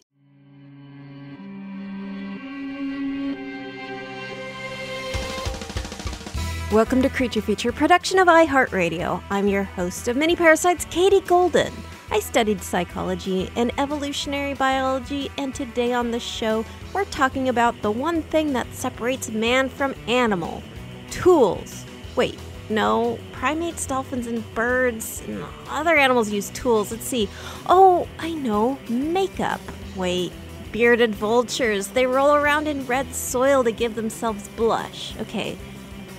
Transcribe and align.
Welcome 6.73 7.03
to 7.03 7.11
Creature 7.11 7.43
Feature, 7.43 7.73
production 7.73 8.19
of 8.19 8.29
iHeartRadio. 8.29 9.23
I'm 9.29 9.47
your 9.47 9.65
host 9.65 10.09
of 10.09 10.17
Mini 10.17 10.35
Parasites, 10.35 10.87
Katie 10.87 11.21
Golden. 11.21 11.71
I 12.11 12.19
studied 12.21 12.63
psychology 12.63 13.51
and 13.57 13.79
evolutionary 13.79 14.55
biology, 14.55 15.31
and 15.37 15.55
today 15.55 15.93
on 15.93 16.11
the 16.11 16.19
show, 16.19 16.65
we're 16.95 17.05
talking 17.07 17.51
about 17.51 17.83
the 17.83 17.91
one 17.91 18.23
thing 18.23 18.55
that 18.55 18.73
separates 18.73 19.31
man 19.31 19.69
from 19.69 19.95
animal 20.09 20.63
tools. 21.11 21.85
Wait, 22.17 22.39
no, 22.75 23.19
primates, 23.33 23.87
dolphins, 23.87 24.27
and 24.27 24.55
birds 24.55 25.23
and 25.27 25.45
other 25.69 25.97
animals 25.97 26.31
use 26.31 26.51
tools. 26.51 26.91
Let's 26.91 27.05
see. 27.05 27.29
Oh, 27.67 28.09
I 28.19 28.33
know, 28.33 28.79
makeup. 28.89 29.61
Wait, 29.97 30.33
bearded 30.73 31.15
vultures. 31.15 31.89
They 31.89 32.07
roll 32.07 32.35
around 32.35 32.69
in 32.69 32.87
red 32.87 33.15
soil 33.15 33.63
to 33.65 33.73
give 33.73 33.95
themselves 33.95 34.49
blush. 34.49 35.15
Okay. 35.21 35.57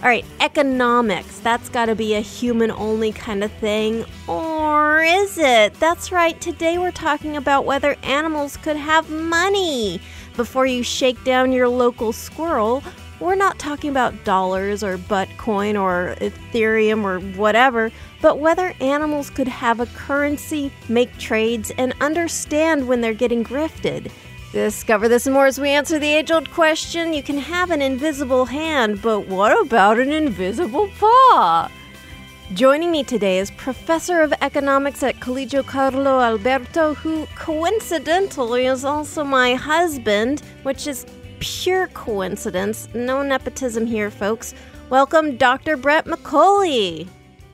All 0.02 0.10
right, 0.10 0.26
economics. 0.42 1.40
That's 1.40 1.70
got 1.70 1.86
to 1.86 1.96
be 1.96 2.16
a 2.16 2.20
human 2.20 2.72
only 2.72 3.14
kind 3.14 3.42
of 3.42 3.54
thing. 3.54 4.04
Or 4.28 5.02
is 5.02 5.38
it? 5.38 5.74
That's 5.76 6.12
right. 6.12 6.40
Today 6.42 6.78
we're 6.78 6.92
talking 6.92 7.38
about 7.38 7.64
whether 7.64 7.96
animals 8.04 8.58
could 8.58 8.76
have 8.76 9.10
money. 9.10 10.02
Before 10.36 10.66
you 10.66 10.84
shake 10.84 11.24
down 11.24 11.54
your 11.54 11.70
local 11.70 12.12
squirrel, 12.12 12.84
we're 13.24 13.36
not 13.36 13.58
talking 13.58 13.90
about 13.90 14.24
dollars 14.26 14.84
or 14.84 14.98
Bitcoin 14.98 15.82
or 15.82 16.16
Ethereum 16.20 17.04
or 17.04 17.20
whatever, 17.38 17.92
but 18.22 18.38
whether 18.38 18.74
animals 18.82 19.30
could 19.30 19.48
have 19.48 19.80
a 19.80 19.86
currency, 19.88 20.72
make 20.90 21.18
trades, 21.18 21.72
and 21.78 21.94
understand 22.02 22.88
when 22.88 23.00
they're 23.00 23.14
getting 23.14 23.44
grifted. 23.44 24.12
Discover 24.52 25.08
this 25.08 25.26
more 25.26 25.48
as 25.48 25.60
we 25.60 25.70
answer 25.70 25.98
the 25.98 26.14
age 26.14 26.32
old 26.32 26.52
question 26.52 27.14
you 27.14 27.24
can 27.24 27.38
have 27.38 27.72
an 27.72 27.82
invisible 27.82 28.46
hand, 28.46 29.02
but 29.02 29.22
what 29.22 29.60
about 29.66 30.00
an 30.00 30.12
invisible 30.12 30.90
paw? 31.00 31.72
Joining 32.54 32.92
me 32.92 33.04
today 33.04 33.40
is 33.40 33.50
Professor 33.52 34.22
of 34.22 34.34
Economics 34.42 35.02
at 35.02 35.16
Collegio 35.16 35.66
Carlo 35.66 36.20
Alberto, 36.20 36.94
who 36.94 37.26
coincidentally 37.36 38.66
is 38.66 38.84
also 38.86 39.24
my 39.24 39.56
husband, 39.56 40.42
which 40.64 40.86
is 40.86 41.06
pure 41.44 41.88
coincidence. 41.88 42.88
No 42.94 43.22
nepotism 43.22 43.86
here, 43.86 44.10
folks. 44.10 44.54
Welcome, 44.90 45.38
Dr. 45.38 45.76
Brett 45.76 46.06
McCully. 46.06 47.08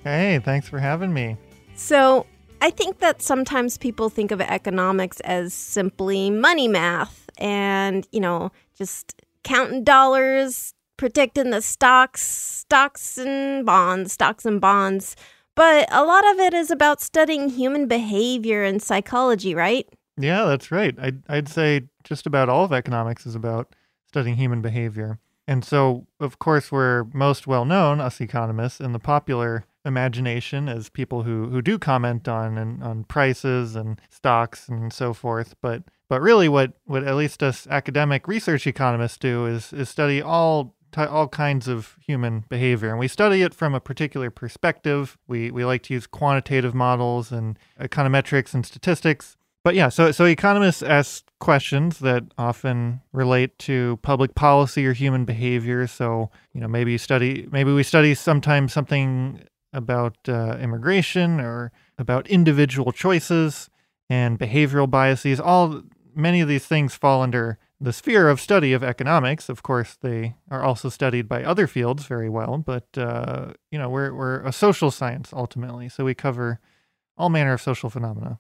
Hey, 0.04 0.40
thanks 0.44 0.70
for 0.70 0.80
having 0.80 1.14
me. 1.14 1.38
So, 1.76 2.26
I 2.62 2.70
think 2.70 3.00
that 3.00 3.22
sometimes 3.22 3.78
people 3.78 4.10
think 4.10 4.32
of 4.32 4.42
economics 4.42 5.20
as 5.22 5.54
simply 5.54 6.30
money 6.30 6.68
math 6.68 7.30
and, 7.38 8.06
you 8.12 8.20
know, 8.20 8.52
just 8.78 9.22
counting 9.44 9.84
dollars, 9.84 10.74
predicting 10.98 11.52
the 11.52 11.62
stocks, 11.62 12.22
stocks 12.22 13.18
and 13.18 13.66
bonds, 13.66 14.12
stocks 14.12 14.46
and 14.46 14.60
bonds. 14.60 15.16
But 15.56 15.92
a 15.92 16.04
lot 16.04 16.30
of 16.32 16.40
it 16.40 16.54
is 16.54 16.70
about 16.70 17.02
studying 17.02 17.50
human 17.50 17.88
behavior 17.88 18.64
and 18.64 18.82
psychology, 18.82 19.56
right? 19.56 19.88
Yeah, 20.18 20.44
that's 20.44 20.70
right. 20.70 20.96
I'd, 21.00 21.24
I'd 21.30 21.48
say 21.48 21.84
just 22.04 22.28
about 22.28 22.50
all 22.50 22.66
of 22.66 22.74
economics 22.74 23.26
is 23.26 23.36
about 23.36 23.74
studying 24.10 24.38
human 24.38 24.62
behavior. 24.62 25.20
And 25.48 25.64
so, 25.64 26.08
of 26.20 26.40
course, 26.40 26.72
we're 26.72 27.06
most 27.14 27.48
well 27.48 27.66
known, 27.66 28.02
us 28.02 28.20
economists, 28.20 28.80
in 28.80 28.92
the 28.92 29.00
popular 29.00 29.66
imagination 29.86 30.68
as 30.68 30.90
people 30.90 31.24
who, 31.24 31.50
who 31.50 31.62
do 31.62 31.80
comment 31.80 32.28
on 32.28 32.58
and 32.58 32.84
on 32.84 33.04
prices 33.06 33.76
and 33.76 34.00
stocks 34.10 34.68
and 34.68 34.92
so 34.92 35.14
forth. 35.14 35.56
But 35.62 35.84
but 36.08 36.22
really, 36.22 36.50
what, 36.50 36.74
what 36.86 37.04
at 37.04 37.16
least 37.16 37.44
us 37.44 37.68
academic 37.68 38.28
research 38.28 38.66
economists 38.66 39.18
do 39.18 39.46
is 39.46 39.72
is 39.74 39.90
study 39.90 40.22
all 40.22 40.76
all 40.98 41.28
kinds 41.28 41.68
of 41.68 41.98
human 42.04 42.46
behavior, 42.50 42.90
and 42.90 43.00
we 43.00 43.08
study 43.08 43.44
it 43.44 43.54
from 43.54 43.76
a 43.76 43.80
particular 43.80 44.32
perspective. 44.32 45.18
We 45.28 45.52
we 45.52 45.66
like 45.66 45.84
to 45.84 45.94
use 45.94 46.08
quantitative 46.08 46.74
models 46.74 47.32
and 47.32 47.58
econometrics 47.80 48.54
and 48.54 48.66
statistics 48.66 49.38
but 49.64 49.76
yeah, 49.76 49.90
so 49.90 50.12
so 50.12 50.26
economists 50.26 50.82
ask 50.82 51.26
questions 51.40 52.00
that 52.00 52.24
often 52.38 53.02
relate 53.12 53.58
to 53.60 53.98
public 54.02 54.36
policy 54.36 54.86
or 54.86 54.94
human 54.94 55.26
behavior. 55.26 55.88
So 55.88 56.30
you 56.54 56.62
know, 56.62 56.68
maybe 56.68 56.94
you 56.94 56.98
study, 56.98 57.48
maybe 57.52 57.72
we 57.72 57.84
study 57.84 58.14
sometimes 58.16 58.74
something 58.74 59.42
about 59.74 60.18
uh, 60.28 60.58
immigration 60.60 61.40
or 61.40 61.72
about 61.98 62.28
individual 62.28 62.92
choices 62.92 63.70
and 64.10 64.40
behavioral 64.40 64.90
biases. 64.90 65.40
All 65.40 65.84
many 66.16 66.42
of 66.42 66.48
these 66.48 66.66
things 66.66 66.96
fall 66.96 67.22
under 67.22 67.58
the 67.82 67.94
sphere 67.94 68.30
of 68.30 68.42
study 68.42 68.74
of 68.74 68.84
economics. 68.84 69.50
Of 69.50 69.64
course, 69.64 69.98
they 70.02 70.36
are 70.50 70.64
also 70.64 70.90
studied 70.90 71.30
by 71.30 71.44
other 71.44 71.68
fields 71.68 72.06
very 72.06 72.30
well. 72.30 72.58
But 72.58 72.88
uh, 72.98 73.54
you 73.72 73.80
know, 73.80 73.90
we're 73.90 74.14
we're 74.14 74.42
a 74.44 74.52
social 74.52 74.92
science 74.92 75.32
ultimately, 75.34 75.90
so 75.90 76.06
we 76.06 76.14
cover 76.14 76.60
all 77.18 77.30
manner 77.30 77.54
of 77.54 77.62
social 77.62 77.90
phenomena. 77.90 78.40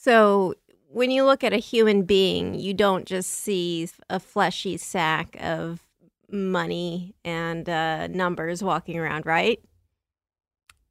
So 0.00 0.54
when 0.88 1.10
you 1.10 1.24
look 1.24 1.42
at 1.42 1.52
a 1.52 1.56
human 1.56 2.02
being, 2.02 2.54
you 2.54 2.72
don't 2.72 3.04
just 3.04 3.30
see 3.30 3.88
a 4.08 4.20
fleshy 4.20 4.76
sack 4.76 5.36
of 5.40 5.82
money 6.30 7.16
and 7.24 7.68
uh, 7.68 8.06
numbers 8.06 8.62
walking 8.62 8.96
around, 8.96 9.26
right? 9.26 9.60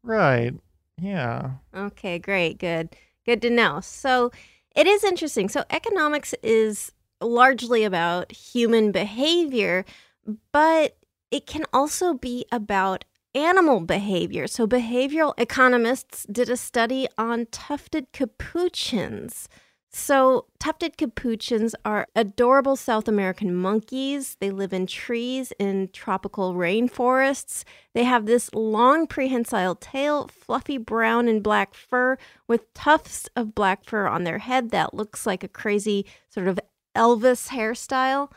Right. 0.04 0.54
Yeah. 1.00 1.52
Okay, 1.74 2.20
great. 2.20 2.60
Good. 2.60 2.96
Good 3.26 3.42
to 3.44 3.50
know. 3.50 3.80
So 3.82 4.32
it 4.76 4.88
is 4.88 5.06
interesting. 5.06 5.48
So 5.48 5.64
economics 5.70 6.36
is 6.44 6.92
largely 7.22 7.86
about 7.86 8.32
human 8.34 8.92
behavior, 8.92 9.86
but 10.52 10.98
it 11.32 11.46
can 11.46 11.64
also 11.72 12.14
be 12.14 12.46
about 12.52 13.06
animal 13.38 13.82
behavior. 13.82 14.48
So 14.48 14.68
behavioral 14.68 15.34
economists 15.38 16.26
did 16.32 16.50
a 16.50 16.58
study 16.58 17.08
on 17.18 17.46
tufted 17.52 18.12
capuchins. 18.12 19.48
So, 19.90 20.46
tufted 20.60 20.98
capuchins 20.98 21.74
are 21.86 22.08
adorable 22.14 22.76
South 22.76 23.08
American 23.08 23.56
monkeys. 23.56 24.36
They 24.40 24.52
live 24.52 24.74
in 24.74 24.86
trees 24.86 25.54
in 25.58 25.90
tropical 25.94 26.54
rainforests. 26.54 27.64
They 27.94 28.04
have 28.04 28.26
this 28.26 28.54
long 28.54 29.08
prehensile 29.08 29.76
tail, 29.76 30.28
fluffy 30.28 30.78
brown 30.78 31.28
and 31.30 31.42
black 31.42 31.74
fur, 31.74 32.18
with 32.48 32.72
tufts 32.74 33.30
of 33.36 33.56
black 33.56 33.86
fur 33.86 34.08
on 34.08 34.24
their 34.24 34.40
head 34.40 34.72
that 34.72 34.94
looks 34.94 35.26
like 35.26 35.44
a 35.44 35.48
crazy 35.48 36.06
sort 36.30 36.48
of 36.50 36.60
Elvis 36.94 37.48
hairstyle, 37.50 38.30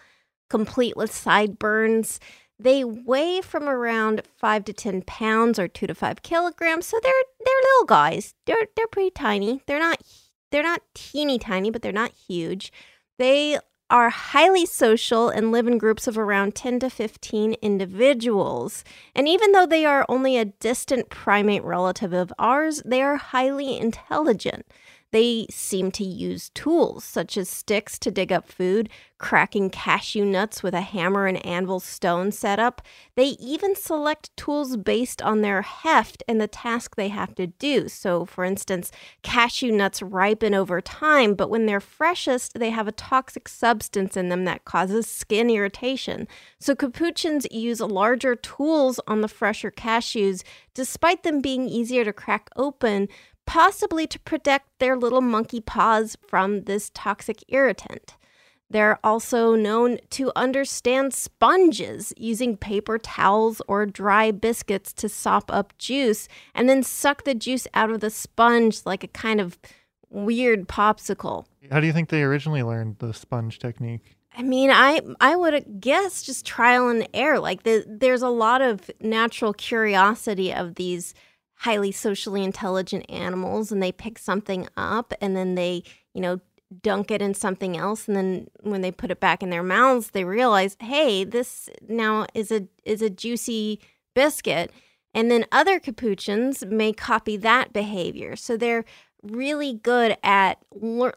complete 0.48 0.96
with 0.96 1.12
sideburns. 1.12 2.20
They 2.62 2.84
weigh 2.84 3.40
from 3.40 3.68
around 3.68 4.22
five 4.36 4.64
to 4.66 4.72
ten 4.74 5.00
pounds 5.02 5.58
or 5.58 5.66
two 5.66 5.86
to 5.86 5.94
five 5.94 6.22
kilograms, 6.22 6.86
so 6.86 6.98
they're 7.02 7.12
they're 7.44 7.54
little 7.62 7.86
guys. 7.86 8.34
They're 8.44 8.66
they're 8.76 8.86
pretty 8.86 9.10
tiny. 9.10 9.62
They're 9.66 9.78
not 9.78 10.02
they're 10.50 10.62
not 10.62 10.82
teeny 10.94 11.38
tiny, 11.38 11.70
but 11.70 11.80
they're 11.80 11.92
not 11.92 12.12
huge. 12.12 12.70
They 13.18 13.58
are 13.88 14.10
highly 14.10 14.66
social 14.66 15.28
and 15.28 15.50
live 15.50 15.66
in 15.66 15.78
groups 15.78 16.06
of 16.06 16.16
around 16.16 16.54
10 16.54 16.78
to 16.80 16.90
15 16.90 17.54
individuals. 17.54 18.84
And 19.16 19.26
even 19.26 19.50
though 19.52 19.66
they 19.66 19.84
are 19.84 20.06
only 20.08 20.36
a 20.36 20.44
distant 20.44 21.10
primate 21.10 21.64
relative 21.64 22.12
of 22.12 22.32
ours, 22.38 22.82
they 22.84 23.02
are 23.02 23.16
highly 23.16 23.76
intelligent. 23.76 24.64
They 25.12 25.46
seem 25.50 25.90
to 25.92 26.04
use 26.04 26.50
tools 26.50 27.04
such 27.04 27.36
as 27.36 27.48
sticks 27.48 27.98
to 27.98 28.10
dig 28.10 28.30
up 28.30 28.48
food, 28.48 28.88
cracking 29.18 29.68
cashew 29.68 30.24
nuts 30.24 30.62
with 30.62 30.72
a 30.72 30.80
hammer 30.80 31.26
and 31.26 31.44
anvil 31.44 31.80
stone 31.80 32.32
setup. 32.32 32.80
They 33.16 33.36
even 33.40 33.74
select 33.74 34.34
tools 34.36 34.76
based 34.76 35.20
on 35.20 35.40
their 35.40 35.62
heft 35.62 36.22
and 36.28 36.40
the 36.40 36.48
task 36.48 36.94
they 36.94 37.08
have 37.08 37.34
to 37.34 37.48
do. 37.48 37.88
So, 37.88 38.24
for 38.24 38.44
instance, 38.44 38.92
cashew 39.22 39.72
nuts 39.72 40.00
ripen 40.00 40.54
over 40.54 40.80
time, 40.80 41.34
but 41.34 41.50
when 41.50 41.66
they're 41.66 41.80
freshest, 41.80 42.58
they 42.58 42.70
have 42.70 42.88
a 42.88 42.92
toxic 42.92 43.48
substance 43.48 44.16
in 44.16 44.28
them 44.28 44.44
that 44.44 44.64
causes 44.64 45.06
skin 45.06 45.50
irritation. 45.50 46.28
So, 46.58 46.74
capuchins 46.74 47.46
use 47.50 47.80
larger 47.80 48.36
tools 48.36 49.00
on 49.06 49.20
the 49.20 49.28
fresher 49.28 49.70
cashews, 49.70 50.42
despite 50.72 51.24
them 51.24 51.40
being 51.40 51.68
easier 51.68 52.04
to 52.04 52.12
crack 52.12 52.48
open 52.56 53.08
possibly 53.46 54.06
to 54.06 54.18
protect 54.20 54.78
their 54.78 54.96
little 54.96 55.20
monkey 55.20 55.60
paws 55.60 56.16
from 56.26 56.62
this 56.62 56.90
toxic 56.94 57.42
irritant. 57.48 58.16
They're 58.70 59.00
also 59.02 59.56
known 59.56 59.98
to 60.10 60.30
understand 60.36 61.12
sponges 61.12 62.12
using 62.16 62.56
paper 62.56 62.98
towels 62.98 63.60
or 63.66 63.84
dry 63.84 64.30
biscuits 64.30 64.92
to 64.94 65.08
sop 65.08 65.50
up 65.52 65.76
juice 65.76 66.28
and 66.54 66.68
then 66.68 66.84
suck 66.84 67.24
the 67.24 67.34
juice 67.34 67.66
out 67.74 67.90
of 67.90 67.98
the 67.98 68.10
sponge 68.10 68.82
like 68.86 69.02
a 69.02 69.08
kind 69.08 69.40
of 69.40 69.58
weird 70.08 70.68
popsicle. 70.68 71.46
How 71.70 71.80
do 71.80 71.86
you 71.88 71.92
think 71.92 72.10
they 72.10 72.22
originally 72.22 72.62
learned 72.62 72.98
the 73.00 73.12
sponge 73.12 73.58
technique? 73.58 74.16
I 74.36 74.42
mean, 74.42 74.70
I 74.70 75.00
I 75.20 75.34
would 75.34 75.80
guess 75.80 76.22
just 76.22 76.46
trial 76.46 76.88
and 76.88 77.08
error. 77.12 77.40
Like 77.40 77.64
the, 77.64 77.84
there's 77.88 78.22
a 78.22 78.28
lot 78.28 78.62
of 78.62 78.88
natural 79.00 79.52
curiosity 79.52 80.54
of 80.54 80.76
these 80.76 81.14
highly 81.60 81.92
socially 81.92 82.42
intelligent 82.42 83.04
animals 83.10 83.70
and 83.70 83.82
they 83.82 83.92
pick 83.92 84.18
something 84.18 84.66
up 84.76 85.12
and 85.20 85.36
then 85.36 85.54
they, 85.54 85.82
you 86.14 86.20
know, 86.20 86.40
dunk 86.82 87.10
it 87.10 87.20
in 87.20 87.34
something 87.34 87.76
else 87.76 88.06
and 88.06 88.16
then 88.16 88.46
when 88.60 88.80
they 88.80 88.92
put 88.92 89.10
it 89.10 89.18
back 89.18 89.42
in 89.42 89.50
their 89.50 89.62
mouths 89.62 90.10
they 90.10 90.24
realize, 90.24 90.76
"Hey, 90.80 91.24
this 91.24 91.68
now 91.88 92.26
is 92.34 92.50
a 92.50 92.66
is 92.84 93.02
a 93.02 93.10
juicy 93.10 93.80
biscuit." 94.14 94.70
And 95.12 95.30
then 95.30 95.44
other 95.50 95.80
capuchins 95.80 96.64
may 96.64 96.92
copy 96.92 97.36
that 97.38 97.72
behavior. 97.72 98.36
So 98.36 98.56
they're 98.56 98.84
really 99.22 99.74
good 99.74 100.16
at 100.22 100.58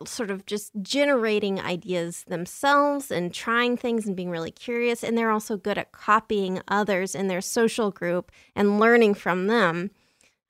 sort 0.06 0.30
of 0.30 0.46
just 0.46 0.72
generating 0.81 1.60
ideas 1.60 2.25
themselves 2.28 3.12
and 3.12 3.34
trying 3.34 3.78
things 3.78 4.06
and 4.06 4.16
being 4.16 4.30
really 4.30 4.51
curious. 4.51 5.04
And 5.04 5.18
they're 5.18 5.31
also 5.31 5.56
good 5.56 5.78
at 5.78 5.92
copying 5.92 6.62
others 6.68 7.16
in 7.16 7.28
their 7.28 7.39
social 7.42 7.92
group 7.92 8.31
and 8.56 8.80
learning 8.80 9.13
from 9.13 9.48
them. 9.48 9.92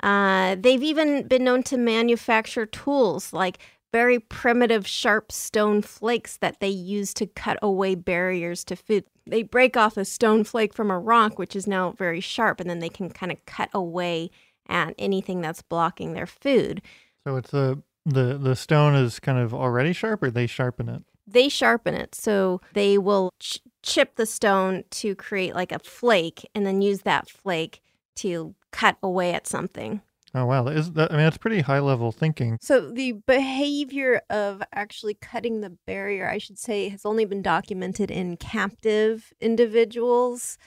Uh, 0.03 0.57
they've 0.59 0.83
even 0.83 1.27
been 1.27 1.45
known 1.45 1.63
to 1.63 1.77
manufacture 1.77 2.65
tools 2.65 3.31
like 3.31 3.57
very 3.93 4.19
primitive, 4.19 4.85
sharp 4.85 5.31
stone 5.31 5.81
flakes 5.81 6.35
that 6.37 6.59
they 6.59 6.67
use 6.67 7.13
to 7.13 7.25
cut 7.25 7.57
away 7.61 7.95
barriers 7.95 8.65
to 8.65 8.75
food. 8.75 9.05
They 9.25 9.43
break 9.43 9.77
off 9.77 9.95
a 9.95 10.03
stone 10.03 10.43
flake 10.43 10.73
from 10.73 10.91
a 10.91 10.99
rock, 10.99 11.39
which 11.39 11.55
is 11.55 11.67
now 11.67 11.91
very 11.91 12.19
sharp, 12.19 12.59
and 12.59 12.69
then 12.69 12.79
they 12.79 12.89
can 12.89 13.09
kind 13.09 13.31
of 13.31 13.45
cut 13.45 13.69
away 13.73 14.29
at 14.67 14.93
anything 14.97 15.39
that's 15.39 15.61
blocking 15.61 16.13
their 16.13 16.25
food. 16.27 16.81
So 17.25 17.37
it's 17.37 17.53
a 17.53 17.77
the 18.05 18.37
the 18.37 18.55
stone 18.57 18.95
is 18.95 19.21
kind 19.21 19.39
of 19.39 19.53
already 19.53 19.93
sharp, 19.93 20.21
or 20.23 20.31
they 20.31 20.47
sharpen 20.47 20.89
it. 20.89 21.03
They 21.25 21.47
sharpen 21.47 21.93
it, 21.93 22.13
so 22.13 22.59
they 22.73 22.97
will 22.97 23.31
ch- 23.39 23.61
chip 23.83 24.15
the 24.15 24.25
stone 24.25 24.83
to 24.89 25.15
create 25.15 25.55
like 25.55 25.71
a 25.71 25.79
flake, 25.79 26.49
and 26.53 26.65
then 26.65 26.81
use 26.81 27.03
that 27.03 27.29
flake 27.29 27.79
to 28.17 28.55
cut 28.73 28.97
away 29.01 29.33
at 29.33 29.47
something. 29.47 30.01
Oh 30.35 30.45
wow, 30.47 30.63
that 30.63 30.75
is 30.75 30.91
that, 30.93 31.11
I 31.11 31.15
mean 31.15 31.25
that's 31.25 31.37
pretty 31.37 31.61
high 31.61 31.79
level 31.79 32.11
thinking. 32.11 32.57
So 32.59 32.89
the 32.91 33.13
behavior 33.27 34.21
of 34.29 34.63
actually 34.73 35.13
cutting 35.13 35.61
the 35.61 35.77
barrier, 35.85 36.27
I 36.27 36.39
should 36.39 36.57
say, 36.57 36.89
has 36.89 37.05
only 37.05 37.23
been 37.23 37.43
documented 37.43 38.09
in 38.09 38.37
captive 38.37 39.31
individuals, 39.39 40.57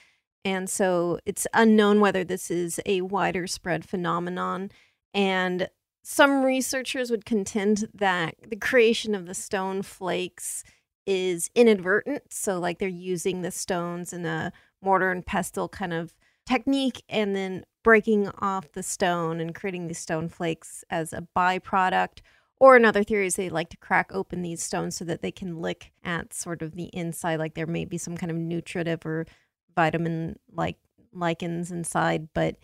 and 0.45 0.69
so 0.69 1.19
it's 1.25 1.45
unknown 1.53 1.99
whether 1.99 2.23
this 2.23 2.49
is 2.49 2.79
a 2.85 3.01
wider 3.01 3.45
spread 3.45 3.83
phenomenon. 3.83 4.71
And 5.13 5.69
some 6.01 6.43
researchers 6.43 7.11
would 7.11 7.25
contend 7.25 7.89
that 7.93 8.35
the 8.47 8.55
creation 8.55 9.13
of 9.13 9.25
the 9.25 9.33
stone 9.33 9.81
flakes 9.81 10.63
is 11.05 11.49
inadvertent, 11.55 12.31
so 12.31 12.57
like 12.57 12.79
they're 12.79 12.87
using 12.87 13.41
the 13.41 13.51
stones 13.51 14.13
in 14.13 14.25
a 14.25 14.53
mortar 14.81 15.11
and 15.11 15.25
pestle 15.25 15.67
kind 15.67 15.91
of 15.91 16.13
technique 16.47 17.03
and 17.09 17.35
then 17.35 17.63
breaking 17.83 18.29
off 18.39 18.71
the 18.71 18.83
stone 18.83 19.39
and 19.39 19.53
creating 19.53 19.87
these 19.87 19.99
stone 19.99 20.29
flakes 20.29 20.83
as 20.89 21.13
a 21.13 21.27
byproduct. 21.35 22.19
Or 22.59 22.75
another 22.75 23.03
theory 23.03 23.27
is 23.27 23.35
they 23.35 23.49
like 23.49 23.69
to 23.69 23.77
crack 23.77 24.09
open 24.11 24.41
these 24.41 24.63
stones 24.63 24.95
so 24.95 25.05
that 25.05 25.21
they 25.21 25.31
can 25.31 25.61
lick 25.61 25.91
at 26.03 26.33
sort 26.33 26.63
of 26.63 26.75
the 26.75 26.85
inside, 26.85 27.37
like 27.37 27.53
there 27.53 27.67
may 27.67 27.85
be 27.85 27.99
some 27.99 28.17
kind 28.17 28.31
of 28.31 28.37
nutritive 28.37 29.05
or 29.05 29.27
vitamin 29.75 30.37
like 30.51 30.77
lichens 31.13 31.69
inside. 31.69 32.29
But 32.33 32.55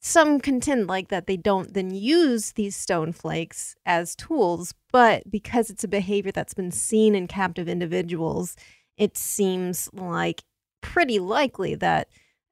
some 0.00 0.38
contend 0.38 0.86
like 0.86 1.08
that 1.08 1.26
they 1.26 1.36
don't 1.36 1.72
then 1.74 1.90
use 1.94 2.52
these 2.52 2.76
stone 2.76 3.12
flakes 3.12 3.74
as 3.86 4.14
tools, 4.14 4.74
but 4.92 5.28
because 5.30 5.70
it's 5.70 5.82
a 5.82 5.88
behavior 5.88 6.30
that's 6.30 6.54
been 6.54 6.70
seen 6.70 7.14
in 7.14 7.26
captive 7.26 7.68
individuals, 7.68 8.54
it 8.96 9.16
seems 9.16 9.88
like 9.92 10.42
pretty 10.82 11.18
likely 11.18 11.74
that 11.74 12.08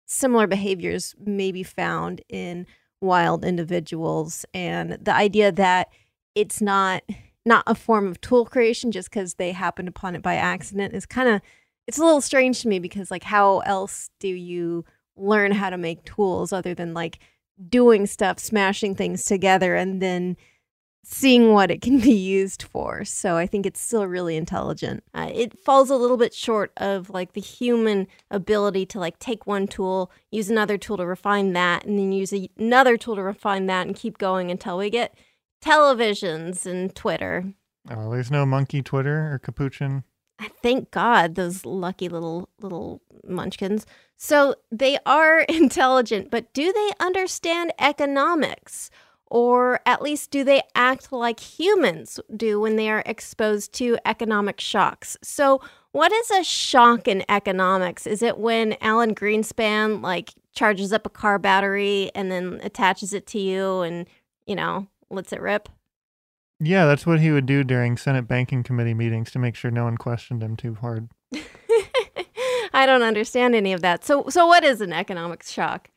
similar 0.06 0.46
behaviors 0.46 1.14
may 1.18 1.52
be 1.52 1.62
found 1.62 2.22
in 2.28 2.66
wild 3.00 3.44
individuals. 3.44 4.44
And 4.54 4.92
the 4.92 5.14
idea 5.14 5.52
that 5.52 5.88
it's 6.34 6.60
not 6.60 7.02
not 7.44 7.62
a 7.66 7.74
form 7.74 8.08
of 8.08 8.20
tool 8.20 8.44
creation 8.44 8.90
just 8.90 9.08
because 9.08 9.34
they 9.34 9.52
happened 9.52 9.88
upon 9.88 10.16
it 10.16 10.22
by 10.22 10.34
accident 10.34 10.94
is 10.94 11.06
kind 11.06 11.28
of 11.28 11.40
it's 11.86 11.98
a 11.98 12.04
little 12.04 12.20
strange 12.20 12.60
to 12.62 12.68
me 12.68 12.80
because 12.80 13.10
like 13.10 13.22
how 13.22 13.60
else 13.60 14.10
do 14.18 14.28
you 14.28 14.84
learn 15.16 15.52
how 15.52 15.70
to 15.70 15.78
make 15.78 16.04
tools 16.04 16.52
other 16.52 16.74
than 16.74 16.92
like 16.92 17.20
doing 17.68 18.04
stuff 18.04 18.38
smashing 18.40 18.96
things 18.96 19.24
together 19.24 19.76
and 19.76 20.02
then 20.02 20.36
seeing 21.08 21.52
what 21.52 21.70
it 21.70 21.80
can 21.80 22.00
be 22.10 22.12
used 22.12 22.64
for. 22.64 23.04
So 23.04 23.36
I 23.36 23.46
think 23.46 23.64
it's 23.64 23.80
still 23.80 24.06
really 24.06 24.36
intelligent. 24.36 25.04
Uh, 25.14 25.30
it 25.32 25.58
falls 25.58 25.88
a 25.88 25.96
little 25.96 26.16
bit 26.16 26.34
short 26.34 26.72
of 26.76 27.10
like 27.10 27.32
the 27.32 27.40
human 27.40 28.08
ability 28.30 28.84
to 28.86 28.98
like 28.98 29.18
take 29.20 29.46
one 29.46 29.68
tool, 29.68 30.10
use 30.30 30.50
another 30.50 30.76
tool 30.76 30.96
to 30.96 31.06
refine 31.06 31.52
that, 31.52 31.84
and 31.84 31.96
then 31.98 32.10
use 32.10 32.32
a- 32.32 32.50
another 32.58 32.96
tool 32.96 33.14
to 33.14 33.22
refine 33.22 33.66
that 33.66 33.86
and 33.86 33.94
keep 33.94 34.18
going 34.18 34.50
until 34.50 34.76
we 34.78 34.90
get 34.90 35.14
televisions 35.64 36.66
and 36.66 36.94
Twitter. 36.94 37.54
Oh, 37.88 38.10
there's 38.10 38.32
no 38.32 38.44
monkey 38.44 38.82
Twitter 38.82 39.32
or 39.32 39.38
capuchin. 39.38 40.02
Thank 40.60 40.90
God, 40.90 41.34
those 41.34 41.64
lucky 41.64 42.08
little 42.08 42.50
little 42.60 43.00
munchkins. 43.24 43.86
So 44.16 44.56
they 44.72 44.98
are 45.06 45.40
intelligent, 45.48 46.30
but 46.30 46.52
do 46.52 46.72
they 46.72 46.90
understand 46.98 47.72
economics? 47.78 48.90
Or 49.28 49.80
at 49.86 50.02
least 50.02 50.30
do 50.30 50.44
they 50.44 50.62
act 50.74 51.12
like 51.12 51.40
humans 51.40 52.20
do 52.36 52.60
when 52.60 52.76
they 52.76 52.88
are 52.90 53.02
exposed 53.06 53.72
to 53.74 53.98
economic 54.04 54.60
shocks? 54.60 55.16
So, 55.22 55.60
what 55.92 56.12
is 56.12 56.30
a 56.30 56.44
shock 56.44 57.08
in 57.08 57.24
economics? 57.28 58.06
Is 58.06 58.22
it 58.22 58.38
when 58.38 58.76
Alan 58.80 59.14
Greenspan 59.14 60.02
like 60.02 60.34
charges 60.54 60.92
up 60.92 61.06
a 61.06 61.10
car 61.10 61.38
battery 61.38 62.10
and 62.14 62.30
then 62.30 62.60
attaches 62.62 63.12
it 63.12 63.26
to 63.28 63.40
you 63.40 63.80
and, 63.80 64.06
you 64.46 64.54
know, 64.54 64.86
lets 65.10 65.32
it 65.32 65.40
rip? 65.40 65.68
Yeah, 66.60 66.86
that's 66.86 67.06
what 67.06 67.20
he 67.20 67.30
would 67.30 67.46
do 67.46 67.64
during 67.64 67.96
Senate 67.96 68.28
Banking 68.28 68.62
Committee 68.62 68.94
meetings 68.94 69.30
to 69.32 69.38
make 69.38 69.54
sure 69.56 69.70
no 69.70 69.84
one 69.84 69.96
questioned 69.96 70.42
him 70.42 70.56
too 70.56 70.74
hard. 70.74 71.08
I 72.72 72.86
don't 72.86 73.02
understand 73.02 73.54
any 73.54 73.72
of 73.72 73.80
that. 73.82 74.04
So, 74.04 74.26
so 74.28 74.46
what 74.46 74.64
is 74.64 74.80
an 74.80 74.92
economic 74.92 75.42
shock? 75.42 75.90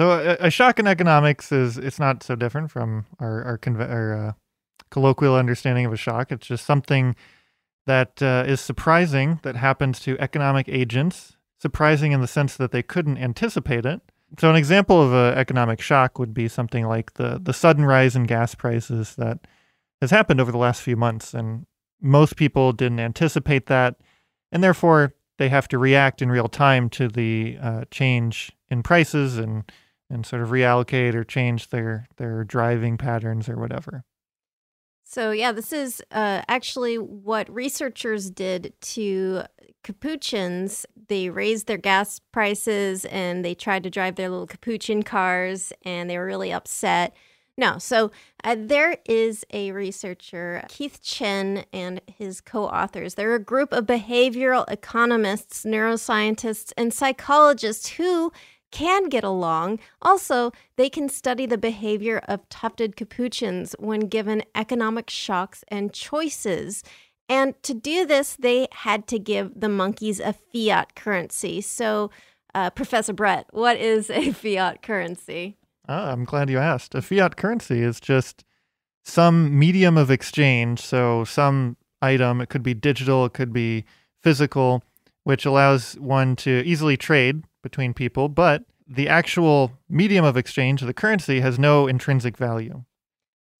So, 0.00 0.12
a, 0.12 0.46
a 0.46 0.50
shock 0.50 0.78
in 0.78 0.86
economics 0.86 1.52
is 1.52 1.76
it's 1.76 1.98
not 1.98 2.22
so 2.22 2.34
different 2.34 2.70
from 2.70 3.04
our 3.18 3.44
our, 3.44 3.58
conve- 3.58 3.90
our 3.90 4.28
uh, 4.28 4.32
colloquial 4.90 5.36
understanding 5.36 5.84
of 5.84 5.92
a 5.92 5.98
shock. 5.98 6.32
It's 6.32 6.46
just 6.46 6.64
something 6.64 7.14
that 7.86 8.22
uh, 8.22 8.44
is 8.46 8.62
surprising 8.62 9.40
that 9.42 9.56
happens 9.56 10.00
to 10.00 10.18
economic 10.18 10.70
agents. 10.70 11.36
Surprising 11.60 12.12
in 12.12 12.22
the 12.22 12.26
sense 12.26 12.56
that 12.56 12.72
they 12.72 12.82
couldn't 12.82 13.18
anticipate 13.18 13.84
it. 13.84 14.00
So, 14.38 14.48
an 14.48 14.56
example 14.56 15.02
of 15.02 15.12
an 15.12 15.38
economic 15.38 15.82
shock 15.82 16.18
would 16.18 16.32
be 16.32 16.48
something 16.48 16.86
like 16.86 17.12
the 17.14 17.38
the 17.38 17.52
sudden 17.52 17.84
rise 17.84 18.16
in 18.16 18.24
gas 18.24 18.54
prices 18.54 19.16
that 19.16 19.40
has 20.00 20.10
happened 20.10 20.40
over 20.40 20.50
the 20.50 20.56
last 20.56 20.80
few 20.80 20.96
months, 20.96 21.34
and 21.34 21.66
most 22.00 22.36
people 22.36 22.72
didn't 22.72 23.00
anticipate 23.00 23.66
that, 23.66 23.96
and 24.50 24.64
therefore 24.64 25.12
they 25.36 25.50
have 25.50 25.68
to 25.68 25.76
react 25.76 26.22
in 26.22 26.30
real 26.30 26.48
time 26.48 26.88
to 26.88 27.06
the 27.06 27.58
uh, 27.60 27.84
change 27.90 28.50
in 28.70 28.82
prices 28.82 29.36
and 29.36 29.70
and 30.10 30.26
sort 30.26 30.42
of 30.42 30.48
reallocate 30.48 31.14
or 31.14 31.24
change 31.24 31.68
their 31.68 32.06
their 32.16 32.44
driving 32.44 32.98
patterns 32.98 33.48
or 33.48 33.56
whatever. 33.56 34.04
So 35.04 35.32
yeah, 35.32 35.50
this 35.50 35.72
is 35.72 36.00
uh, 36.12 36.42
actually 36.46 36.96
what 36.96 37.52
researchers 37.52 38.30
did 38.30 38.74
to 38.80 39.42
capuchins. 39.82 40.86
They 41.08 41.30
raised 41.30 41.66
their 41.66 41.78
gas 41.78 42.20
prices 42.30 43.04
and 43.06 43.44
they 43.44 43.54
tried 43.54 43.82
to 43.82 43.90
drive 43.90 44.14
their 44.14 44.28
little 44.28 44.46
capuchin 44.46 45.02
cars, 45.02 45.72
and 45.84 46.08
they 46.08 46.16
were 46.16 46.26
really 46.26 46.52
upset. 46.52 47.16
No. 47.56 47.78
So 47.78 48.10
uh, 48.44 48.56
there 48.58 48.98
is 49.04 49.44
a 49.52 49.72
researcher, 49.72 50.62
Keith 50.68 51.02
Chen, 51.02 51.64
and 51.72 52.00
his 52.06 52.40
co 52.40 52.64
authors. 52.64 53.16
They're 53.16 53.34
a 53.34 53.40
group 53.40 53.72
of 53.72 53.86
behavioral 53.86 54.64
economists, 54.70 55.64
neuroscientists, 55.64 56.72
and 56.78 56.94
psychologists 56.94 57.88
who 57.88 58.32
can 58.70 59.08
get 59.08 59.24
along. 59.24 59.78
Also, 60.02 60.52
they 60.76 60.88
can 60.88 61.08
study 61.08 61.46
the 61.46 61.58
behavior 61.58 62.18
of 62.28 62.48
tufted 62.48 62.96
capuchins 62.96 63.74
when 63.78 64.00
given 64.00 64.42
economic 64.54 65.10
shocks 65.10 65.64
and 65.68 65.92
choices. 65.92 66.82
And 67.28 67.60
to 67.62 67.74
do 67.74 68.06
this, 68.06 68.36
they 68.36 68.68
had 68.72 69.06
to 69.08 69.18
give 69.18 69.60
the 69.60 69.68
monkeys 69.68 70.20
a 70.20 70.32
fiat 70.32 70.94
currency. 70.94 71.60
So, 71.60 72.10
uh, 72.54 72.70
Professor 72.70 73.12
Brett, 73.12 73.46
what 73.52 73.76
is 73.76 74.10
a 74.10 74.32
fiat 74.32 74.82
currency? 74.82 75.56
Ah, 75.88 76.10
I'm 76.10 76.24
glad 76.24 76.50
you 76.50 76.58
asked. 76.58 76.94
A 76.94 77.02
fiat 77.02 77.36
currency 77.36 77.82
is 77.82 78.00
just 78.00 78.44
some 79.04 79.58
medium 79.58 79.96
of 79.96 80.10
exchange. 80.10 80.80
So, 80.80 81.24
some 81.24 81.76
item, 82.02 82.40
it 82.40 82.48
could 82.48 82.62
be 82.62 82.74
digital, 82.74 83.24
it 83.26 83.32
could 83.32 83.52
be 83.52 83.84
physical, 84.20 84.82
which 85.24 85.46
allows 85.46 85.94
one 85.94 86.34
to 86.36 86.62
easily 86.64 86.96
trade 86.96 87.44
between 87.62 87.94
people, 87.94 88.28
but 88.28 88.64
the 88.86 89.08
actual 89.08 89.72
medium 89.88 90.24
of 90.24 90.36
exchange, 90.36 90.80
the 90.80 90.94
currency, 90.94 91.40
has 91.40 91.58
no 91.58 91.86
intrinsic 91.86 92.36
value. 92.36 92.84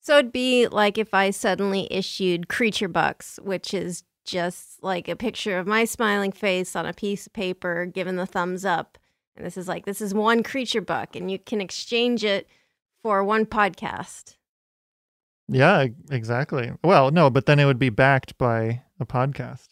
So 0.00 0.19
it'd 0.19 0.33
be 0.33 0.66
like 0.66 0.99
if 0.99 1.12
I 1.14 1.30
suddenly 1.30 1.87
issued 1.90 2.49
Creature 2.49 2.88
Bucks, 2.88 3.38
which 3.42 3.75
is 3.75 4.02
just 4.25 4.83
like 4.83 5.09
a 5.09 5.16
picture 5.16 5.59
of 5.59 5.66
my 5.66 5.85
smiling 5.85 6.33
face 6.33 6.75
on 6.75 6.87
a 6.87 6.92
piece 6.92 7.26
of 7.26 7.33
paper, 7.33 7.87
given 7.87 8.16
the 8.16 8.26
thumbs 8.26 8.64
up. 8.64 8.99
And 9.37 9.45
this 9.45 9.57
is 9.57 9.69
like, 9.69 9.87
this 9.87 10.00
is 10.00 10.14
one 10.14 10.42
creature 10.42 10.80
buck, 10.80 11.14
and 11.14 11.30
you 11.30 11.38
can 11.38 11.61
exchange 11.61 12.25
it 12.25 12.49
for 13.02 13.23
one 13.23 13.47
podcast. 13.47 14.37
Yeah, 15.49 15.87
exactly. 16.11 16.73
Well, 16.85 17.11
no, 17.11 17.28
but 17.28 17.47
then 17.47 17.59
it 17.59 17.64
would 17.64 17.78
be 17.78 17.90
backed 17.90 18.38
by 18.38 18.83
a 18.99 19.07
podcast. 19.07 19.71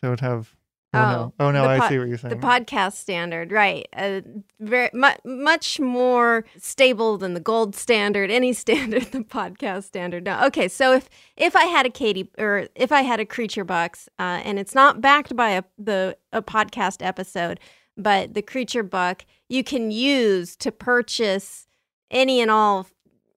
So 0.00 0.08
it 0.08 0.10
would 0.10 0.20
have. 0.20 0.54
Oh, 0.94 0.98
oh 0.98 1.10
no! 1.10 1.32
Oh 1.40 1.50
no! 1.50 1.64
I 1.64 1.88
see 1.88 1.98
what 1.98 2.08
you're 2.08 2.18
saying. 2.18 2.38
The 2.38 2.46
podcast 2.46 2.94
standard, 2.94 3.50
right? 3.50 3.86
Uh, 3.96 4.20
very 4.60 4.90
mu- 4.92 5.08
much 5.24 5.80
more 5.80 6.44
stable 6.58 7.16
than 7.16 7.32
the 7.32 7.40
gold 7.40 7.74
standard. 7.74 8.30
Any 8.30 8.52
standard, 8.64 9.04
the 9.04 9.20
podcast 9.20 9.84
standard. 9.84 10.24
No. 10.24 10.44
Okay, 10.46 10.68
so 10.68 10.92
if 10.92 11.08
if 11.36 11.56
I 11.56 11.64
had 11.64 11.86
a 11.86 11.90
Katie 11.90 12.30
or 12.36 12.68
if 12.74 12.92
I 12.92 13.02
had 13.02 13.20
a 13.20 13.24
creature 13.24 13.64
box, 13.64 14.08
uh, 14.18 14.42
and 14.44 14.58
it's 14.58 14.74
not 14.74 15.00
backed 15.00 15.34
by 15.34 15.50
a 15.50 15.62
the 15.78 16.16
a 16.32 16.42
podcast 16.42 17.04
episode, 17.04 17.58
but 17.96 18.34
the 18.34 18.42
creature 18.42 18.82
buck 18.82 19.24
you 19.48 19.64
can 19.64 19.90
use 19.90 20.56
to 20.56 20.70
purchase 20.72 21.66
any 22.10 22.40
and 22.40 22.50
all, 22.50 22.86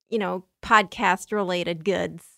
you 0.09 0.19
know, 0.19 0.43
podcast 0.62 1.31
related 1.31 1.85
goods. 1.85 2.35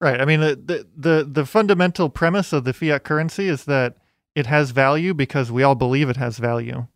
Right. 0.00 0.20
I 0.20 0.24
mean, 0.26 0.40
the, 0.40 0.56
the, 0.56 0.86
the 0.94 1.24
the 1.24 1.46
fundamental 1.46 2.10
premise 2.10 2.52
of 2.52 2.64
the 2.64 2.74
fiat 2.74 3.04
currency 3.04 3.48
is 3.48 3.64
that 3.64 3.96
it 4.34 4.44
has 4.46 4.70
value 4.70 5.14
because 5.14 5.50
we 5.50 5.62
all 5.62 5.74
believe 5.74 6.10
it 6.10 6.18
has 6.18 6.38
value. 6.38 6.86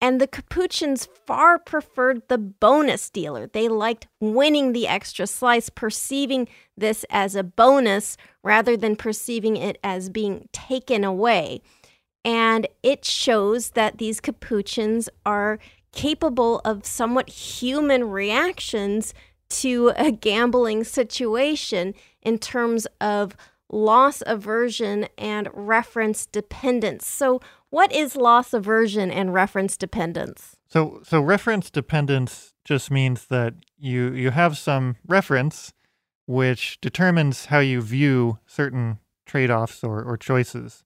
And 0.00 0.20
the 0.20 0.26
Capuchins 0.26 1.08
far 1.26 1.58
preferred 1.58 2.28
the 2.28 2.36
bonus 2.36 3.08
dealer. 3.08 3.46
They 3.46 3.68
liked 3.68 4.06
winning 4.20 4.72
the 4.72 4.86
extra 4.86 5.26
slice, 5.26 5.70
perceiving 5.70 6.46
this 6.76 7.06
as 7.08 7.34
a 7.34 7.42
bonus 7.42 8.16
rather 8.42 8.76
than 8.76 8.96
perceiving 8.96 9.56
it 9.56 9.78
as 9.82 10.10
being 10.10 10.48
taken 10.52 11.04
away. 11.04 11.62
And 12.24 12.66
it 12.82 13.04
shows 13.04 13.70
that 13.70 13.98
these 13.98 14.20
Capuchins 14.20 15.08
are 15.24 15.58
capable 15.92 16.60
of 16.64 16.84
somewhat 16.84 17.30
human 17.30 18.04
reactions 18.10 19.14
to 19.48 19.92
a 19.96 20.10
gambling 20.10 20.84
situation 20.84 21.94
in 22.22 22.38
terms 22.38 22.86
of 23.00 23.36
loss 23.74 24.22
aversion 24.26 25.08
and 25.18 25.48
reference 25.52 26.26
dependence. 26.26 27.06
So, 27.06 27.40
what 27.70 27.92
is 27.92 28.14
loss 28.14 28.54
aversion 28.54 29.10
and 29.10 29.34
reference 29.34 29.76
dependence? 29.76 30.56
So, 30.68 31.00
so 31.02 31.20
reference 31.20 31.70
dependence 31.70 32.54
just 32.64 32.90
means 32.90 33.26
that 33.26 33.54
you 33.76 34.12
you 34.12 34.30
have 34.30 34.56
some 34.56 34.96
reference 35.06 35.72
which 36.26 36.80
determines 36.80 37.46
how 37.46 37.58
you 37.58 37.82
view 37.82 38.38
certain 38.46 38.98
trade-offs 39.26 39.84
or, 39.84 40.02
or 40.02 40.16
choices. 40.16 40.82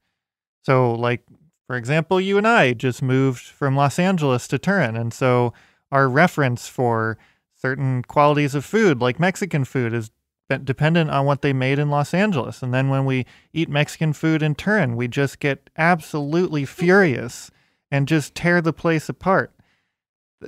So, 0.63 0.93
like 0.95 1.23
for 1.69 1.77
example, 1.77 2.21
you 2.21 2.39
and 2.39 2.49
I 2.49 2.73
just 2.73 3.03
moved 3.03 3.43
from 3.43 3.77
Los 3.77 3.99
Angeles 3.99 4.49
to 4.49 4.59
Turin, 4.59 4.97
and 4.97 5.13
so 5.13 5.53
our 5.93 6.09
reference 6.09 6.67
for 6.67 7.19
certain 7.55 8.03
qualities 8.03 8.55
of 8.55 8.65
food, 8.65 9.01
like 9.01 9.21
Mexican 9.21 9.65
food, 9.65 9.93
is 9.93 10.11
dependent 10.49 11.11
on 11.11 11.27
what 11.27 11.43
they 11.43 11.53
made 11.53 11.79
in 11.79 11.91
Los 11.91 12.15
Angeles. 12.15 12.63
And 12.63 12.73
then 12.73 12.89
when 12.89 13.05
we 13.05 13.27
eat 13.53 13.69
Mexican 13.69 14.13
food 14.13 14.43
in 14.43 14.55
Turin, 14.55 14.97
we 14.97 15.09
just 15.09 15.39
get 15.39 15.71
absolutely 15.77 16.65
furious 16.65 17.51
and 17.91 18.09
just 18.09 18.35
tear 18.35 18.61
the 18.61 18.73
place 18.73 19.09
apart. 19.09 19.53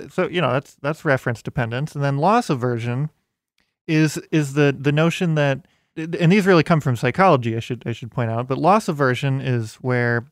So, 0.09 0.27
you 0.27 0.41
know, 0.41 0.53
that's 0.53 0.75
that's 0.75 1.05
reference 1.05 1.41
dependence. 1.41 1.95
And 1.95 2.03
then 2.03 2.17
loss 2.17 2.49
aversion 2.49 3.09
is 3.87 4.17
is 4.31 4.53
the 4.53 4.75
the 4.77 4.91
notion 4.91 5.35
that 5.35 5.65
and 5.97 6.31
these 6.31 6.45
really 6.45 6.63
come 6.63 6.81
from 6.81 6.95
psychology, 6.95 7.55
I 7.55 7.59
should 7.59 7.83
I 7.85 7.91
should 7.91 8.11
point 8.11 8.31
out, 8.31 8.47
but 8.47 8.57
loss 8.57 8.87
aversion 8.87 9.41
is 9.41 9.75
where 9.75 10.25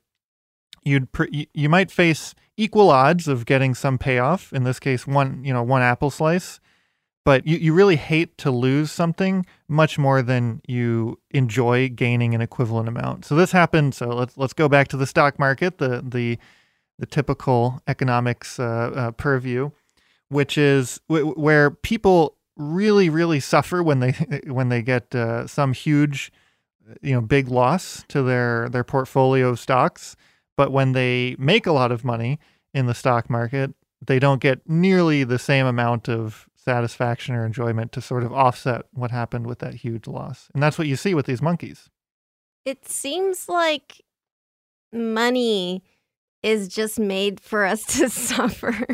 you'd 0.83 1.09
you 1.53 1.69
might 1.69 1.91
face 1.91 2.33
equal 2.55 2.89
odds 2.89 3.27
of 3.27 3.45
getting 3.45 3.75
some 3.75 3.97
payoff, 3.97 4.53
in 4.53 4.63
this 4.63 4.79
case 4.79 5.05
one, 5.05 5.43
you 5.43 5.53
know, 5.53 5.63
one 5.63 5.81
apple 5.81 6.09
slice 6.09 6.59
but 7.29 7.45
you, 7.45 7.57
you 7.57 7.75
really 7.75 7.95
hate 7.95 8.35
to 8.39 8.49
lose 8.49 8.91
something 8.91 9.45
much 9.67 9.99
more 9.99 10.23
than 10.23 10.61
you 10.67 11.19
enjoy 11.29 11.87
gaining 11.87 12.33
an 12.33 12.41
equivalent 12.41 12.87
amount. 12.87 13.23
So 13.23 13.35
this 13.35 13.51
happened. 13.51 13.93
So 13.93 14.07
let's 14.07 14.35
let's 14.35 14.53
go 14.53 14.67
back 14.67 14.87
to 14.87 14.97
the 14.97 15.05
stock 15.05 15.37
market, 15.37 15.77
the 15.77 16.03
the 16.03 16.39
the 16.97 17.05
typical 17.05 17.83
economics 17.85 18.59
uh, 18.59 18.63
uh, 18.95 19.11
purview, 19.11 19.69
which 20.29 20.57
is 20.57 21.01
w- 21.07 21.33
where 21.33 21.69
people 21.69 22.35
really 22.57 23.11
really 23.11 23.39
suffer 23.39 23.83
when 23.83 23.99
they 23.99 24.11
when 24.47 24.69
they 24.69 24.81
get 24.81 25.13
uh, 25.13 25.45
some 25.45 25.73
huge 25.73 26.31
you 27.03 27.13
know 27.13 27.21
big 27.21 27.47
loss 27.47 28.05
to 28.07 28.23
their 28.23 28.69
their 28.69 28.83
portfolio 28.83 29.53
stocks, 29.53 30.15
but 30.57 30.71
when 30.71 30.93
they 30.93 31.35
make 31.37 31.67
a 31.67 31.73
lot 31.73 31.91
of 31.91 32.03
money 32.03 32.39
in 32.73 32.87
the 32.87 32.95
stock 32.95 33.29
market, 33.29 33.75
they 34.03 34.17
don't 34.17 34.41
get 34.41 34.67
nearly 34.67 35.23
the 35.23 35.37
same 35.37 35.67
amount 35.67 36.09
of 36.09 36.48
satisfaction 36.69 37.33
or 37.33 37.47
enjoyment 37.47 37.91
to 37.91 37.99
sort 37.99 38.23
of 38.23 38.31
offset 38.31 38.85
what 38.91 39.09
happened 39.09 39.47
with 39.47 39.57
that 39.57 39.73
huge 39.73 40.05
loss. 40.05 40.49
And 40.53 40.61
that's 40.61 40.77
what 40.77 40.87
you 40.87 40.95
see 40.95 41.15
with 41.15 41.25
these 41.25 41.41
monkeys. 41.41 41.89
It 42.63 42.87
seems 42.87 43.49
like 43.49 44.03
money 44.93 45.83
is 46.43 46.67
just 46.67 46.99
made 46.99 47.39
for 47.39 47.65
us 47.65 47.83
to 47.97 48.07
suffer. 48.07 48.85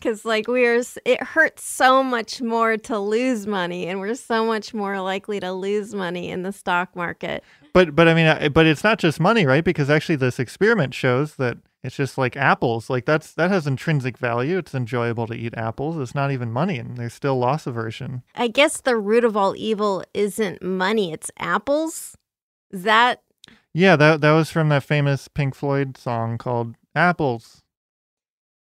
Cuz 0.00 0.24
like 0.24 0.46
we're 0.46 0.84
it 1.04 1.20
hurts 1.20 1.64
so 1.64 2.04
much 2.04 2.40
more 2.40 2.76
to 2.76 2.96
lose 2.96 3.44
money 3.48 3.88
and 3.88 3.98
we're 3.98 4.14
so 4.14 4.46
much 4.46 4.72
more 4.72 5.00
likely 5.00 5.40
to 5.40 5.52
lose 5.52 5.96
money 5.96 6.30
in 6.30 6.44
the 6.44 6.52
stock 6.52 6.94
market. 6.94 7.42
But 7.76 7.94
but 7.94 8.08
I 8.08 8.14
mean 8.14 8.52
but 8.54 8.64
it's 8.64 8.82
not 8.82 8.98
just 8.98 9.20
money, 9.20 9.44
right? 9.44 9.62
Because 9.62 9.90
actually 9.90 10.16
this 10.16 10.38
experiment 10.38 10.94
shows 10.94 11.34
that 11.34 11.58
it's 11.84 11.94
just 11.94 12.16
like 12.16 12.34
apples. 12.34 12.88
Like 12.88 13.04
that's 13.04 13.34
that 13.34 13.50
has 13.50 13.66
intrinsic 13.66 14.16
value. 14.16 14.56
It's 14.56 14.74
enjoyable 14.74 15.26
to 15.26 15.34
eat 15.34 15.52
apples. 15.58 15.98
It's 15.98 16.14
not 16.14 16.32
even 16.32 16.50
money, 16.50 16.78
and 16.78 16.96
there's 16.96 17.12
still 17.12 17.38
loss 17.38 17.66
aversion. 17.66 18.22
I 18.34 18.48
guess 18.48 18.80
the 18.80 18.96
root 18.96 19.24
of 19.24 19.36
all 19.36 19.54
evil 19.54 20.02
isn't 20.14 20.62
money. 20.62 21.12
It's 21.12 21.30
apples. 21.38 22.16
Is 22.70 22.84
that? 22.84 23.20
Yeah, 23.74 23.94
that 23.96 24.22
that 24.22 24.32
was 24.32 24.50
from 24.50 24.70
that 24.70 24.82
famous 24.82 25.28
Pink 25.28 25.54
Floyd 25.54 25.98
song 25.98 26.38
called 26.38 26.76
"Apples." 26.94 27.62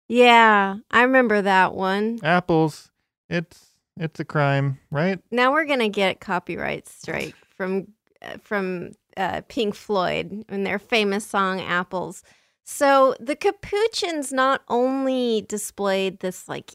Yeah, 0.07 0.75
I 0.91 1.01
remember 1.01 1.41
that 1.41 1.73
one. 1.73 2.19
Apples. 2.21 2.91
It's 3.31 3.71
it's 3.97 4.19
a 4.19 4.25
crime, 4.25 4.77
right? 4.91 5.17
Now 5.31 5.53
we're 5.53 5.65
gonna 5.65 5.89
get 5.89 6.19
copyright 6.19 6.87
strike 6.87 7.33
from 7.57 7.87
from 8.41 8.91
uh, 9.17 9.41
Pink 9.47 9.75
Floyd 9.75 10.45
and 10.49 10.65
their 10.65 10.79
famous 10.79 11.25
song 11.25 11.61
"Apples." 11.61 12.23
So 12.63 13.15
the 13.19 13.35
Capuchins 13.35 14.31
not 14.31 14.61
only 14.67 15.45
displayed 15.47 16.19
this 16.19 16.47
like 16.47 16.73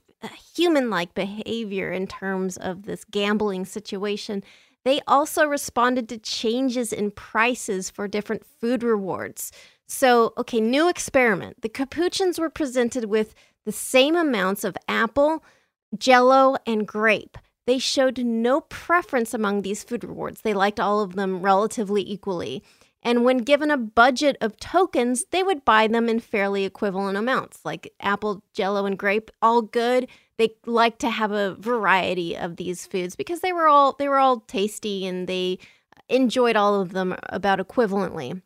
human 0.54 0.90
like 0.90 1.14
behavior 1.14 1.92
in 1.92 2.06
terms 2.06 2.56
of 2.56 2.84
this 2.84 3.04
gambling 3.04 3.64
situation, 3.64 4.42
they 4.84 5.00
also 5.06 5.44
responded 5.46 6.08
to 6.08 6.18
changes 6.18 6.92
in 6.92 7.10
prices 7.10 7.90
for 7.90 8.06
different 8.06 8.44
food 8.44 8.82
rewards. 8.82 9.52
So, 9.88 10.32
okay, 10.38 10.60
new 10.60 10.88
experiment. 10.88 11.62
The 11.62 11.68
Capuchins 11.68 12.38
were 12.38 12.50
presented 12.50 13.06
with 13.06 13.34
the 13.64 13.72
same 13.72 14.16
amounts 14.16 14.64
of 14.64 14.76
apple, 14.88 15.44
jello, 15.96 16.56
and 16.66 16.86
grape. 16.86 17.38
They 17.66 17.78
showed 17.78 18.18
no 18.18 18.60
preference 18.62 19.34
among 19.34 19.62
these 19.62 19.82
food 19.82 20.04
rewards. 20.04 20.40
They 20.40 20.54
liked 20.54 20.78
all 20.78 21.00
of 21.00 21.16
them 21.16 21.42
relatively 21.42 22.08
equally. 22.08 22.62
And 23.02 23.24
when 23.24 23.38
given 23.38 23.70
a 23.70 23.76
budget 23.76 24.36
of 24.40 24.56
tokens, 24.58 25.26
they 25.30 25.42
would 25.42 25.64
buy 25.64 25.86
them 25.86 26.08
in 26.08 26.20
fairly 26.20 26.64
equivalent 26.64 27.16
amounts, 27.16 27.64
like 27.64 27.92
apple, 28.00 28.42
jello, 28.52 28.86
and 28.86 28.98
grape, 28.98 29.30
all 29.42 29.62
good. 29.62 30.08
They 30.38 30.50
liked 30.66 31.00
to 31.00 31.10
have 31.10 31.32
a 31.32 31.54
variety 31.54 32.36
of 32.36 32.56
these 32.56 32.86
foods 32.86 33.16
because 33.16 33.40
they 33.40 33.52
were 33.52 33.68
all 33.68 33.94
they 33.98 34.08
were 34.08 34.18
all 34.18 34.40
tasty 34.40 35.06
and 35.06 35.28
they 35.28 35.58
enjoyed 36.08 36.56
all 36.56 36.80
of 36.80 36.92
them 36.92 37.16
about 37.28 37.58
equivalently. 37.58 38.42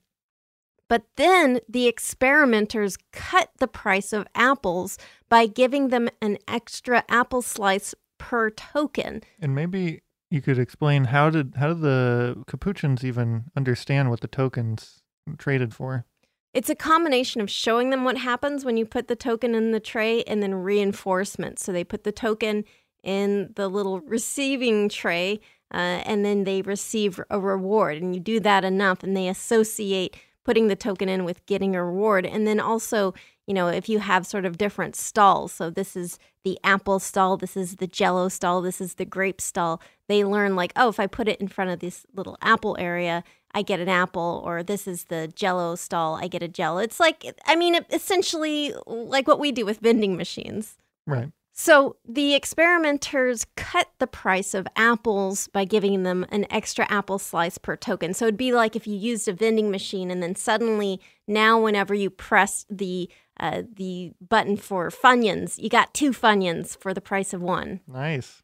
But 0.89 1.05
then 1.17 1.61
the 1.69 1.87
experimenters 1.87 2.97
cut 3.13 3.51
the 3.59 3.69
price 3.69 4.13
of 4.13 4.27
apples 4.35 4.99
by 5.29 5.47
giving 5.47 5.89
them 5.89 6.09
an 6.21 6.39
extra 6.49 7.05
apple 7.09 7.43
slice 7.43 7.95
per 8.21 8.51
token. 8.51 9.23
And 9.41 9.55
maybe 9.55 10.03
you 10.31 10.41
could 10.41 10.59
explain 10.59 11.05
how 11.05 11.31
did 11.31 11.55
how 11.57 11.69
did 11.69 11.81
the 11.81 12.45
Capuchins 12.47 13.03
even 13.05 13.47
understand 13.57 14.11
what 14.11 14.21
the 14.21 14.29
tokens 14.29 15.03
traded 15.39 15.75
for? 15.75 16.05
It's 16.53 16.71
a 16.71 16.75
combination 16.75 17.41
of 17.41 17.51
showing 17.51 17.91
them 17.91 18.05
what 18.05 18.19
happens 18.19 18.65
when 18.65 18.77
you 18.77 18.85
put 18.85 19.09
the 19.09 19.17
token 19.17 19.55
in 19.55 19.73
the 19.73 19.81
tray 19.81 20.23
and 20.25 20.43
then 20.43 20.55
reinforcement. 20.55 21.59
So 21.59 21.73
they 21.73 21.85
put 21.85 22.05
the 22.05 22.13
token 22.13 22.65
in 23.03 23.53
the 23.55 23.69
little 23.69 24.01
receiving 24.01 24.89
tray 24.89 25.41
uh, 25.73 26.03
and 26.05 26.25
then 26.25 26.45
they 26.45 26.63
receive 26.63 27.21
a 27.31 27.41
reward. 27.41 28.03
And 28.03 28.15
you 28.15 28.21
do 28.21 28.41
that 28.41 28.65
enough 28.65 29.03
and 29.03 29.17
they 29.17 29.29
associate 29.29 30.17
putting 30.45 30.69
the 30.69 30.77
token 30.77 31.09
in 31.09 31.25
with 31.25 31.47
getting 31.47 31.77
a 31.77 31.85
reward. 31.85 32.27
And 32.27 32.47
then 32.47 32.61
also, 32.61 33.15
you 33.51 33.55
know, 33.55 33.67
if 33.67 33.89
you 33.89 33.99
have 33.99 34.29
sort 34.29 34.45
of 34.45 34.59
different 34.59 34.95
stalls, 34.95 35.51
so 35.51 35.71
this 35.71 35.97
is 35.97 36.21
the 36.45 36.57
apple 36.63 37.01
stall, 37.01 37.37
this 37.37 37.57
is 37.57 37.77
the 37.77 37.89
jello 37.89 38.29
stall, 38.29 38.63
this 38.63 38.81
is 38.81 38.95
the 38.95 39.05
grape 39.05 39.41
stall, 39.41 39.83
they 40.07 40.25
learn 40.25 40.55
like, 40.55 40.73
oh, 40.77 40.89
if 40.89 41.01
I 41.01 41.09
put 41.09 41.27
it 41.27 41.41
in 41.41 41.49
front 41.49 41.73
of 41.73 41.81
this 41.81 42.07
little 42.15 42.39
apple 42.43 42.77
area, 42.79 43.25
I 43.53 43.63
get 43.63 43.81
an 43.81 43.89
apple, 43.89 44.41
or 44.47 44.63
this 44.63 44.87
is 44.87 45.07
the 45.07 45.33
jello 45.35 45.75
stall, 45.75 46.15
I 46.15 46.29
get 46.29 46.45
a 46.45 46.49
jello. 46.49 46.79
It's 46.79 47.01
like, 47.01 47.25
I 47.45 47.57
mean, 47.57 47.77
essentially 47.91 48.73
like 48.87 49.27
what 49.27 49.41
we 49.41 49.51
do 49.51 49.67
with 49.67 49.81
vending 49.81 50.17
machines. 50.17 50.79
Right. 51.05 51.33
So 51.53 51.97
the 52.09 52.35
experimenters 52.37 53.47
cut 53.57 53.89
the 53.99 54.07
price 54.07 54.55
of 54.55 54.69
apples 54.77 55.49
by 55.49 55.65
giving 55.65 56.05
them 56.05 56.25
an 56.31 56.47
extra 56.51 56.87
apple 56.89 57.19
slice 57.19 57.59
per 57.59 57.75
token. 57.77 58.15
So 58.15 58.27
it'd 58.27 58.37
be 58.37 58.53
like 58.53 58.77
if 58.77 58.87
you 58.87 58.95
used 58.95 59.27
a 59.27 59.33
vending 59.33 59.73
machine 59.73 60.11
and 60.13 60.23
then 60.23 60.37
suddenly 60.37 61.01
now 61.27 61.61
whenever 61.61 61.95
you 61.95 62.09
press 62.11 62.65
the 62.71 63.11
uh, 63.41 63.63
the 63.75 64.13
button 64.21 64.57
for 64.57 64.91
Funyuns, 64.91 65.59
you 65.59 65.69
got 65.69 65.93
two 65.93 66.13
Funyuns 66.13 66.77
for 66.77 66.95
the 66.95 67.01
price 67.01 67.33
of 67.33 67.43
one. 67.43 67.81
Nice. 67.89 68.43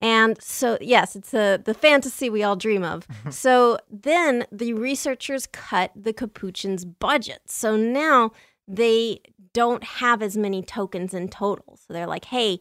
And 0.00 0.40
so, 0.40 0.78
yes, 0.80 1.14
it's 1.14 1.34
a, 1.34 1.58
the 1.62 1.74
fantasy 1.74 2.30
we 2.30 2.42
all 2.42 2.56
dream 2.56 2.82
of. 2.82 3.06
so 3.30 3.78
then 3.90 4.46
the 4.50 4.72
researchers 4.72 5.46
cut 5.46 5.92
the 5.94 6.14
Capuchin's 6.14 6.86
budget. 6.86 7.42
So 7.46 7.76
now 7.76 8.30
they 8.66 9.20
don't 9.52 9.84
have 9.84 10.22
as 10.22 10.36
many 10.38 10.62
tokens 10.62 11.12
in 11.12 11.28
total. 11.28 11.76
So 11.76 11.92
they're 11.92 12.06
like, 12.06 12.26
hey, 12.26 12.60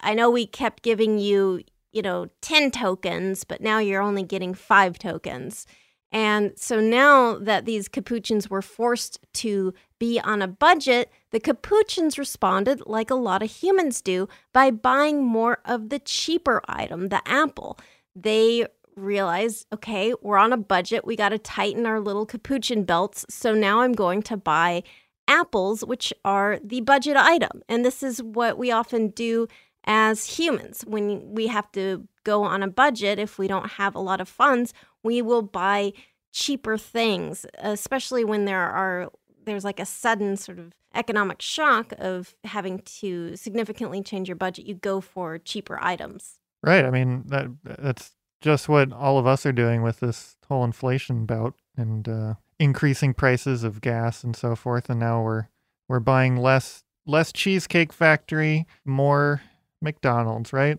I 0.00 0.14
know 0.14 0.30
we 0.30 0.46
kept 0.46 0.82
giving 0.82 1.18
you 1.18 1.62
you 1.92 2.02
know, 2.02 2.28
10 2.42 2.70
tokens, 2.70 3.44
but 3.44 3.60
now 3.60 3.78
you're 3.78 4.02
only 4.02 4.22
getting 4.22 4.54
five 4.54 4.98
tokens. 4.98 5.66
And 6.10 6.52
so 6.56 6.80
now 6.80 7.38
that 7.38 7.66
these 7.66 7.88
capuchins 7.88 8.48
were 8.48 8.62
forced 8.62 9.20
to 9.34 9.74
be 9.98 10.18
on 10.20 10.40
a 10.40 10.48
budget, 10.48 11.10
the 11.32 11.40
capuchins 11.40 12.18
responded 12.18 12.82
like 12.86 13.10
a 13.10 13.14
lot 13.14 13.42
of 13.42 13.50
humans 13.50 14.00
do 14.00 14.28
by 14.52 14.70
buying 14.70 15.22
more 15.22 15.58
of 15.64 15.90
the 15.90 15.98
cheaper 15.98 16.62
item, 16.66 17.08
the 17.08 17.20
apple. 17.28 17.78
They 18.16 18.66
realized, 18.96 19.66
okay, 19.72 20.14
we're 20.22 20.38
on 20.38 20.52
a 20.52 20.56
budget. 20.56 21.04
We 21.04 21.14
got 21.14 21.28
to 21.30 21.38
tighten 21.38 21.86
our 21.86 22.00
little 22.00 22.26
capuchin 22.26 22.84
belts. 22.84 23.26
So 23.28 23.54
now 23.54 23.80
I'm 23.80 23.92
going 23.92 24.22
to 24.22 24.36
buy 24.36 24.82
apples, 25.28 25.84
which 25.84 26.12
are 26.24 26.58
the 26.64 26.80
budget 26.80 27.16
item. 27.16 27.62
And 27.68 27.84
this 27.84 28.02
is 28.02 28.22
what 28.22 28.58
we 28.58 28.70
often 28.70 29.08
do 29.08 29.46
as 29.84 30.38
humans 30.38 30.84
when 30.86 31.34
we 31.34 31.46
have 31.46 31.70
to 31.72 32.08
go 32.24 32.42
on 32.42 32.62
a 32.62 32.68
budget. 32.68 33.18
If 33.18 33.38
we 33.38 33.46
don't 33.46 33.72
have 33.72 33.94
a 33.94 34.00
lot 34.00 34.20
of 34.20 34.28
funds, 34.28 34.74
we 35.08 35.22
will 35.22 35.40
buy 35.40 35.94
cheaper 36.34 36.76
things, 36.76 37.46
especially 37.56 38.24
when 38.24 38.44
there 38.44 38.60
are 38.60 39.10
there's 39.46 39.64
like 39.64 39.80
a 39.80 39.86
sudden 39.86 40.36
sort 40.36 40.58
of 40.58 40.74
economic 40.94 41.40
shock 41.40 41.94
of 41.98 42.34
having 42.44 42.80
to 42.80 43.34
significantly 43.34 44.02
change 44.02 44.28
your 44.28 44.36
budget. 44.36 44.66
You 44.66 44.74
go 44.74 45.00
for 45.00 45.38
cheaper 45.38 45.78
items. 45.80 46.40
Right. 46.62 46.84
I 46.84 46.90
mean 46.90 47.24
that 47.28 47.46
that's 47.64 48.10
just 48.42 48.68
what 48.68 48.92
all 48.92 49.18
of 49.18 49.26
us 49.26 49.46
are 49.46 49.52
doing 49.52 49.82
with 49.82 50.00
this 50.00 50.36
whole 50.46 50.62
inflation 50.62 51.24
bout 51.24 51.54
and 51.74 52.06
uh, 52.06 52.34
increasing 52.58 53.14
prices 53.14 53.64
of 53.64 53.80
gas 53.80 54.22
and 54.22 54.36
so 54.36 54.54
forth. 54.54 54.90
And 54.90 55.00
now 55.00 55.22
we're 55.22 55.48
we're 55.88 56.00
buying 56.00 56.36
less 56.36 56.84
less 57.06 57.32
Cheesecake 57.32 57.94
Factory, 57.94 58.66
more 58.84 59.40
McDonald's. 59.80 60.52
Right. 60.52 60.78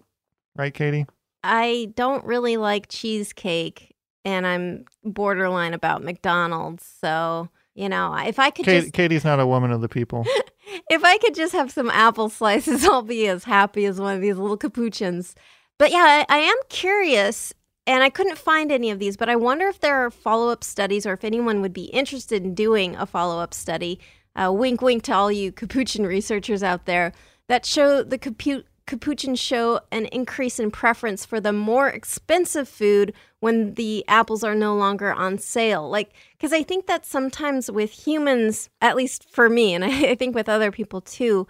Right, 0.56 0.74
Katie. 0.74 1.08
I 1.44 1.92
don't 1.96 2.26
really 2.26 2.58
like 2.58 2.90
cheesecake 2.90 3.89
and 4.26 4.46
I'm 4.46 4.86
borderline 5.04 5.74
about 5.74 6.04
McDonald's. 6.04 6.86
So, 7.02 7.50
you 7.76 7.90
know, 7.90 8.16
if 8.16 8.40
I 8.40 8.50
could 8.50 8.66
Kate, 8.66 8.82
just 8.82 8.94
Katie's 8.94 9.24
not 9.24 9.40
a 9.40 9.48
woman 9.48 9.72
of 9.72 9.82
the 9.82 9.90
people. 9.90 10.26
if 10.90 11.04
I 11.04 11.18
could 11.18 11.36
just 11.36 11.54
have 11.54 11.72
some 11.72 11.90
apple 11.90 12.30
slices, 12.30 12.86
I'll 12.86 13.02
be 13.02 13.28
as 13.28 13.44
happy 13.44 13.86
as 13.86 14.00
one 14.00 14.16
of 14.16 14.22
these 14.22 14.38
little 14.38 14.58
capuchins. 14.58 15.36
But 15.78 15.92
yeah, 15.92 16.26
I, 16.30 16.36
I 16.36 16.40
am 16.40 16.58
curious, 16.68 17.54
and 17.88 18.04
I 18.04 18.10
couldn't 18.10 18.38
find 18.38 18.72
any 18.72 18.92
of 18.92 19.00
these, 19.00 19.16
but 19.16 19.30
I 19.30 19.36
wonder 19.36 19.68
if 19.68 19.80
there 19.80 19.96
are 19.96 20.12
follow 20.12 20.50
up 20.50 20.64
studies 20.64 21.06
or 21.06 21.14
if 21.14 21.24
anyone 21.24 21.62
would 21.62 21.74
be 21.74 21.86
interested 21.86 22.44
in 22.44 22.54
doing 22.54 22.96
a 22.96 23.06
follow 23.06 23.40
up 23.40 23.54
study. 23.54 24.00
Uh, 24.36 24.52
wink, 24.52 24.82
wink 24.82 25.04
to 25.04 25.14
all 25.14 25.32
you 25.32 25.52
capuchin 25.52 26.06
researchers 26.06 26.64
out 26.64 26.86
there 26.86 27.14
that 27.48 27.66
show 27.66 28.04
the 28.04 28.18
capu- 28.18 28.64
capuchins 28.90 29.40
show 29.40 29.80
an 29.92 30.08
increase 30.08 30.60
in 30.60 30.72
preference 30.72 31.24
for 31.24 31.40
the 31.40 31.54
more 31.54 31.88
expensive 31.88 32.68
food 32.68 33.14
when 33.40 33.76
the 33.76 34.04
apples 34.08 34.44
are 34.44 34.56
no 34.56 34.76
longer 34.76 35.14
on 35.14 35.38
sale. 35.38 35.88
Like, 35.88 36.12
because 36.32 36.52
I 36.52 36.64
think 36.64 36.88
that 36.88 37.06
sometimes 37.06 37.70
with 37.70 37.92
humans, 38.08 38.70
at 38.82 38.96
least 38.96 39.30
for 39.30 39.48
me, 39.48 39.76
and 39.76 39.86
I 39.86 40.16
think 40.16 40.34
with 40.34 40.50
other 40.50 40.72
people 40.72 41.02
too, 41.02 41.48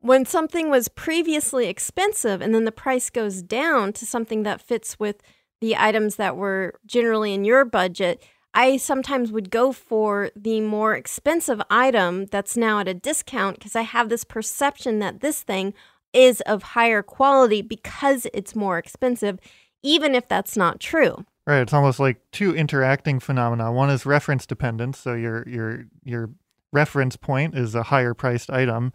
when 0.00 0.26
something 0.26 0.68
was 0.68 0.88
previously 0.88 1.66
expensive 1.66 2.42
and 2.42 2.54
then 2.54 2.66
the 2.66 2.72
price 2.72 3.08
goes 3.08 3.42
down 3.42 3.94
to 3.94 4.04
something 4.04 4.42
that 4.42 4.60
fits 4.60 5.00
with 5.00 5.22
the 5.62 5.74
items 5.76 6.16
that 6.16 6.36
were 6.36 6.74
generally 6.84 7.32
in 7.32 7.44
your 7.44 7.64
budget, 7.64 8.22
I 8.52 8.76
sometimes 8.76 9.32
would 9.32 9.50
go 9.50 9.72
for 9.72 10.30
the 10.36 10.60
more 10.60 10.94
expensive 10.94 11.62
item 11.70 12.26
that's 12.26 12.54
now 12.54 12.80
at 12.80 12.88
a 12.88 12.92
discount 12.92 13.58
because 13.58 13.74
I 13.74 13.82
have 13.82 14.10
this 14.10 14.24
perception 14.24 14.98
that 14.98 15.20
this 15.20 15.40
thing 15.42 15.72
is 16.12 16.40
of 16.42 16.62
higher 16.62 17.02
quality 17.02 17.62
because 17.62 18.26
it's 18.34 18.54
more 18.54 18.78
expensive, 18.78 19.38
even 19.82 20.14
if 20.14 20.28
that's 20.28 20.56
not 20.56 20.80
true. 20.80 21.24
Right. 21.46 21.60
It's 21.60 21.72
almost 21.72 21.98
like 21.98 22.20
two 22.30 22.54
interacting 22.54 23.18
phenomena. 23.18 23.72
One 23.72 23.90
is 23.90 24.06
reference 24.06 24.46
dependence, 24.46 24.98
so 24.98 25.14
your 25.14 25.48
your 25.48 25.86
your 26.04 26.30
reference 26.72 27.16
point 27.16 27.56
is 27.56 27.74
a 27.74 27.84
higher 27.84 28.14
priced 28.14 28.50
item, 28.50 28.92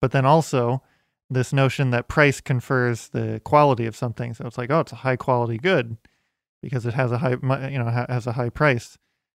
but 0.00 0.10
then 0.10 0.26
also 0.26 0.82
this 1.30 1.52
notion 1.52 1.90
that 1.90 2.08
price 2.08 2.40
confers 2.40 3.08
the 3.08 3.40
quality 3.44 3.86
of 3.86 3.96
something. 3.96 4.34
So 4.34 4.46
it's 4.46 4.58
like, 4.58 4.70
oh, 4.70 4.80
it's 4.80 4.92
a 4.92 4.96
high 4.96 5.16
quality 5.16 5.56
good 5.56 5.96
because 6.62 6.84
it 6.84 6.94
has 6.94 7.12
a 7.12 7.18
high, 7.18 7.36
you 7.68 7.78
know, 7.78 8.06
has 8.08 8.26
a 8.26 8.32
high 8.32 8.50
price. 8.50 8.98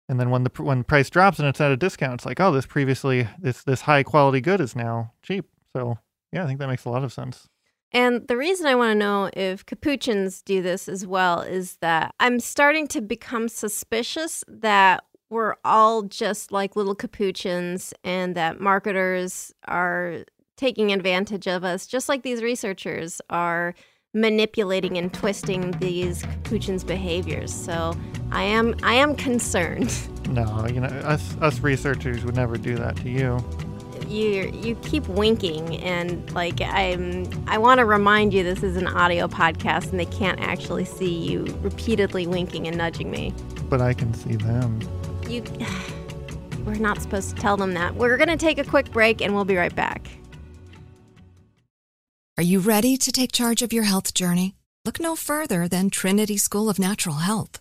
And 0.08 0.20
then 0.20 0.30
when 0.30 0.44
the 0.44 0.50
when 0.62 0.84
price 0.84 1.10
drops 1.10 1.38
and 1.38 1.48
it's 1.48 1.60
at 1.60 1.72
a 1.72 1.76
discount, 1.76 2.14
it's 2.14 2.26
like, 2.26 2.40
oh, 2.40 2.52
this 2.52 2.66
previously 2.66 3.26
this 3.38 3.62
this 3.64 3.82
high 3.82 4.02
quality 4.02 4.40
good 4.40 4.60
is 4.60 4.76
now 4.76 5.12
cheap. 5.22 5.46
So 5.74 5.98
yeah, 6.34 6.42
I 6.42 6.46
think 6.46 6.58
that 6.58 6.68
makes 6.68 6.84
a 6.84 6.90
lot 6.90 7.04
of 7.04 7.12
sense. 7.12 7.48
And 7.92 8.26
the 8.26 8.36
reason 8.36 8.66
I 8.66 8.74
want 8.74 8.90
to 8.90 8.98
know 8.98 9.30
if 9.34 9.64
capuchins 9.64 10.42
do 10.42 10.60
this 10.62 10.88
as 10.88 11.06
well 11.06 11.42
is 11.42 11.76
that 11.76 12.12
I'm 12.18 12.40
starting 12.40 12.88
to 12.88 13.00
become 13.00 13.48
suspicious 13.48 14.42
that 14.48 15.04
we're 15.30 15.54
all 15.64 16.02
just 16.02 16.50
like 16.50 16.74
little 16.74 16.96
capuchins 16.96 17.94
and 18.02 18.34
that 18.34 18.60
marketers 18.60 19.54
are 19.68 20.24
taking 20.56 20.92
advantage 20.92 21.46
of 21.46 21.62
us, 21.62 21.86
just 21.86 22.08
like 22.08 22.24
these 22.24 22.42
researchers 22.42 23.20
are 23.30 23.74
manipulating 24.12 24.98
and 24.98 25.14
twisting 25.14 25.70
these 25.78 26.22
capuchins' 26.22 26.82
behaviors. 26.82 27.54
So 27.54 27.96
I 28.32 28.42
am 28.42 28.74
I 28.82 28.94
am 28.94 29.14
concerned. 29.14 29.96
No, 30.28 30.66
you 30.66 30.80
know, 30.80 30.88
us 30.88 31.36
us 31.40 31.60
researchers 31.60 32.24
would 32.24 32.34
never 32.34 32.56
do 32.56 32.74
that 32.76 32.96
to 32.96 33.08
you 33.08 33.38
you 34.08 34.50
you 34.54 34.74
keep 34.76 35.06
winking 35.08 35.78
and 35.78 36.30
like 36.32 36.60
I'm 36.60 37.24
I 37.46 37.58
want 37.58 37.78
to 37.78 37.84
remind 37.84 38.32
you 38.32 38.42
this 38.42 38.62
is 38.62 38.76
an 38.76 38.86
audio 38.86 39.28
podcast 39.28 39.90
and 39.90 40.00
they 40.00 40.06
can't 40.06 40.40
actually 40.40 40.84
see 40.84 41.12
you 41.12 41.44
repeatedly 41.60 42.26
winking 42.26 42.66
and 42.66 42.76
nudging 42.76 43.10
me. 43.10 43.32
But 43.68 43.80
I 43.80 43.94
can 43.94 44.12
see 44.14 44.36
them. 44.36 44.80
You 45.28 45.42
We're 46.64 46.74
not 46.74 47.02
supposed 47.02 47.30
to 47.30 47.36
tell 47.36 47.56
them 47.56 47.74
that. 47.74 47.94
We're 47.94 48.16
going 48.16 48.30
to 48.30 48.38
take 48.38 48.58
a 48.58 48.64
quick 48.64 48.90
break 48.90 49.20
and 49.20 49.34
we'll 49.34 49.44
be 49.44 49.56
right 49.56 49.74
back. 49.74 50.08
Are 52.38 52.42
you 52.42 52.58
ready 52.58 52.96
to 52.96 53.12
take 53.12 53.32
charge 53.32 53.60
of 53.60 53.72
your 53.72 53.84
health 53.84 54.14
journey? 54.14 54.56
Look 54.84 54.98
no 54.98 55.14
further 55.14 55.68
than 55.68 55.90
Trinity 55.90 56.36
School 56.36 56.68
of 56.68 56.78
Natural 56.78 57.16
Health. 57.16 57.60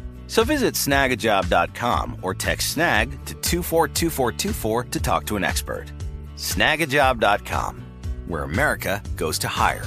So 0.31 0.45
visit 0.45 0.75
snagajob.com 0.75 2.19
or 2.21 2.33
text 2.33 2.69
snag 2.69 3.09
to 3.25 3.33
242424 3.33 4.83
to 4.85 4.99
talk 5.01 5.25
to 5.25 5.35
an 5.35 5.43
expert. 5.43 5.91
Snagajob.com, 6.37 7.83
where 8.27 8.43
America 8.43 9.03
goes 9.17 9.37
to 9.39 9.49
hire. 9.49 9.85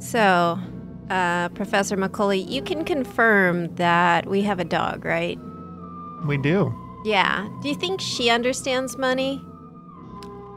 So, 0.00 0.58
uh, 1.10 1.48
Professor 1.50 1.96
McCully, 1.96 2.44
you 2.50 2.60
can 2.60 2.84
confirm 2.84 3.72
that 3.76 4.26
we 4.26 4.42
have 4.42 4.58
a 4.58 4.64
dog, 4.64 5.04
right? 5.04 5.38
We 6.26 6.38
do. 6.38 6.74
Yeah. 7.04 7.48
Do 7.62 7.68
you 7.68 7.76
think 7.76 8.00
she 8.00 8.30
understands 8.30 8.98
money? 8.98 9.40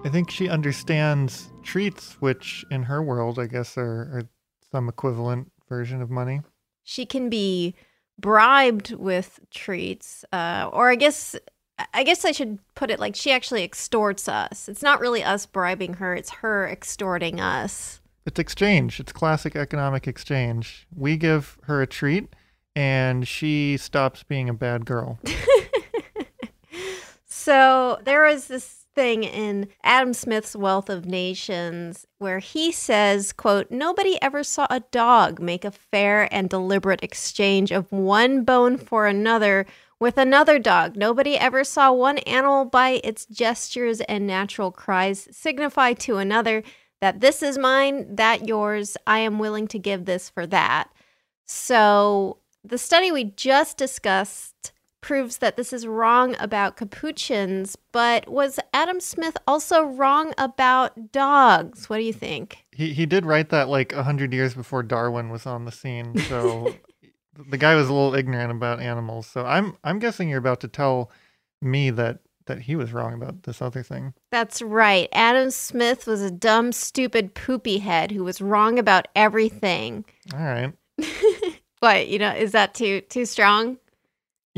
I 0.04 0.10
think 0.10 0.32
she 0.32 0.50
understands 0.50 1.49
treats, 1.64 2.14
which 2.20 2.66
in 2.72 2.84
her 2.84 3.02
world, 3.02 3.40
I 3.40 3.48
guess, 3.48 3.78
are, 3.78 3.84
are 3.84 4.24
some 4.72 4.90
equivalent 4.90 5.52
version 5.68 6.02
of 6.02 6.10
money. 6.10 6.42
She 6.84 7.06
can 7.06 7.30
be 7.30 7.76
bribed 8.20 8.92
with 8.94 9.40
treats, 9.52 10.26
uh, 10.32 10.70
or 10.72 10.90
I 10.90 10.96
guess 10.96 11.36
I 11.94 12.04
guess 12.04 12.26
I 12.26 12.34
should 12.34 12.60
put 12.76 12.92
it 12.92 13.00
like 13.00 13.16
she 13.16 13.32
actually 13.32 13.64
extorts 13.64 14.28
us. 14.28 14.68
It's 14.68 14.84
not 14.84 15.00
really 15.00 15.24
us 15.24 15.46
bribing 15.46 15.96
her; 15.96 16.16
it's 16.16 16.30
her 16.30 16.68
extorting 16.68 17.40
us. 17.40 18.02
It's 18.26 18.40
exchange. 18.40 19.00
It's 19.00 19.12
classic 19.12 19.56
economic 19.56 20.08
exchange. 20.08 20.88
We 20.96 21.16
give 21.18 21.58
her 21.64 21.82
a 21.82 21.88
treat, 21.88 22.36
and 22.76 23.28
she 23.28 23.78
stops 23.78 24.24
being 24.24 24.50
a 24.50 24.54
bad 24.54 24.86
girl. 24.86 25.20
so 27.26 28.00
there 28.04 28.24
was 28.24 28.48
this 28.48 28.79
thing 28.96 29.24
in 29.24 29.70
Adam 29.84 30.14
Smith's 30.14 30.56
Wealth 30.56 30.90
of 30.90 31.06
Nations 31.06 32.06
where 32.18 32.40
he 32.40 32.72
says, 32.72 33.34
quote, 33.34 33.72
nobody 33.72 34.22
ever 34.22 34.44
saw 34.44 34.68
a 34.70 34.82
dog 34.92 35.40
make 35.40 35.64
a 35.64 35.72
fair 35.72 36.34
and 36.34 36.50
deliberate 36.50 37.04
exchange 37.04 37.72
of 37.72 37.92
one 37.92 38.44
bone 38.44 38.78
for 38.78 39.08
another 39.08 39.66
with 40.00 40.18
another 40.18 40.60
dog. 40.60 40.96
Nobody 40.96 41.38
ever 41.38 41.64
saw 41.64 41.92
one 41.92 42.20
animal 42.20 42.66
by 42.66 43.02
its 43.04 43.26
gestures 43.26 44.02
and 44.02 44.26
natural 44.26 44.72
cries 44.72 45.28
signify 45.32 45.94
to 45.94 46.18
another 46.18 46.64
that 47.02 47.20
this 47.22 47.42
is 47.42 47.58
mine, 47.58 48.16
that 48.16 48.48
yours, 48.48 48.98
I 49.08 49.20
am 49.20 49.40
willing 49.40 49.68
to 49.70 49.80
give 49.80 50.06
this 50.06 50.30
for 50.30 50.46
that. 50.48 50.90
So 51.46 52.38
the 52.64 52.78
study 52.78 53.12
we 53.12 53.26
just 53.26 53.78
discussed 53.78 54.74
proves 55.02 55.38
that 55.38 55.58
this 55.58 55.74
is 55.74 55.88
wrong 55.88 56.36
about 56.40 56.78
capuchins, 56.78 57.76
but 57.92 58.28
was 58.28 58.60
Adam 58.74 59.00
Smith 59.00 59.38
also 59.48 59.84
wrong 59.84 60.34
about 60.38 61.12
dogs? 61.12 61.90
What 61.90 61.98
do 61.98 62.04
you 62.04 62.14
think? 62.14 62.66
He 62.72 62.94
he 62.94 63.06
did 63.06 63.26
write 63.26 63.50
that 63.50 63.70
like 63.70 63.94
a 63.94 64.04
hundred 64.04 64.34
years 64.34 64.54
before 64.54 64.84
Darwin 64.84 65.30
was 65.30 65.46
on 65.46 65.66
the 65.66 65.72
scene, 65.72 66.18
so 66.18 66.74
the 67.50 67.58
guy 67.58 67.76
was 67.76 67.90
a 67.90 67.94
little 67.94 68.16
ignorant 68.16 68.52
about 68.52 68.80
animals. 68.80 69.28
So 69.28 69.46
I'm 69.46 69.78
I'm 69.84 70.00
guessing 70.00 70.30
you're 70.30 70.40
about 70.40 70.62
to 70.62 70.68
tell 70.68 71.12
me 71.62 71.90
that 71.92 72.20
that 72.50 72.62
he 72.62 72.76
was 72.76 72.92
wrong 72.92 73.14
about 73.14 73.44
this 73.44 73.62
other 73.62 73.84
thing. 73.84 74.14
That's 74.32 74.62
right. 74.62 75.08
Adam 75.14 75.52
Smith 75.52 76.08
was 76.08 76.22
a 76.22 76.32
dumb, 76.32 76.72
stupid, 76.72 77.36
poopy 77.36 77.78
head 77.78 78.12
who 78.12 78.24
was 78.24 78.42
wrong 78.42 78.80
about 78.80 79.08
everything. 79.16 80.04
All 80.34 80.40
right. 80.40 80.74
what, 81.80 82.08
you 82.08 82.18
know, 82.18 82.32
is 82.32 82.52
that 82.52 82.74
too 82.74 83.02
too 83.02 83.26
strong? 83.26 83.78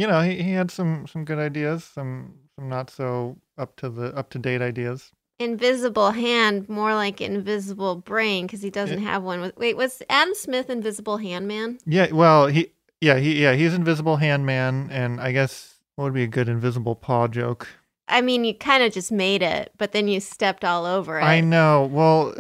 You 0.01 0.07
know, 0.07 0.21
he, 0.21 0.41
he 0.41 0.51
had 0.51 0.71
some 0.71 1.05
some 1.05 1.23
good 1.25 1.37
ideas, 1.37 1.83
some 1.83 2.33
some 2.55 2.67
not 2.67 2.89
so 2.89 3.37
up 3.59 3.75
to 3.75 3.89
the 3.89 4.07
up 4.17 4.31
to 4.31 4.39
date 4.39 4.59
ideas. 4.59 5.11
Invisible 5.37 6.09
hand, 6.09 6.67
more 6.67 6.95
like 6.95 7.21
invisible 7.21 7.97
brain, 7.97 8.47
because 8.47 8.63
he 8.63 8.71
doesn't 8.71 8.97
it, 8.97 9.03
have 9.03 9.21
one. 9.21 9.53
Wait, 9.57 9.77
was 9.77 10.01
Adam 10.09 10.33
Smith 10.33 10.71
Invisible 10.71 11.17
Hand 11.17 11.47
Man? 11.47 11.77
Yeah, 11.85 12.11
well, 12.11 12.47
he 12.47 12.71
yeah 12.99 13.17
he 13.19 13.39
yeah 13.43 13.53
he's 13.53 13.75
Invisible 13.75 14.17
Hand 14.17 14.43
Man, 14.43 14.89
and 14.91 15.21
I 15.21 15.31
guess 15.33 15.75
what 15.95 16.05
would 16.05 16.15
be 16.15 16.23
a 16.23 16.27
good 16.27 16.49
invisible 16.49 16.95
paw 16.95 17.27
joke? 17.27 17.67
I 18.07 18.21
mean, 18.21 18.43
you 18.43 18.55
kind 18.55 18.81
of 18.83 18.91
just 18.91 19.11
made 19.11 19.43
it, 19.43 19.71
but 19.77 19.91
then 19.91 20.07
you 20.07 20.19
stepped 20.19 20.65
all 20.65 20.87
over 20.87 21.19
it. 21.19 21.23
I 21.23 21.41
know. 21.41 21.87
Well, 21.91 22.33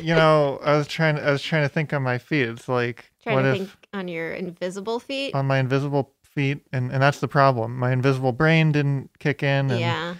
you 0.00 0.14
know, 0.14 0.60
I 0.62 0.76
was 0.76 0.86
trying. 0.86 1.18
I 1.18 1.32
was 1.32 1.42
trying 1.42 1.64
to 1.64 1.68
think 1.68 1.92
on 1.92 2.04
my 2.04 2.18
feet. 2.18 2.48
It's 2.48 2.68
like 2.68 3.10
trying 3.24 3.36
what 3.36 3.42
to 3.42 3.50
if, 3.50 3.56
think 3.58 3.70
on 3.92 4.06
your 4.06 4.32
invisible 4.32 5.00
feet. 5.00 5.34
On 5.34 5.46
my 5.46 5.58
invisible 5.58 6.12
feet, 6.34 6.66
and 6.72 6.90
and 6.92 7.02
that's 7.02 7.20
the 7.20 7.28
problem. 7.28 7.78
My 7.78 7.92
invisible 7.92 8.32
brain 8.32 8.72
didn't 8.72 9.10
kick 9.18 9.42
in. 9.42 9.70
And... 9.70 9.80
Yeah. 9.80 10.14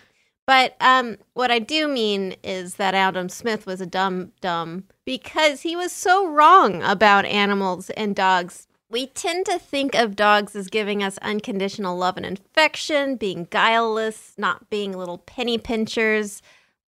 But 0.46 0.76
um, 0.80 1.18
what 1.34 1.50
I 1.50 1.60
do 1.60 1.86
mean 1.86 2.34
is 2.42 2.74
that 2.74 2.94
Adam 2.94 3.28
Smith 3.28 3.64
was 3.64 3.80
a 3.80 3.86
dumb 3.86 4.32
dumb 4.40 4.84
because 5.04 5.62
he 5.62 5.76
was 5.76 5.92
so 5.92 6.26
wrong 6.28 6.82
about 6.82 7.24
animals 7.24 7.90
and 7.90 8.14
dogs. 8.16 8.66
We 8.90 9.06
tend 9.06 9.46
to 9.46 9.58
think 9.58 9.94
of 9.94 10.16
dogs 10.16 10.54
as 10.54 10.68
giving 10.68 11.02
us 11.02 11.16
unconditional 11.18 11.96
love 11.96 12.18
and 12.18 12.38
affection, 12.38 13.16
being 13.16 13.44
guileless, 13.50 14.34
not 14.36 14.68
being 14.68 14.92
little 14.92 15.18
penny 15.18 15.56
pinchers, 15.56 16.42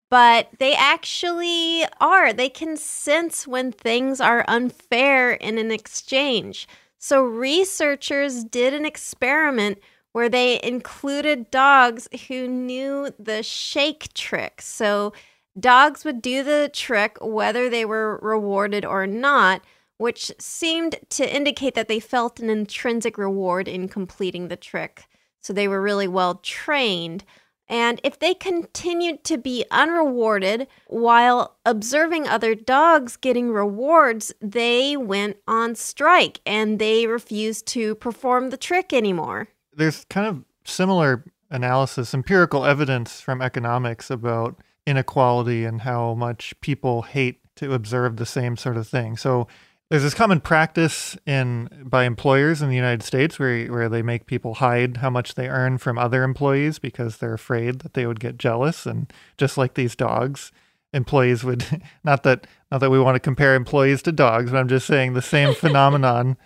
but 0.10 0.50
they 0.60 0.76
actually 0.76 1.86
are. 2.02 2.34
They 2.34 2.50
can 2.50 2.76
sense 2.76 3.48
when 3.48 3.72
things 3.72 4.20
are 4.20 4.44
unfair 4.48 5.32
in 5.32 5.58
an 5.58 5.72
exchange. 5.72 6.68
So, 7.06 7.22
researchers 7.22 8.46
did 8.46 8.74
an 8.74 8.86
experiment 8.86 9.80
where 10.14 10.30
they 10.30 10.62
included 10.64 11.52
dogs 11.52 12.08
who 12.30 12.48
knew 12.48 13.12
the 13.20 13.44
shake 13.44 14.14
trick. 14.14 14.62
So, 14.62 15.12
dogs 15.60 16.06
would 16.06 16.22
do 16.22 16.46
the 16.46 16.70
trick 16.72 17.18
whether 17.20 17.70
they 17.70 17.84
were 17.84 18.20
rewarded 18.22 18.86
or 18.86 19.06
not, 19.06 19.66
which 19.98 20.32
seemed 20.40 20.96
to 21.10 21.30
indicate 21.30 21.76
that 21.76 21.90
they 21.90 22.00
felt 22.00 22.40
an 22.40 22.50
intrinsic 22.50 23.18
reward 23.18 23.68
in 23.68 23.90
completing 23.90 24.48
the 24.48 24.56
trick. 24.56 25.04
So, 25.42 25.52
they 25.52 25.68
were 25.68 25.82
really 25.82 26.08
well 26.08 26.36
trained. 26.36 27.26
And 27.70 28.00
if 28.04 28.20
they 28.20 28.34
continued 28.34 29.24
to 29.26 29.38
be 29.38 29.66
unrewarded 29.72 30.68
while 30.88 31.58
observing 31.66 32.28
other 32.28 32.56
dogs 32.56 33.16
getting 33.18 33.52
rewards, 33.52 34.34
they 34.42 34.98
went 34.98 35.38
on 35.48 35.76
strike 35.76 36.42
and 36.46 36.78
they 36.78 37.08
refused 37.08 37.66
to 37.68 37.96
perform 37.96 38.50
the 38.50 38.58
trick 38.58 38.92
anymore. 38.94 39.48
There's 39.76 40.06
kind 40.06 40.28
of 40.28 40.44
similar 40.66 41.24
analysis, 41.50 42.14
empirical 42.14 42.66
evidence 42.66 43.22
from 43.22 43.42
economics 43.42 44.10
about 44.10 44.60
inequality 44.86 45.64
and 45.66 45.82
how 45.82 46.14
much 46.14 46.54
people 46.62 47.04
hate 47.04 47.40
to 47.56 47.74
observe 47.74 48.18
the 48.18 48.26
same 48.26 48.58
sort 48.58 48.78
of 48.78 48.88
thing. 48.88 49.16
So 49.16 49.48
there's 49.94 50.02
this 50.02 50.16
common 50.16 50.42
practice 50.42 51.16
in 51.28 51.70
by 51.86 52.06
employers 52.06 52.64
in 52.64 52.70
the 52.70 52.76
United 52.76 53.04
States 53.04 53.38
where 53.38 53.68
where 53.68 53.88
they 53.88 54.02
make 54.02 54.26
people 54.26 54.56
hide 54.56 54.98
how 54.98 55.10
much 55.12 55.36
they 55.36 55.48
earn 55.48 55.78
from 55.78 56.00
other 56.00 56.24
employees 56.24 56.80
because 56.80 57.18
they're 57.18 57.36
afraid 57.36 57.82
that 57.82 57.94
they 57.94 58.08
would 58.08 58.20
get 58.20 58.40
jealous. 58.40 58.88
And 58.88 59.14
just 59.38 59.56
like 59.56 59.76
these 59.76 59.96
dogs 59.96 60.52
employees 60.94 61.44
would 61.44 61.64
not 62.04 62.24
that 62.24 62.48
not 62.72 62.80
that 62.80 62.90
we 62.90 63.00
want 63.00 63.14
to 63.14 63.20
compare 63.20 63.54
employees 63.54 64.02
to 64.02 64.12
dogs 64.12 64.50
but 64.50 64.58
I'm 64.58 64.68
just 64.68 64.88
saying 64.88 65.14
the 65.14 65.22
same 65.22 65.54
phenomenon 65.64 66.38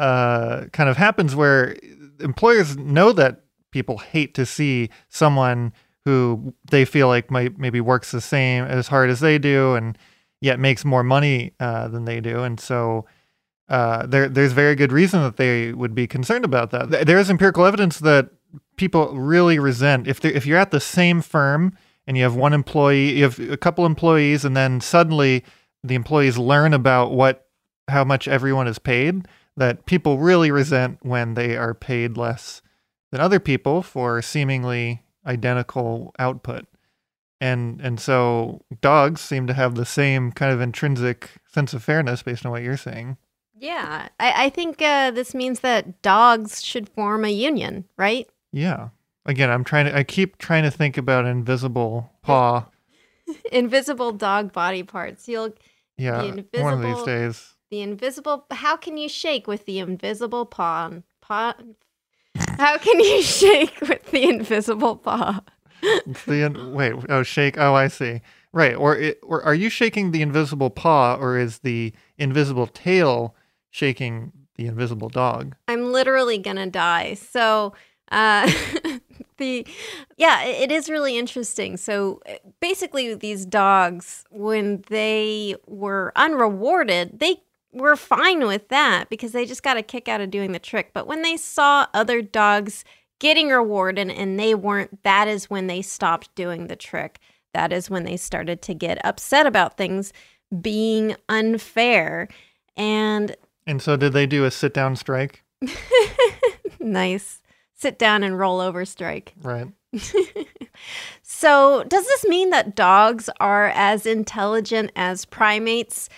uh, 0.00 0.64
kind 0.72 0.90
of 0.90 0.96
happens 0.96 1.36
where 1.36 1.76
employers 2.18 2.76
know 2.76 3.12
that 3.12 3.44
people 3.70 3.98
hate 3.98 4.34
to 4.34 4.44
see 4.44 4.90
someone 5.08 5.72
who 6.04 6.52
they 6.72 6.84
feel 6.84 7.06
like 7.06 7.30
might 7.30 7.56
maybe 7.56 7.80
works 7.80 8.10
the 8.10 8.20
same 8.20 8.64
as 8.64 8.88
hard 8.88 9.10
as 9.10 9.20
they 9.20 9.38
do 9.38 9.76
and 9.76 9.96
yet 10.40 10.58
makes 10.58 10.84
more 10.84 11.02
money 11.02 11.52
uh, 11.60 11.88
than 11.88 12.04
they 12.04 12.20
do, 12.20 12.42
and 12.42 12.58
so 12.58 13.06
uh, 13.68 14.04
there 14.06 14.28
there's 14.28 14.52
very 14.52 14.74
good 14.74 14.92
reason 14.92 15.22
that 15.22 15.36
they 15.36 15.72
would 15.72 15.94
be 15.94 16.06
concerned 16.06 16.44
about 16.44 16.70
that. 16.70 17.06
There 17.06 17.18
is 17.18 17.30
empirical 17.30 17.64
evidence 17.64 17.98
that 18.00 18.30
people 18.76 19.16
really 19.16 19.58
resent 19.58 20.08
if 20.08 20.24
if 20.24 20.44
you're 20.46 20.58
at 20.58 20.72
the 20.72 20.80
same 20.80 21.22
firm 21.22 21.76
and 22.06 22.16
you 22.16 22.24
have 22.24 22.34
one 22.34 22.52
employee, 22.52 23.18
you 23.18 23.22
have 23.22 23.38
a 23.38 23.56
couple 23.56 23.86
employees, 23.86 24.44
and 24.44 24.56
then 24.56 24.80
suddenly 24.80 25.44
the 25.84 25.94
employees 25.94 26.36
learn 26.36 26.74
about 26.74 27.12
what 27.12 27.46
how 27.88 28.04
much 28.04 28.26
everyone 28.26 28.66
is 28.66 28.78
paid. 28.78 29.28
That 29.56 29.84
people 29.84 30.18
really 30.18 30.50
resent 30.50 30.98
when 31.02 31.34
they 31.34 31.56
are 31.56 31.74
paid 31.74 32.16
less 32.16 32.62
than 33.12 33.20
other 33.20 33.38
people 33.38 33.82
for 33.82 34.22
seemingly 34.22 35.02
identical 35.26 36.14
output. 36.18 36.66
And 37.40 37.80
and 37.80 37.98
so 37.98 38.60
dogs 38.82 39.20
seem 39.20 39.46
to 39.46 39.54
have 39.54 39.74
the 39.74 39.86
same 39.86 40.30
kind 40.32 40.52
of 40.52 40.60
intrinsic 40.60 41.30
sense 41.50 41.72
of 41.72 41.82
fairness 41.82 42.22
based 42.22 42.44
on 42.44 42.52
what 42.52 42.62
you're 42.62 42.76
saying. 42.76 43.16
Yeah, 43.58 44.08
I, 44.18 44.46
I 44.46 44.48
think 44.50 44.80
uh, 44.80 45.10
this 45.10 45.34
means 45.34 45.60
that 45.60 46.00
dogs 46.02 46.64
should 46.64 46.88
form 46.88 47.24
a 47.24 47.30
union, 47.30 47.84
right? 47.98 48.26
Yeah. 48.52 48.88
Again, 49.26 49.50
I'm 49.50 49.64
trying 49.64 49.86
to 49.86 49.96
I 49.96 50.02
keep 50.02 50.38
trying 50.38 50.64
to 50.64 50.70
think 50.70 50.96
about 50.96 51.26
invisible 51.26 52.10
paw. 52.22 52.66
invisible 53.52 54.12
dog 54.12 54.52
body 54.52 54.82
parts. 54.82 55.28
You'll 55.28 55.54
Yeah. 55.96 56.22
One 56.52 56.72
of 56.72 56.82
these 56.82 57.02
days. 57.04 57.54
the 57.70 57.80
invisible. 57.80 58.46
How 58.50 58.76
can 58.76 58.96
you 58.96 59.08
shake 59.08 59.46
with 59.46 59.66
the 59.66 59.78
invisible 59.78 60.46
paw? 60.46 60.90
Paw. 61.20 61.54
How 62.58 62.78
can 62.78 63.00
you 63.00 63.22
shake 63.40 63.80
with 63.82 64.10
the 64.10 64.28
invisible 64.28 64.96
paw? 64.96 65.40
The 66.26 66.44
in- 66.44 66.74
wait, 66.74 66.94
oh 67.08 67.22
shake. 67.22 67.58
Oh, 67.58 67.74
I 67.74 67.88
see. 67.88 68.20
Right. 68.52 68.74
Or 68.74 68.96
it, 68.96 69.20
or 69.22 69.42
are 69.42 69.54
you 69.54 69.68
shaking 69.68 70.10
the 70.10 70.22
invisible 70.22 70.70
paw 70.70 71.16
or 71.16 71.38
is 71.38 71.60
the 71.60 71.92
invisible 72.18 72.66
tail 72.66 73.34
shaking 73.70 74.32
the 74.56 74.66
invisible 74.66 75.08
dog? 75.08 75.54
I'm 75.68 75.92
literally 75.92 76.38
gonna 76.38 76.68
die. 76.68 77.14
So, 77.14 77.72
uh, 78.10 78.50
the 79.36 79.66
yeah, 80.16 80.44
it 80.44 80.72
is 80.72 80.88
really 80.88 81.16
interesting. 81.16 81.76
So 81.76 82.20
uh, 82.28 82.34
basically, 82.60 83.14
these 83.14 83.46
dogs, 83.46 84.24
when 84.30 84.84
they 84.88 85.54
were 85.66 86.12
unrewarded, 86.16 87.20
they 87.20 87.42
were 87.72 87.96
fine 87.96 88.46
with 88.46 88.68
that 88.68 89.08
because 89.08 89.32
they 89.32 89.46
just 89.46 89.62
got 89.62 89.76
a 89.76 89.82
kick 89.82 90.08
out 90.08 90.20
of 90.20 90.30
doing 90.30 90.52
the 90.52 90.58
trick. 90.58 90.90
But 90.92 91.06
when 91.06 91.22
they 91.22 91.36
saw 91.36 91.86
other 91.94 92.20
dogs 92.20 92.84
getting 93.20 93.48
rewarded 93.48 94.10
and 94.10 94.38
they 94.38 94.54
weren't, 94.54 95.02
that 95.04 95.28
is 95.28 95.48
when 95.48 95.68
they 95.68 95.82
stopped 95.82 96.34
doing 96.34 96.66
the 96.66 96.76
trick. 96.76 97.20
That 97.54 97.72
is 97.72 97.88
when 97.88 98.04
they 98.04 98.16
started 98.16 98.60
to 98.62 98.74
get 98.74 99.04
upset 99.04 99.46
about 99.46 99.76
things 99.76 100.12
being 100.60 101.14
unfair. 101.28 102.28
And 102.76 103.36
And 103.66 103.80
so 103.80 103.96
did 103.96 104.12
they 104.12 104.26
do 104.26 104.44
a 104.44 104.50
sit 104.50 104.74
down 104.74 104.96
strike? 104.96 105.44
nice. 106.80 107.42
Sit 107.74 107.98
down 107.98 108.24
and 108.24 108.38
roll 108.38 108.60
over 108.60 108.84
strike. 108.84 109.32
Right. 109.40 109.68
So, 111.22 111.84
does 111.84 112.06
this 112.06 112.26
mean 112.26 112.50
that 112.50 112.74
dogs 112.74 113.30
are 113.40 113.68
as 113.68 114.04
intelligent 114.04 114.92
as 114.96 115.24
primates? 115.24 116.08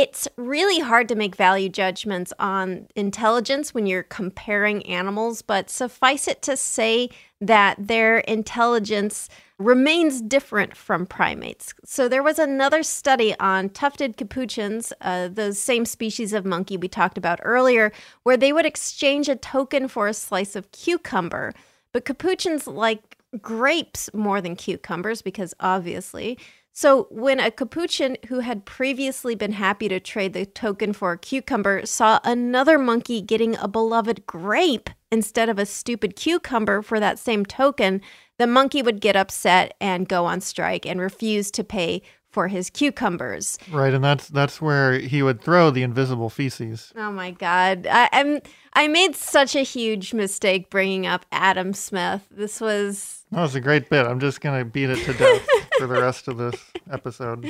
It's 0.00 0.28
really 0.36 0.78
hard 0.78 1.08
to 1.08 1.16
make 1.16 1.34
value 1.34 1.68
judgments 1.68 2.32
on 2.38 2.86
intelligence 2.94 3.74
when 3.74 3.84
you're 3.88 4.04
comparing 4.04 4.86
animals, 4.86 5.42
but 5.42 5.68
suffice 5.68 6.28
it 6.28 6.40
to 6.42 6.56
say 6.56 7.10
that 7.40 7.74
their 7.80 8.18
intelligence 8.18 9.28
remains 9.58 10.20
different 10.22 10.76
from 10.76 11.04
primates. 11.04 11.74
So, 11.84 12.06
there 12.06 12.22
was 12.22 12.38
another 12.38 12.84
study 12.84 13.34
on 13.40 13.70
tufted 13.70 14.16
capuchins, 14.16 14.92
uh, 15.00 15.26
the 15.26 15.52
same 15.52 15.84
species 15.84 16.32
of 16.32 16.46
monkey 16.46 16.76
we 16.76 16.86
talked 16.86 17.18
about 17.18 17.40
earlier, 17.42 17.90
where 18.22 18.36
they 18.36 18.52
would 18.52 18.66
exchange 18.66 19.28
a 19.28 19.34
token 19.34 19.88
for 19.88 20.06
a 20.06 20.14
slice 20.14 20.54
of 20.54 20.70
cucumber. 20.70 21.52
But 21.92 22.04
capuchins 22.04 22.68
like 22.68 23.18
grapes 23.42 24.10
more 24.14 24.40
than 24.40 24.54
cucumbers 24.54 25.22
because 25.22 25.54
obviously. 25.58 26.38
So 26.78 27.08
when 27.10 27.40
a 27.40 27.50
capuchin 27.50 28.16
who 28.28 28.38
had 28.38 28.64
previously 28.64 29.34
been 29.34 29.50
happy 29.50 29.88
to 29.88 29.98
trade 29.98 30.32
the 30.32 30.46
token 30.46 30.92
for 30.92 31.10
a 31.10 31.18
cucumber 31.18 31.84
saw 31.84 32.20
another 32.22 32.78
monkey 32.78 33.20
getting 33.20 33.56
a 33.56 33.66
beloved 33.66 34.28
grape 34.28 34.88
instead 35.10 35.48
of 35.48 35.58
a 35.58 35.66
stupid 35.66 36.14
cucumber 36.14 36.80
for 36.80 37.00
that 37.00 37.18
same 37.18 37.44
token, 37.44 38.00
the 38.36 38.46
monkey 38.46 38.80
would 38.80 39.00
get 39.00 39.16
upset 39.16 39.74
and 39.80 40.08
go 40.08 40.24
on 40.24 40.40
strike 40.40 40.86
and 40.86 41.00
refuse 41.00 41.50
to 41.50 41.64
pay 41.64 42.00
for 42.30 42.46
his 42.46 42.70
cucumbers. 42.70 43.58
Right, 43.72 43.92
and 43.92 44.04
that's 44.04 44.28
that's 44.28 44.62
where 44.62 45.00
he 45.00 45.20
would 45.20 45.40
throw 45.40 45.70
the 45.70 45.82
invisible 45.82 46.30
feces. 46.30 46.92
Oh 46.94 47.10
my 47.10 47.32
god. 47.32 47.88
I, 47.90 48.08
I'm 48.12 48.40
I 48.74 48.86
made 48.86 49.16
such 49.16 49.56
a 49.56 49.62
huge 49.62 50.14
mistake 50.14 50.70
bringing 50.70 51.08
up 51.08 51.26
Adam 51.32 51.72
Smith. 51.72 52.28
This 52.30 52.60
was 52.60 53.17
That 53.30 53.42
was 53.42 53.54
a 53.54 53.60
great 53.60 53.90
bit. 53.90 54.06
I'm 54.06 54.20
just 54.20 54.40
gonna 54.40 54.64
beat 54.64 54.90
it 54.90 55.04
to 55.04 55.12
death 55.12 55.46
for 55.78 55.86
the 55.86 56.00
rest 56.00 56.28
of 56.28 56.38
this 56.38 56.54
episode. 56.90 57.46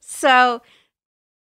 so 0.00 0.62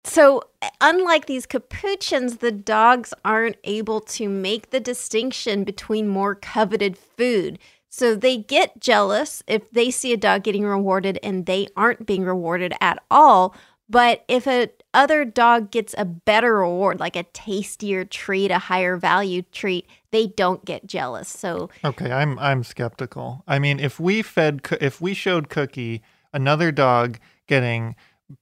so 0.05 0.43
unlike 0.81 1.27
these 1.27 1.47
capuchins, 1.47 2.37
the 2.37 2.53
dogs 2.53 3.13
aren't 3.25 3.57
able 3.65 4.01
to 4.03 4.29
make 4.29 4.71
the 4.71 4.79
distinction 4.81 5.65
between 5.65 6.07
more 6.07 6.35
coveted 6.35 6.97
food. 6.97 7.59
So 7.89 8.15
they 8.15 8.37
get 8.37 8.81
jealous 8.81 9.43
if 9.47 9.71
they 9.71 9.91
see 9.91 10.13
a 10.13 10.17
dog 10.17 10.45
getting 10.45 10.65
rewarded 10.65 11.19
and 11.23 11.47
they 11.47 11.67
aren't 11.77 12.07
being 12.07 12.25
rewarded 12.25 12.73
at 12.81 13.03
all. 13.11 13.55
But 13.89 14.25
if 14.29 14.47
a 14.47 14.71
other 14.95 15.25
dog 15.25 15.71
gets 15.71 15.95
a 15.99 16.05
better 16.05 16.59
reward, 16.59 17.01
like 17.01 17.17
a 17.17 17.25
tastier 17.25 18.05
treat, 18.05 18.51
a 18.51 18.59
higher 18.59 18.97
value 18.97 19.43
treat, 19.51 19.87
they 20.17 20.29
don't 20.29 20.65
get 20.65 20.87
jealous. 20.87 21.29
So 21.29 21.69
Okay, 21.85 22.11
I'm 22.11 22.39
I'm 22.39 22.65
skeptical. 22.65 23.45
I 23.47 23.59
mean, 23.59 23.79
if 23.79 24.01
we 24.01 24.23
fed 24.23 24.63
if 24.81 24.99
we 24.99 25.13
showed 25.13 25.51
Cookie 25.51 26.03
another 26.33 26.73
dog 26.73 27.19
getting 27.47 27.95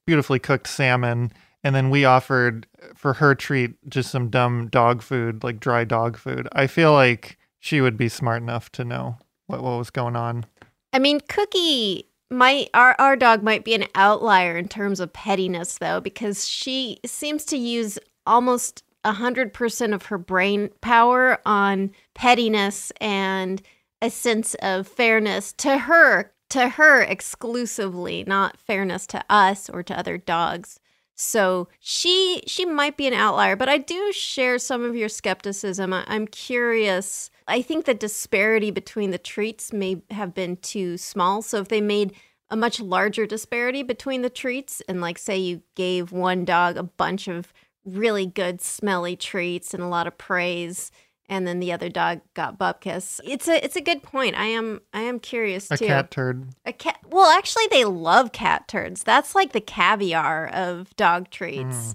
beautifully 0.06 0.38
cooked 0.38 0.68
salmon 0.68 1.32
and 1.64 1.74
then 1.74 1.90
we 1.90 2.04
offered 2.04 2.68
for 2.94 3.14
her 3.14 3.34
treat 3.34 3.72
just 3.88 4.10
some 4.10 4.28
dumb 4.28 4.68
dog 4.68 5.02
food, 5.02 5.42
like 5.42 5.58
dry 5.58 5.82
dog 5.82 6.16
food. 6.16 6.48
I 6.52 6.68
feel 6.68 6.92
like 6.92 7.38
she 7.58 7.80
would 7.80 7.96
be 7.96 8.08
smart 8.08 8.40
enough 8.40 8.70
to 8.72 8.84
know 8.84 9.18
what 9.46 9.60
what 9.60 9.78
was 9.78 9.90
going 9.90 10.14
on. 10.14 10.46
I 10.92 11.00
mean, 11.00 11.20
Cookie 11.28 12.06
might 12.30 12.70
our 12.72 12.94
our 13.00 13.16
dog 13.16 13.42
might 13.42 13.64
be 13.64 13.74
an 13.74 13.86
outlier 13.96 14.56
in 14.56 14.68
terms 14.68 15.00
of 15.00 15.12
pettiness 15.12 15.78
though, 15.78 16.00
because 16.00 16.46
she 16.46 17.00
seems 17.04 17.44
to 17.46 17.56
use 17.56 17.98
almost 18.26 18.84
a 19.04 19.12
hundred 19.12 19.52
percent 19.52 19.92
of 19.92 20.06
her 20.06 20.18
brain 20.18 20.70
power 20.80 21.38
on 21.46 21.90
pettiness 22.14 22.92
and 23.00 23.62
a 24.02 24.10
sense 24.10 24.54
of 24.56 24.88
fairness 24.88 25.52
to 25.52 25.78
her 25.78 26.32
to 26.50 26.68
her 26.68 27.02
exclusively, 27.02 28.22
not 28.26 28.58
fairness 28.58 29.06
to 29.08 29.24
us 29.28 29.68
or 29.68 29.82
to 29.82 29.98
other 29.98 30.18
dogs. 30.18 30.78
So 31.14 31.68
she 31.80 32.42
she 32.46 32.64
might 32.64 32.96
be 32.96 33.06
an 33.06 33.14
outlier, 33.14 33.56
but 33.56 33.68
I 33.68 33.78
do 33.78 34.12
share 34.12 34.58
some 34.58 34.84
of 34.84 34.96
your 34.96 35.08
skepticism. 35.08 35.92
I, 35.92 36.04
I'm 36.06 36.26
curious. 36.26 37.30
I 37.46 37.62
think 37.62 37.84
the 37.84 37.94
disparity 37.94 38.70
between 38.70 39.10
the 39.10 39.18
treats 39.18 39.72
may 39.72 40.02
have 40.10 40.34
been 40.34 40.56
too 40.56 40.96
small. 40.96 41.42
So 41.42 41.58
if 41.58 41.68
they 41.68 41.80
made 41.80 42.14
a 42.50 42.56
much 42.56 42.80
larger 42.80 43.26
disparity 43.26 43.82
between 43.82 44.22
the 44.22 44.30
treats, 44.30 44.82
and 44.88 45.00
like 45.00 45.18
say 45.18 45.38
you 45.38 45.62
gave 45.74 46.12
one 46.12 46.44
dog 46.44 46.76
a 46.76 46.82
bunch 46.82 47.28
of 47.28 47.52
really 47.84 48.26
good 48.26 48.60
smelly 48.60 49.16
treats 49.16 49.74
and 49.74 49.82
a 49.82 49.88
lot 49.88 50.06
of 50.06 50.16
praise, 50.18 50.90
and 51.28 51.46
then 51.46 51.60
the 51.60 51.72
other 51.72 51.88
dog 51.88 52.20
got 52.34 52.58
bupkis. 52.58 53.20
It's 53.24 53.48
a 53.48 53.64
it's 53.64 53.76
a 53.76 53.80
good 53.80 54.02
point. 54.02 54.36
I 54.36 54.46
am 54.46 54.80
I 54.92 55.00
am 55.02 55.18
curious 55.18 55.70
A 55.70 55.76
too. 55.76 55.86
cat 55.86 56.10
turd. 56.10 56.48
A 56.64 56.72
cat. 56.72 56.98
Well, 57.08 57.30
actually, 57.30 57.66
they 57.70 57.84
love 57.84 58.32
cat 58.32 58.68
turds. 58.68 59.02
That's 59.02 59.34
like 59.34 59.52
the 59.52 59.60
caviar 59.60 60.46
of 60.48 60.94
dog 60.96 61.30
treats. 61.30 61.64
Mm. 61.76 61.94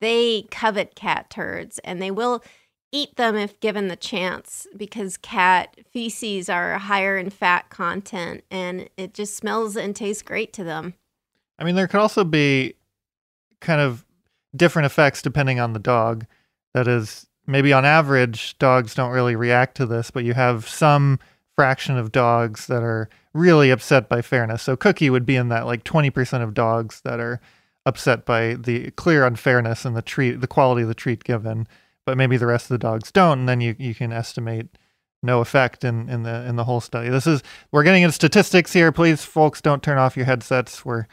They 0.00 0.42
covet 0.50 0.94
cat 0.94 1.28
turds, 1.28 1.78
and 1.80 2.00
they 2.00 2.10
will 2.10 2.42
eat 2.92 3.16
them 3.16 3.36
if 3.36 3.60
given 3.60 3.88
the 3.88 3.96
chance 3.96 4.66
because 4.76 5.16
cat 5.16 5.76
feces 5.92 6.48
are 6.48 6.78
higher 6.78 7.16
in 7.16 7.30
fat 7.30 7.70
content, 7.70 8.42
and 8.50 8.88
it 8.96 9.14
just 9.14 9.36
smells 9.36 9.76
and 9.76 9.94
tastes 9.94 10.22
great 10.22 10.52
to 10.54 10.64
them. 10.64 10.94
I 11.58 11.64
mean, 11.64 11.74
there 11.74 11.86
could 11.86 12.00
also 12.00 12.24
be 12.24 12.74
kind 13.60 13.80
of 13.80 14.04
different 14.54 14.86
effects 14.86 15.22
depending 15.22 15.60
on 15.60 15.72
the 15.72 15.78
dog. 15.78 16.26
That 16.74 16.86
is, 16.86 17.26
maybe 17.46 17.72
on 17.72 17.84
average, 17.84 18.56
dogs 18.58 18.94
don't 18.94 19.10
really 19.10 19.36
react 19.36 19.76
to 19.76 19.86
this, 19.86 20.10
but 20.10 20.24
you 20.24 20.34
have 20.34 20.68
some 20.68 21.18
fraction 21.56 21.96
of 21.96 22.12
dogs 22.12 22.66
that 22.68 22.82
are 22.82 23.08
really 23.34 23.70
upset 23.70 24.08
by 24.08 24.22
fairness. 24.22 24.62
So 24.62 24.76
Cookie 24.76 25.10
would 25.10 25.26
be 25.26 25.36
in 25.36 25.48
that 25.48 25.66
like 25.66 25.84
20% 25.84 26.42
of 26.42 26.54
dogs 26.54 27.00
that 27.02 27.20
are 27.20 27.40
upset 27.86 28.24
by 28.24 28.54
the 28.54 28.90
clear 28.92 29.26
unfairness 29.26 29.84
and 29.84 29.96
the 29.96 30.02
treat, 30.02 30.40
the 30.40 30.46
quality 30.46 30.82
of 30.82 30.88
the 30.88 30.94
treat 30.94 31.24
given, 31.24 31.66
but 32.06 32.16
maybe 32.16 32.36
the 32.36 32.46
rest 32.46 32.64
of 32.64 32.74
the 32.74 32.78
dogs 32.78 33.10
don't. 33.10 33.40
And 33.40 33.48
then 33.48 33.60
you, 33.60 33.74
you 33.78 33.94
can 33.94 34.12
estimate 34.12 34.68
no 35.22 35.40
effect 35.40 35.84
in, 35.84 36.08
in 36.08 36.22
the 36.22 36.46
in 36.46 36.56
the 36.56 36.64
whole 36.64 36.80
study. 36.80 37.08
This 37.08 37.26
is 37.26 37.42
we're 37.72 37.84
getting 37.84 38.02
into 38.02 38.14
statistics 38.14 38.72
here. 38.72 38.90
Please, 38.90 39.24
folks, 39.24 39.60
don't 39.60 39.82
turn 39.82 39.98
off 39.98 40.16
your 40.16 40.26
headsets. 40.26 40.84
We're 40.84 41.06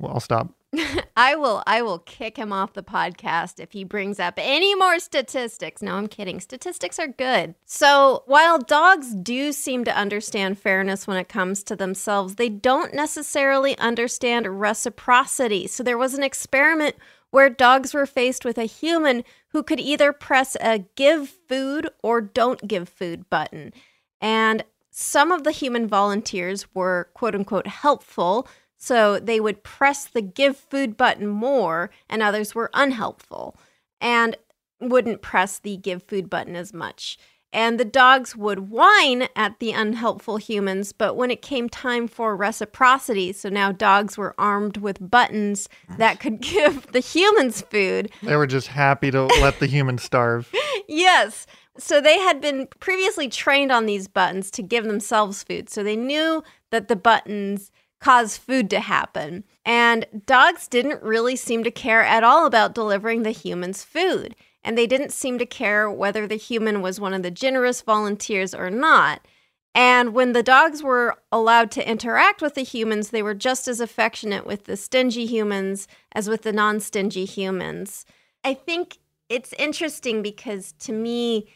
well, 0.00 0.14
I'll 0.14 0.20
stop. 0.20 0.55
I 1.16 1.36
will 1.36 1.62
I 1.66 1.82
will 1.82 2.00
kick 2.00 2.36
him 2.36 2.52
off 2.52 2.74
the 2.74 2.82
podcast 2.82 3.60
if 3.60 3.72
he 3.72 3.84
brings 3.84 4.18
up 4.18 4.34
any 4.36 4.74
more 4.74 4.98
statistics. 4.98 5.80
No, 5.80 5.94
I'm 5.94 6.08
kidding. 6.08 6.40
Statistics 6.40 6.98
are 6.98 7.08
good. 7.08 7.54
So, 7.64 8.24
while 8.26 8.58
dogs 8.58 9.14
do 9.14 9.52
seem 9.52 9.84
to 9.84 9.96
understand 9.96 10.58
fairness 10.58 11.06
when 11.06 11.16
it 11.16 11.28
comes 11.28 11.62
to 11.64 11.76
themselves, 11.76 12.34
they 12.34 12.48
don't 12.48 12.94
necessarily 12.94 13.78
understand 13.78 14.60
reciprocity. 14.60 15.66
So, 15.66 15.82
there 15.82 15.98
was 15.98 16.14
an 16.14 16.22
experiment 16.22 16.96
where 17.30 17.50
dogs 17.50 17.94
were 17.94 18.06
faced 18.06 18.44
with 18.44 18.58
a 18.58 18.64
human 18.64 19.24
who 19.48 19.62
could 19.62 19.80
either 19.80 20.12
press 20.12 20.56
a 20.60 20.84
give 20.96 21.28
food 21.28 21.88
or 22.02 22.20
don't 22.20 22.66
give 22.66 22.88
food 22.88 23.28
button. 23.30 23.72
And 24.20 24.64
some 24.90 25.30
of 25.30 25.44
the 25.44 25.50
human 25.50 25.86
volunteers 25.86 26.74
were 26.74 27.10
quote 27.14 27.34
unquote 27.34 27.66
helpful, 27.66 28.48
so 28.76 29.18
they 29.18 29.40
would 29.40 29.62
press 29.62 30.04
the 30.04 30.22
give 30.22 30.56
food 30.56 30.96
button 30.96 31.26
more, 31.26 31.90
and 32.08 32.22
others 32.22 32.54
were 32.54 32.70
unhelpful 32.74 33.56
and 34.00 34.36
wouldn't 34.80 35.22
press 35.22 35.58
the 35.58 35.76
give 35.76 36.02
food 36.02 36.28
button 36.28 36.56
as 36.56 36.72
much. 36.72 37.18
And 37.52 37.80
the 37.80 37.86
dogs 37.86 38.36
would 38.36 38.68
whine 38.68 39.28
at 39.34 39.60
the 39.60 39.72
unhelpful 39.72 40.36
humans, 40.36 40.92
but 40.92 41.16
when 41.16 41.30
it 41.30 41.40
came 41.40 41.70
time 41.70 42.06
for 42.06 42.36
reciprocity, 42.36 43.32
so 43.32 43.48
now 43.48 43.72
dogs 43.72 44.18
were 44.18 44.34
armed 44.36 44.76
with 44.76 45.10
buttons 45.10 45.68
that 45.96 46.20
could 46.20 46.40
give 46.42 46.92
the 46.92 47.00
humans 47.00 47.62
food. 47.62 48.10
They 48.22 48.36
were 48.36 48.46
just 48.46 48.66
happy 48.66 49.10
to 49.10 49.24
let 49.24 49.58
the 49.58 49.66
humans 49.66 50.02
starve. 50.02 50.52
Yes. 50.88 51.48
So 51.78 52.00
they 52.00 52.20
had 52.20 52.40
been 52.40 52.68
previously 52.78 53.28
trained 53.28 53.72
on 53.72 53.86
these 53.86 54.06
buttons 54.06 54.52
to 54.52 54.62
give 54.62 54.84
themselves 54.84 55.42
food. 55.42 55.68
So 55.68 55.82
they 55.82 55.96
knew 55.96 56.44
that 56.70 56.86
the 56.86 56.94
buttons 56.94 57.72
cause 58.00 58.36
food 58.36 58.70
to 58.70 58.80
happen. 58.80 59.44
And 59.64 60.06
dogs 60.26 60.68
didn't 60.68 61.02
really 61.02 61.36
seem 61.36 61.64
to 61.64 61.70
care 61.70 62.04
at 62.04 62.24
all 62.24 62.46
about 62.46 62.74
delivering 62.74 63.22
the 63.22 63.30
humans 63.30 63.84
food. 63.84 64.34
And 64.62 64.76
they 64.76 64.86
didn't 64.86 65.12
seem 65.12 65.38
to 65.38 65.46
care 65.46 65.90
whether 65.90 66.26
the 66.26 66.36
human 66.36 66.82
was 66.82 67.00
one 67.00 67.14
of 67.14 67.22
the 67.22 67.30
generous 67.30 67.82
volunteers 67.82 68.54
or 68.54 68.70
not. 68.70 69.26
And 69.74 70.14
when 70.14 70.32
the 70.32 70.42
dogs 70.42 70.82
were 70.82 71.16
allowed 71.30 71.70
to 71.72 71.88
interact 71.88 72.40
with 72.40 72.54
the 72.54 72.62
humans, 72.62 73.10
they 73.10 73.22
were 73.22 73.34
just 73.34 73.68
as 73.68 73.78
affectionate 73.78 74.46
with 74.46 74.64
the 74.64 74.76
stingy 74.76 75.26
humans 75.26 75.86
as 76.12 76.28
with 76.28 76.42
the 76.42 76.52
non 76.52 76.80
stingy 76.80 77.26
humans. 77.26 78.06
I 78.42 78.54
think 78.54 78.98
it's 79.28 79.52
interesting 79.54 80.22
because 80.22 80.72
to 80.80 80.92
me, 80.92 81.48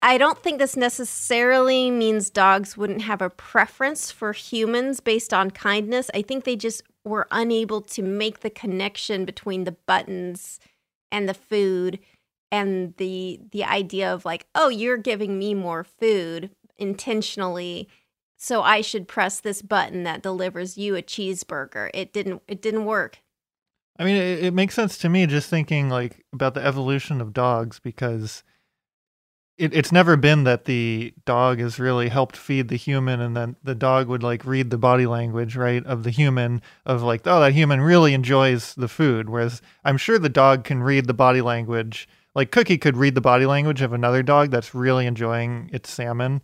I 0.00 0.16
don't 0.16 0.38
think 0.38 0.58
this 0.58 0.76
necessarily 0.76 1.90
means 1.90 2.30
dogs 2.30 2.76
wouldn't 2.76 3.02
have 3.02 3.20
a 3.20 3.30
preference 3.30 4.10
for 4.12 4.32
humans 4.32 5.00
based 5.00 5.34
on 5.34 5.50
kindness. 5.50 6.08
I 6.14 6.22
think 6.22 6.44
they 6.44 6.54
just 6.54 6.82
were 7.04 7.26
unable 7.30 7.80
to 7.80 8.02
make 8.02 8.40
the 8.40 8.50
connection 8.50 9.24
between 9.24 9.64
the 9.64 9.72
buttons 9.72 10.60
and 11.10 11.28
the 11.28 11.34
food 11.34 11.98
and 12.52 12.94
the 12.96 13.40
the 13.50 13.64
idea 13.64 14.12
of 14.12 14.24
like, 14.24 14.46
"Oh, 14.54 14.68
you're 14.68 14.96
giving 14.96 15.38
me 15.38 15.52
more 15.52 15.84
food 15.84 16.50
intentionally, 16.76 17.88
so 18.36 18.62
I 18.62 18.80
should 18.82 19.08
press 19.08 19.40
this 19.40 19.62
button 19.62 20.04
that 20.04 20.22
delivers 20.22 20.78
you 20.78 20.94
a 20.94 21.02
cheeseburger." 21.02 21.90
It 21.92 22.12
didn't 22.12 22.42
it 22.46 22.62
didn't 22.62 22.84
work. 22.84 23.18
I 23.98 24.04
mean, 24.04 24.16
it, 24.16 24.44
it 24.44 24.54
makes 24.54 24.74
sense 24.74 24.96
to 24.98 25.08
me 25.08 25.26
just 25.26 25.50
thinking 25.50 25.88
like 25.88 26.24
about 26.32 26.54
the 26.54 26.64
evolution 26.64 27.20
of 27.20 27.32
dogs 27.32 27.80
because 27.80 28.44
it, 29.58 29.74
it's 29.74 29.92
never 29.92 30.16
been 30.16 30.44
that 30.44 30.64
the 30.64 31.12
dog 31.24 31.58
has 31.58 31.78
really 31.78 32.08
helped 32.08 32.36
feed 32.36 32.68
the 32.68 32.76
human 32.76 33.20
and 33.20 33.36
then 33.36 33.56
the 33.62 33.74
dog 33.74 34.08
would 34.08 34.22
like 34.22 34.44
read 34.44 34.70
the 34.70 34.78
body 34.78 35.06
language 35.06 35.56
right 35.56 35.84
of 35.84 36.04
the 36.04 36.10
human 36.10 36.62
of 36.86 37.02
like 37.02 37.26
oh 37.26 37.40
that 37.40 37.52
human 37.52 37.80
really 37.80 38.14
enjoys 38.14 38.74
the 38.74 38.88
food. 38.88 39.28
Whereas 39.28 39.60
i'm 39.84 39.98
sure 39.98 40.18
the 40.18 40.28
dog 40.28 40.64
can 40.64 40.82
read 40.82 41.06
the 41.06 41.14
body 41.14 41.40
language 41.40 42.08
like 42.34 42.52
cookie 42.52 42.78
could 42.78 42.96
read 42.96 43.16
the 43.16 43.20
body 43.20 43.46
language 43.46 43.82
of 43.82 43.92
another 43.92 44.22
dog 44.22 44.50
that's 44.50 44.74
really 44.74 45.06
enjoying 45.06 45.70
its 45.72 45.90
salmon. 45.90 46.40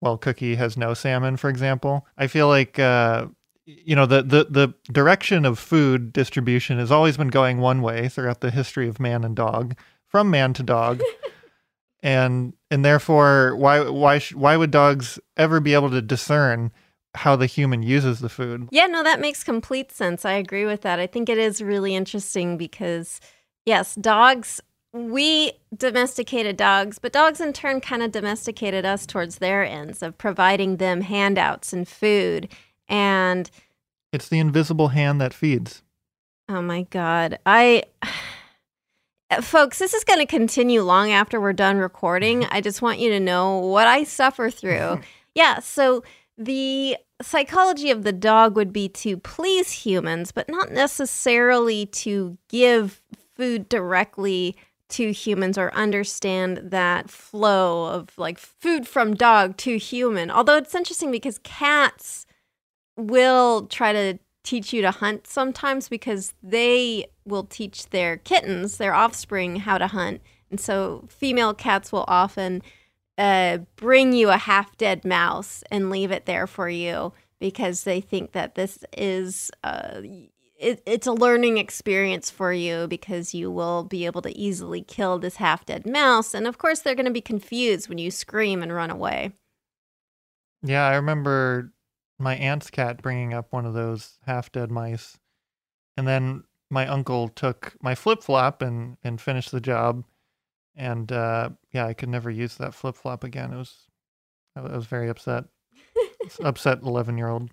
While 0.00 0.18
cookie 0.18 0.54
has 0.54 0.76
no 0.76 0.94
salmon 0.94 1.36
for 1.36 1.50
example. 1.50 2.06
I 2.16 2.26
feel 2.26 2.48
like 2.48 2.78
uh, 2.78 3.26
you 3.66 3.94
know 3.94 4.06
the, 4.06 4.22
the 4.22 4.46
the 4.48 4.74
direction 4.92 5.44
of 5.44 5.58
food 5.58 6.12
distribution 6.12 6.78
has 6.78 6.90
always 6.90 7.16
been 7.16 7.28
going 7.28 7.58
one 7.58 7.82
way 7.82 8.08
throughout 8.08 8.40
the 8.40 8.50
history 8.50 8.88
of 8.88 8.98
man 8.98 9.24
and 9.24 9.36
dog 9.36 9.76
from 10.06 10.30
man 10.30 10.54
to 10.54 10.62
dog 10.62 11.02
and 12.06 12.54
and 12.70 12.84
therefore 12.84 13.56
why 13.56 13.80
why 13.80 14.18
sh- 14.18 14.34
why 14.34 14.56
would 14.56 14.70
dogs 14.70 15.18
ever 15.36 15.58
be 15.58 15.74
able 15.74 15.90
to 15.90 16.00
discern 16.00 16.70
how 17.16 17.34
the 17.34 17.46
human 17.46 17.82
uses 17.82 18.20
the 18.20 18.28
food 18.28 18.68
Yeah, 18.70 18.86
no, 18.86 19.02
that 19.02 19.20
makes 19.20 19.42
complete 19.42 19.90
sense. 19.90 20.24
I 20.24 20.32
agree 20.32 20.64
with 20.64 20.82
that. 20.82 21.00
I 21.00 21.06
think 21.06 21.28
it 21.28 21.38
is 21.38 21.60
really 21.62 21.94
interesting 21.94 22.56
because, 22.56 23.20
yes, 23.64 23.94
dogs, 23.94 24.60
we 24.92 25.52
domesticated 25.74 26.56
dogs, 26.56 26.98
but 26.98 27.12
dogs 27.12 27.40
in 27.40 27.52
turn 27.52 27.80
kind 27.80 28.02
of 28.02 28.12
domesticated 28.12 28.84
us 28.84 29.06
towards 29.06 29.38
their 29.38 29.64
ends 29.64 30.02
of 30.02 30.16
providing 30.16 30.76
them 30.76 31.00
handouts 31.00 31.72
and 31.72 31.88
food. 31.88 32.48
And 32.86 33.50
it's 34.12 34.28
the 34.28 34.38
invisible 34.38 34.88
hand 34.88 35.20
that 35.20 35.34
feeds 35.34 35.82
oh 36.48 36.62
my 36.62 36.82
God, 36.82 37.38
I. 37.44 37.82
Uh, 39.30 39.40
folks, 39.40 39.78
this 39.78 39.92
is 39.92 40.04
going 40.04 40.20
to 40.20 40.26
continue 40.26 40.82
long 40.82 41.10
after 41.10 41.40
we're 41.40 41.52
done 41.52 41.78
recording. 41.78 42.40
Mm-hmm. 42.40 42.54
I 42.54 42.60
just 42.60 42.82
want 42.82 42.98
you 42.98 43.10
to 43.10 43.20
know 43.20 43.58
what 43.58 43.86
I 43.86 44.04
suffer 44.04 44.50
through. 44.50 44.70
Mm-hmm. 44.76 45.02
yeah, 45.34 45.58
so 45.58 46.04
the 46.38 46.96
psychology 47.22 47.90
of 47.90 48.04
the 48.04 48.12
dog 48.12 48.56
would 48.56 48.72
be 48.72 48.88
to 48.90 49.16
please 49.16 49.72
humans, 49.72 50.32
but 50.32 50.48
not 50.48 50.70
necessarily 50.70 51.86
to 51.86 52.36
give 52.48 53.02
food 53.34 53.68
directly 53.68 54.56
to 54.88 55.12
humans 55.12 55.58
or 55.58 55.74
understand 55.74 56.58
that 56.62 57.10
flow 57.10 57.86
of 57.86 58.16
like 58.16 58.38
food 58.38 58.86
from 58.86 59.14
dog 59.14 59.56
to 59.56 59.78
human. 59.78 60.30
Although 60.30 60.56
it's 60.56 60.74
interesting 60.74 61.10
because 61.10 61.38
cats 61.38 62.26
will 62.96 63.66
try 63.66 63.92
to 63.92 64.18
teach 64.46 64.72
you 64.72 64.80
to 64.82 64.90
hunt 64.90 65.26
sometimes 65.26 65.88
because 65.88 66.32
they 66.42 67.06
will 67.26 67.44
teach 67.44 67.90
their 67.90 68.16
kittens, 68.16 68.78
their 68.78 68.94
offspring, 68.94 69.56
how 69.56 69.76
to 69.76 69.88
hunt. 69.88 70.22
And 70.50 70.60
so 70.60 71.04
female 71.08 71.52
cats 71.52 71.90
will 71.92 72.04
often 72.08 72.62
uh, 73.18 73.58
bring 73.74 74.12
you 74.12 74.30
a 74.30 74.36
half 74.36 74.76
dead 74.76 75.04
mouse 75.04 75.64
and 75.70 75.90
leave 75.90 76.10
it 76.10 76.26
there 76.26 76.46
for 76.46 76.68
you 76.68 77.12
because 77.40 77.84
they 77.84 78.00
think 78.00 78.32
that 78.32 78.54
this 78.54 78.84
is 78.96 79.50
uh, 79.64 80.00
it, 80.58 80.82
it's 80.86 81.06
a 81.06 81.12
learning 81.12 81.58
experience 81.58 82.30
for 82.30 82.52
you 82.52 82.86
because 82.86 83.34
you 83.34 83.50
will 83.50 83.84
be 83.84 84.06
able 84.06 84.22
to 84.22 84.38
easily 84.38 84.80
kill 84.80 85.18
this 85.18 85.36
half 85.36 85.66
dead 85.66 85.86
mouse. 85.86 86.32
And 86.32 86.46
of 86.46 86.56
course, 86.56 86.80
they're 86.80 86.94
going 86.94 87.04
to 87.06 87.12
be 87.12 87.20
confused 87.20 87.88
when 87.88 87.98
you 87.98 88.10
scream 88.10 88.62
and 88.62 88.72
run 88.72 88.90
away. 88.90 89.32
yeah 90.62 90.86
i 90.86 90.94
remember 90.94 91.72
my 92.18 92.34
aunt's 92.36 92.70
cat 92.70 93.02
bringing 93.02 93.34
up 93.34 93.52
one 93.52 93.66
of 93.66 93.74
those 93.74 94.18
half 94.26 94.50
dead 94.52 94.70
mice. 94.70 95.18
And 95.96 96.06
then 96.06 96.44
my 96.70 96.86
uncle 96.86 97.28
took 97.28 97.76
my 97.82 97.94
flip-flop 97.94 98.62
and 98.62 98.96
and 99.04 99.20
finished 99.20 99.52
the 99.52 99.60
job. 99.60 100.04
And 100.74 101.10
uh 101.12 101.50
yeah 101.72 101.86
i 101.86 101.94
could 101.94 102.08
never 102.08 102.30
use 102.30 102.56
that 102.56 102.74
flip-flop 102.74 103.24
again. 103.24 103.52
It 103.52 103.56
was 103.56 103.86
i 104.56 104.60
was 104.60 104.86
very 104.86 105.08
upset. 105.08 105.44
Upset 106.42 106.80
11 106.82 107.16
year 107.18 107.28
old 107.28 107.50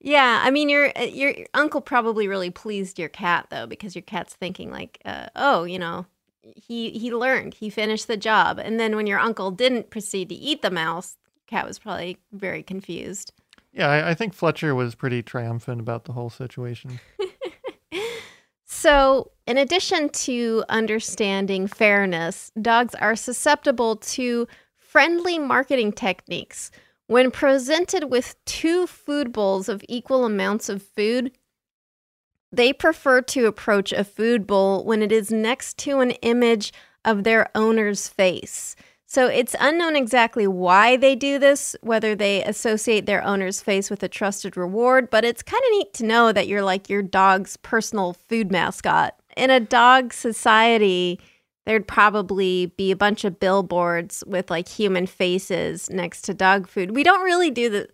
Yeah, 0.00 0.40
I 0.42 0.50
mean 0.50 0.68
your 0.68 0.92
uh, 0.96 1.02
your 1.02 1.34
uncle 1.54 1.80
probably 1.80 2.28
really 2.28 2.50
pleased 2.50 2.98
your 2.98 3.08
cat 3.08 3.48
though 3.50 3.66
because 3.66 3.94
your 3.94 4.02
cat's 4.02 4.34
thinking 4.34 4.70
like, 4.70 5.00
uh, 5.04 5.26
oh, 5.34 5.64
you 5.64 5.78
know, 5.78 6.06
he 6.42 6.90
he 6.90 7.12
learned, 7.12 7.54
he 7.54 7.70
finished 7.70 8.06
the 8.06 8.16
job, 8.16 8.58
and 8.58 8.78
then 8.78 8.94
when 8.94 9.06
your 9.06 9.18
uncle 9.18 9.50
didn't 9.50 9.90
proceed 9.90 10.28
to 10.28 10.34
eat 10.34 10.62
the 10.62 10.70
mouse, 10.70 11.16
cat 11.46 11.66
was 11.66 11.78
probably 11.78 12.18
very 12.32 12.62
confused. 12.62 13.32
Yeah, 13.76 13.88
I, 13.88 14.10
I 14.10 14.14
think 14.14 14.34
Fletcher 14.34 14.74
was 14.74 14.94
pretty 14.94 15.22
triumphant 15.22 15.80
about 15.80 16.04
the 16.04 16.12
whole 16.12 16.30
situation. 16.30 16.98
So, 18.86 19.32
in 19.46 19.58
addition 19.58 20.10
to 20.10 20.62
understanding 20.68 21.66
fairness, 21.66 22.52
dogs 22.60 22.94
are 22.94 23.16
susceptible 23.16 23.96
to 23.96 24.46
friendly 24.76 25.38
marketing 25.38 25.92
techniques. 25.92 26.70
When 27.06 27.30
presented 27.30 28.10
with 28.10 28.36
two 28.44 28.86
food 28.86 29.32
bowls 29.32 29.68
of 29.68 29.84
equal 29.88 30.24
amounts 30.24 30.68
of 30.68 30.82
food, 30.82 31.32
they 32.52 32.72
prefer 32.72 33.22
to 33.22 33.46
approach 33.46 33.92
a 33.92 34.04
food 34.04 34.46
bowl 34.46 34.84
when 34.84 35.02
it 35.02 35.10
is 35.10 35.32
next 35.32 35.78
to 35.78 36.00
an 36.00 36.12
image 36.22 36.72
of 37.04 37.24
their 37.24 37.48
owner's 37.56 38.06
face. 38.06 38.76
So 39.08 39.28
it's 39.28 39.54
unknown 39.60 39.94
exactly 39.94 40.48
why 40.48 40.96
they 40.96 41.14
do 41.14 41.38
this, 41.38 41.76
whether 41.80 42.16
they 42.16 42.42
associate 42.42 43.06
their 43.06 43.22
owner's 43.22 43.60
face 43.60 43.88
with 43.88 44.02
a 44.02 44.08
trusted 44.08 44.56
reward, 44.56 45.10
but 45.10 45.24
it's 45.24 45.44
kind 45.44 45.62
of 45.62 45.70
neat 45.70 45.94
to 45.94 46.04
know 46.04 46.32
that 46.32 46.48
you're 46.48 46.62
like 46.62 46.90
your 46.90 47.02
dog's 47.02 47.56
personal 47.56 48.14
food 48.14 48.50
mascot. 48.50 49.14
In 49.36 49.50
a 49.50 49.60
dog 49.60 50.12
society, 50.12 51.20
there'd 51.66 51.86
probably 51.86 52.66
be 52.76 52.90
a 52.90 52.96
bunch 52.96 53.24
of 53.24 53.38
billboards 53.38 54.24
with 54.26 54.50
like 54.50 54.68
human 54.68 55.06
faces 55.06 55.88
next 55.88 56.22
to 56.22 56.34
dog 56.34 56.66
food. 56.66 56.96
We 56.96 57.04
don't 57.04 57.24
really 57.24 57.50
do 57.50 57.70
the 57.70 57.88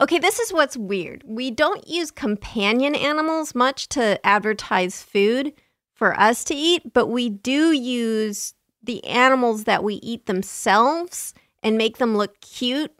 Okay, 0.00 0.18
this 0.18 0.38
is 0.38 0.50
what's 0.50 0.78
weird. 0.78 1.22
We 1.26 1.50
don't 1.50 1.86
use 1.86 2.10
companion 2.10 2.94
animals 2.94 3.54
much 3.54 3.86
to 3.90 4.24
advertise 4.26 5.02
food 5.02 5.52
for 5.92 6.18
us 6.18 6.42
to 6.44 6.54
eat, 6.54 6.94
but 6.94 7.08
we 7.08 7.28
do 7.28 7.72
use 7.72 8.54
the 8.82 9.04
animals 9.04 9.64
that 9.64 9.84
we 9.84 9.94
eat 9.96 10.26
themselves 10.26 11.34
and 11.62 11.76
make 11.76 11.98
them 11.98 12.16
look 12.16 12.40
cute 12.40 12.92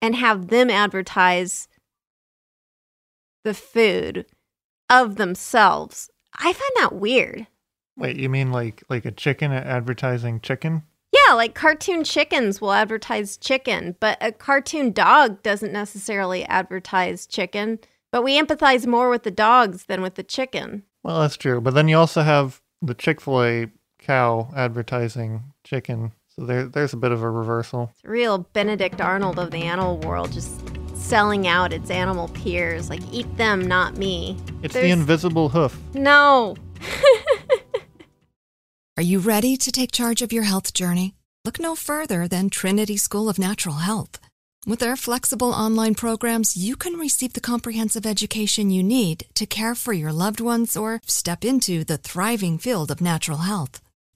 and 0.00 0.16
have 0.16 0.48
them 0.48 0.70
advertise 0.70 1.68
the 3.44 3.54
food 3.54 4.26
of 4.88 5.16
themselves. 5.16 6.10
I 6.34 6.52
find 6.52 6.72
that 6.76 6.94
weird. 6.94 7.46
Wait, 7.96 8.16
you 8.16 8.28
mean 8.28 8.50
like 8.50 8.82
like 8.88 9.04
a 9.04 9.10
chicken 9.10 9.52
advertising 9.52 10.40
chicken? 10.40 10.84
Yeah, 11.12 11.34
like 11.34 11.54
cartoon 11.54 12.04
chickens 12.04 12.60
will 12.60 12.72
advertise 12.72 13.36
chicken, 13.36 13.96
but 14.00 14.16
a 14.20 14.32
cartoon 14.32 14.92
dog 14.92 15.42
doesn't 15.42 15.72
necessarily 15.72 16.44
advertise 16.44 17.26
chicken. 17.26 17.80
But 18.12 18.22
we 18.22 18.40
empathize 18.40 18.86
more 18.86 19.08
with 19.08 19.22
the 19.22 19.30
dogs 19.30 19.84
than 19.84 20.02
with 20.02 20.14
the 20.14 20.22
chicken. 20.22 20.84
Well, 21.02 21.20
that's 21.20 21.36
true. 21.36 21.60
But 21.60 21.74
then 21.74 21.88
you 21.88 21.96
also 21.96 22.22
have 22.22 22.60
the 22.82 22.94
Chick 22.94 23.20
fil 23.20 23.42
A 23.42 23.66
cow 24.00 24.50
advertising 24.56 25.42
chicken. 25.64 26.12
So 26.28 26.44
there, 26.44 26.66
there's 26.66 26.92
a 26.92 26.96
bit 26.96 27.12
of 27.12 27.22
a 27.22 27.30
reversal. 27.30 27.90
It's 27.94 28.04
a 28.04 28.10
real 28.10 28.38
Benedict 28.52 29.00
Arnold 29.00 29.38
of 29.38 29.50
the 29.50 29.62
animal 29.62 29.98
world, 29.98 30.32
just 30.32 30.60
selling 30.94 31.46
out 31.46 31.72
its 31.72 31.90
animal 31.90 32.28
peers. 32.28 32.88
Like, 32.88 33.02
eat 33.12 33.36
them, 33.36 33.66
not 33.66 33.96
me. 33.96 34.36
It's 34.62 34.74
There's... 34.74 34.84
the 34.84 34.90
invisible 34.90 35.48
hoof. 35.48 35.78
No. 35.94 36.56
Are 38.96 39.02
you 39.02 39.18
ready 39.18 39.56
to 39.56 39.72
take 39.72 39.92
charge 39.92 40.22
of 40.22 40.32
your 40.32 40.44
health 40.44 40.74
journey? 40.74 41.14
Look 41.44 41.58
no 41.58 41.74
further 41.74 42.28
than 42.28 42.50
Trinity 42.50 42.96
School 42.96 43.28
of 43.28 43.38
Natural 43.38 43.76
Health. 43.76 44.18
With 44.66 44.80
their 44.80 44.94
flexible 44.94 45.52
online 45.52 45.94
programs, 45.94 46.54
you 46.54 46.76
can 46.76 46.98
receive 46.98 47.32
the 47.32 47.40
comprehensive 47.40 48.04
education 48.04 48.70
you 48.70 48.82
need 48.82 49.24
to 49.34 49.46
care 49.46 49.74
for 49.74 49.94
your 49.94 50.12
loved 50.12 50.38
ones 50.38 50.76
or 50.76 51.00
step 51.06 51.46
into 51.46 51.82
the 51.82 51.96
thriving 51.96 52.58
field 52.58 52.90
of 52.90 53.00
natural 53.00 53.38
health. 53.38 53.80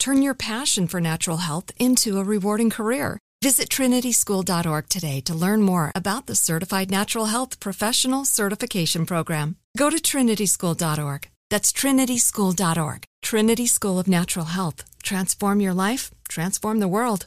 Turn 0.00 0.22
your 0.22 0.34
passion 0.34 0.88
for 0.88 0.98
natural 0.98 1.36
health 1.36 1.70
into 1.78 2.18
a 2.18 2.24
rewarding 2.24 2.70
career. 2.70 3.18
Visit 3.42 3.68
trinityschool.org 3.68 4.88
today 4.88 5.20
to 5.20 5.34
learn 5.34 5.60
more 5.60 5.92
about 5.94 6.26
the 6.26 6.34
Certified 6.34 6.90
Natural 6.90 7.26
Health 7.26 7.60
Professional 7.60 8.24
Certification 8.24 9.04
Program. 9.04 9.56
Go 9.76 9.90
to 9.90 9.96
trinityschool.org. 9.96 11.28
That's 11.50 11.72
trinityschool.org. 11.72 13.04
Trinity 13.22 13.66
School 13.66 13.98
of 13.98 14.08
Natural 14.08 14.46
Health. 14.46 14.84
Transform 15.02 15.60
your 15.60 15.74
life, 15.74 16.10
transform 16.28 16.78
the 16.78 16.88
world. 16.88 17.26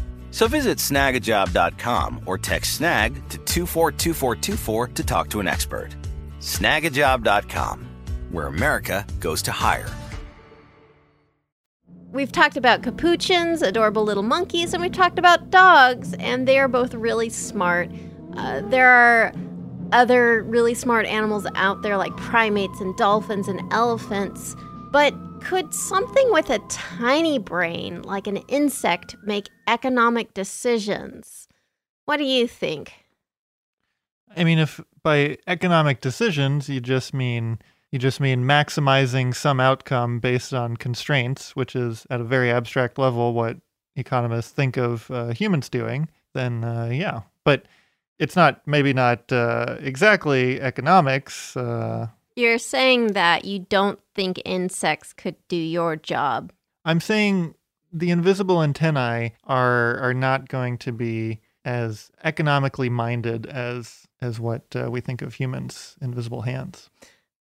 So 0.31 0.47
visit 0.47 0.77
snagajob.com 0.79 2.21
or 2.25 2.37
text 2.37 2.75
snag 2.75 3.13
to 3.29 3.37
242424 3.37 4.87
to 4.87 5.03
talk 5.03 5.29
to 5.29 5.39
an 5.39 5.47
expert. 5.47 5.89
Snagajob.com, 6.39 7.87
where 8.31 8.47
America 8.47 9.05
goes 9.19 9.41
to 9.43 9.51
hire. 9.51 9.89
We've 12.11 12.31
talked 12.31 12.57
about 12.57 12.83
capuchins, 12.83 13.61
adorable 13.61 14.03
little 14.03 14.23
monkeys, 14.23 14.73
and 14.73 14.81
we've 14.81 14.91
talked 14.91 15.17
about 15.17 15.49
dogs, 15.49 16.13
and 16.15 16.45
they 16.45 16.59
are 16.59 16.67
both 16.67 16.93
really 16.93 17.29
smart. 17.29 17.89
Uh, 18.35 18.61
there 18.61 18.89
are 18.89 19.31
other 19.93 20.43
really 20.43 20.73
smart 20.73 21.05
animals 21.05 21.45
out 21.55 21.81
there 21.83 21.97
like 21.97 22.15
primates 22.17 22.81
and 22.81 22.95
dolphins 22.97 23.47
and 23.47 23.61
elephants, 23.71 24.55
but 24.91 25.13
could 25.41 25.73
something 25.73 26.31
with 26.31 26.49
a 26.49 26.59
tiny 26.69 27.37
brain, 27.37 28.01
like 28.03 28.27
an 28.27 28.37
insect, 28.47 29.15
make 29.23 29.49
economic 29.67 30.33
decisions? 30.33 31.47
What 32.05 32.17
do 32.17 32.23
you 32.23 32.47
think? 32.47 32.93
I 34.35 34.43
mean, 34.43 34.59
if 34.59 34.79
by 35.03 35.37
economic 35.47 36.01
decisions 36.01 36.69
you 36.69 36.79
just 36.79 37.13
mean 37.13 37.59
you 37.91 37.99
just 37.99 38.21
mean 38.21 38.45
maximizing 38.45 39.35
some 39.35 39.59
outcome 39.59 40.19
based 40.19 40.53
on 40.53 40.77
constraints, 40.77 41.55
which 41.55 41.75
is 41.75 42.07
at 42.09 42.21
a 42.21 42.23
very 42.23 42.49
abstract 42.49 42.97
level 42.97 43.33
what 43.33 43.57
economists 43.97 44.51
think 44.51 44.77
of 44.77 45.11
uh, 45.11 45.29
humans 45.29 45.67
doing, 45.67 46.07
then 46.33 46.63
uh, 46.63 46.89
yeah. 46.91 47.21
But 47.43 47.65
it's 48.19 48.35
not 48.35 48.61
maybe 48.65 48.93
not 48.93 49.29
uh, 49.31 49.77
exactly 49.79 50.61
economics. 50.61 51.57
You're 52.35 52.57
saying 52.57 53.13
that 53.13 53.45
you 53.45 53.59
don't 53.59 53.99
think 54.15 54.41
insects 54.45 55.13
could 55.13 55.35
do 55.47 55.57
your 55.57 55.95
job. 55.95 56.51
I'm 56.85 56.99
saying 56.99 57.55
the 57.91 58.09
invisible 58.09 58.63
antennae 58.63 59.33
are 59.43 59.97
are 59.97 60.13
not 60.13 60.47
going 60.47 60.77
to 60.79 60.91
be 60.91 61.41
as 61.63 62.11
economically 62.23 62.89
minded 62.89 63.45
as 63.45 64.07
as 64.21 64.39
what 64.39 64.63
uh, 64.75 64.89
we 64.89 65.01
think 65.01 65.21
of 65.21 65.35
humans' 65.35 65.95
invisible 66.01 66.41
hands. 66.41 66.89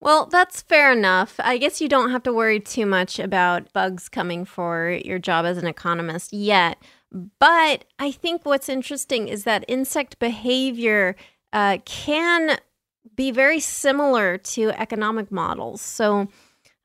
Well, 0.01 0.27
that's 0.27 0.61
fair 0.61 0.93
enough. 0.93 1.35
I 1.39 1.57
guess 1.57 1.81
you 1.81 1.89
don't 1.89 2.11
have 2.11 2.23
to 2.25 2.33
worry 2.33 2.61
too 2.61 2.87
much 2.87 3.19
about 3.19 3.73
bugs 3.73 4.09
coming 4.09 4.45
for 4.45 5.01
your 5.05 5.19
job 5.19 5.47
as 5.47 5.57
an 5.57 5.67
economist 5.67 6.33
yet. 6.33 6.77
But 7.39 7.85
I 7.99 8.11
think 8.11 8.45
what's 8.45 8.69
interesting 8.69 9.29
is 9.29 9.45
that 9.45 9.65
insect 9.69 10.19
behavior 10.19 11.17
uh, 11.53 11.79
can 11.87 12.59
be 13.17 13.31
very 13.31 13.61
similar 13.61 14.39
to 14.39 14.71
economic 14.71 15.33
models. 15.33 15.81
So, 15.81 16.29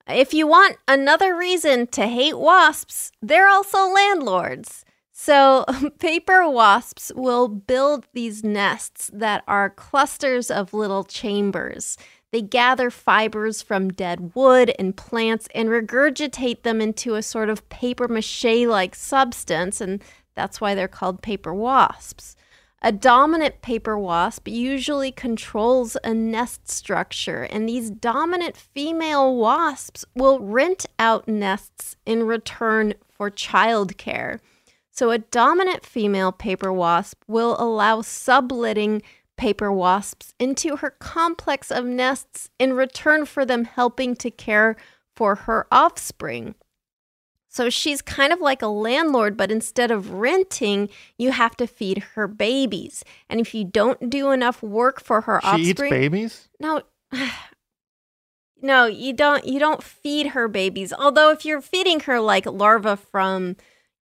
if 0.07 0.33
you 0.33 0.47
want 0.47 0.77
another 0.87 1.37
reason 1.37 1.87
to 1.87 2.07
hate 2.07 2.37
wasps, 2.37 3.11
they're 3.21 3.47
also 3.47 3.87
landlords. 3.87 4.83
So, 5.11 5.65
paper 5.99 6.49
wasps 6.49 7.11
will 7.15 7.47
build 7.47 8.07
these 8.13 8.43
nests 8.43 9.11
that 9.13 9.43
are 9.47 9.69
clusters 9.69 10.49
of 10.49 10.73
little 10.73 11.03
chambers. 11.03 11.97
They 12.31 12.41
gather 12.41 12.89
fibers 12.89 13.61
from 13.61 13.89
dead 13.89 14.31
wood 14.35 14.73
and 14.79 14.95
plants 14.95 15.47
and 15.53 15.69
regurgitate 15.69 16.63
them 16.63 16.79
into 16.79 17.15
a 17.15 17.21
sort 17.21 17.49
of 17.49 17.67
paper 17.69 18.07
mache 18.07 18.65
like 18.65 18.95
substance, 18.95 19.81
and 19.81 20.01
that's 20.33 20.61
why 20.61 20.73
they're 20.73 20.87
called 20.87 21.21
paper 21.21 21.53
wasps. 21.53 22.35
A 22.83 22.91
dominant 22.91 23.61
paper 23.61 23.95
wasp 23.95 24.47
usually 24.47 25.11
controls 25.11 25.97
a 26.03 26.15
nest 26.15 26.67
structure, 26.67 27.43
and 27.43 27.69
these 27.69 27.91
dominant 27.91 28.57
female 28.57 29.35
wasps 29.35 30.03
will 30.15 30.39
rent 30.39 30.87
out 30.97 31.27
nests 31.27 31.95
in 32.07 32.23
return 32.23 32.95
for 33.07 33.29
childcare. 33.29 34.39
So, 34.89 35.11
a 35.11 35.19
dominant 35.19 35.85
female 35.85 36.31
paper 36.31 36.73
wasp 36.73 37.21
will 37.27 37.55
allow 37.59 38.01
sublitting 38.01 39.03
paper 39.37 39.71
wasps 39.71 40.33
into 40.39 40.77
her 40.77 40.89
complex 40.89 41.71
of 41.71 41.85
nests 41.85 42.49
in 42.57 42.73
return 42.73 43.27
for 43.27 43.45
them 43.45 43.65
helping 43.65 44.15
to 44.15 44.31
care 44.31 44.75
for 45.15 45.35
her 45.35 45.67
offspring. 45.71 46.55
So 47.53 47.69
she's 47.69 48.01
kind 48.01 48.31
of 48.31 48.39
like 48.39 48.61
a 48.61 48.67
landlord, 48.67 49.35
but 49.35 49.51
instead 49.51 49.91
of 49.91 50.09
renting, 50.11 50.87
you 51.17 51.31
have 51.31 51.57
to 51.57 51.67
feed 51.67 51.97
her 52.15 52.25
babies. 52.25 53.03
And 53.29 53.41
if 53.41 53.53
you 53.53 53.65
don't 53.65 54.09
do 54.09 54.31
enough 54.31 54.63
work 54.63 55.01
for 55.01 55.19
her 55.21 55.41
She 55.43 55.47
offspring, 55.47 55.69
eats 55.69 55.99
babies? 55.99 56.49
no, 56.61 56.81
no, 58.61 58.85
you 58.85 59.11
don't. 59.11 59.45
You 59.45 59.59
don't 59.59 59.83
feed 59.83 60.27
her 60.27 60.47
babies. 60.47 60.93
Although 60.93 61.31
if 61.31 61.43
you're 61.43 61.59
feeding 61.61 61.99
her 62.01 62.21
like 62.21 62.45
larvae 62.45 62.95
from, 63.11 63.57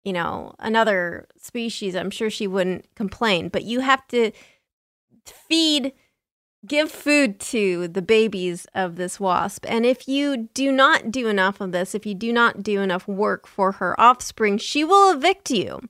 you 0.05 0.15
know, 0.15 0.55
another 0.59 1.29
species, 1.37 1.95
I'm 1.95 2.11
sure 2.11 2.31
she 2.31 2.47
wouldn't 2.47 2.87
complain. 2.95 3.51
But 3.51 3.65
you 3.65 3.81
have 3.81 4.09
to 4.09 4.33
feed, 5.27 5.93
give 6.67 6.91
food 6.91 7.39
to 7.39 7.89
the 7.89 8.03
babies 8.03 8.67
of 8.75 8.97
this 8.97 9.19
wasp. 9.19 9.65
And 9.69 9.85
if 9.85 10.09
you 10.09 10.49
do 10.55 10.73
not 10.73 11.11
do 11.11 11.29
enough 11.29 11.61
of 11.61 11.73
this, 11.73 11.95
if 11.95 12.07
you 12.07 12.15
do 12.15 12.33
not 12.33 12.63
do 12.63 12.81
enough 12.81 13.07
work 13.09 13.47
for 13.47 13.73
her 13.73 13.99
offspring, 14.01 14.59
she 14.59 14.85
will 14.85 15.13
evict 15.13 15.51
you. 15.51 15.81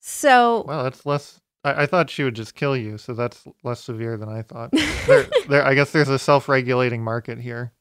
So 0.00 0.64
Well, 0.66 0.84
that's 0.84 1.04
less. 1.04 1.40
I, 1.64 1.82
I 1.82 1.86
thought 1.86 2.10
she 2.10 2.24
would 2.24 2.36
just 2.36 2.54
kill 2.54 2.76
you, 2.76 2.98
so 2.98 3.12
that's 3.12 3.44
less 3.62 3.80
severe 3.80 4.16
than 4.16 4.28
I 4.28 4.42
thought. 4.42 4.70
there, 5.06 5.26
there, 5.48 5.66
I 5.66 5.74
guess 5.74 5.92
there's 5.92 6.08
a 6.08 6.18
self-regulating 6.18 7.02
market 7.02 7.38
here. 7.38 7.72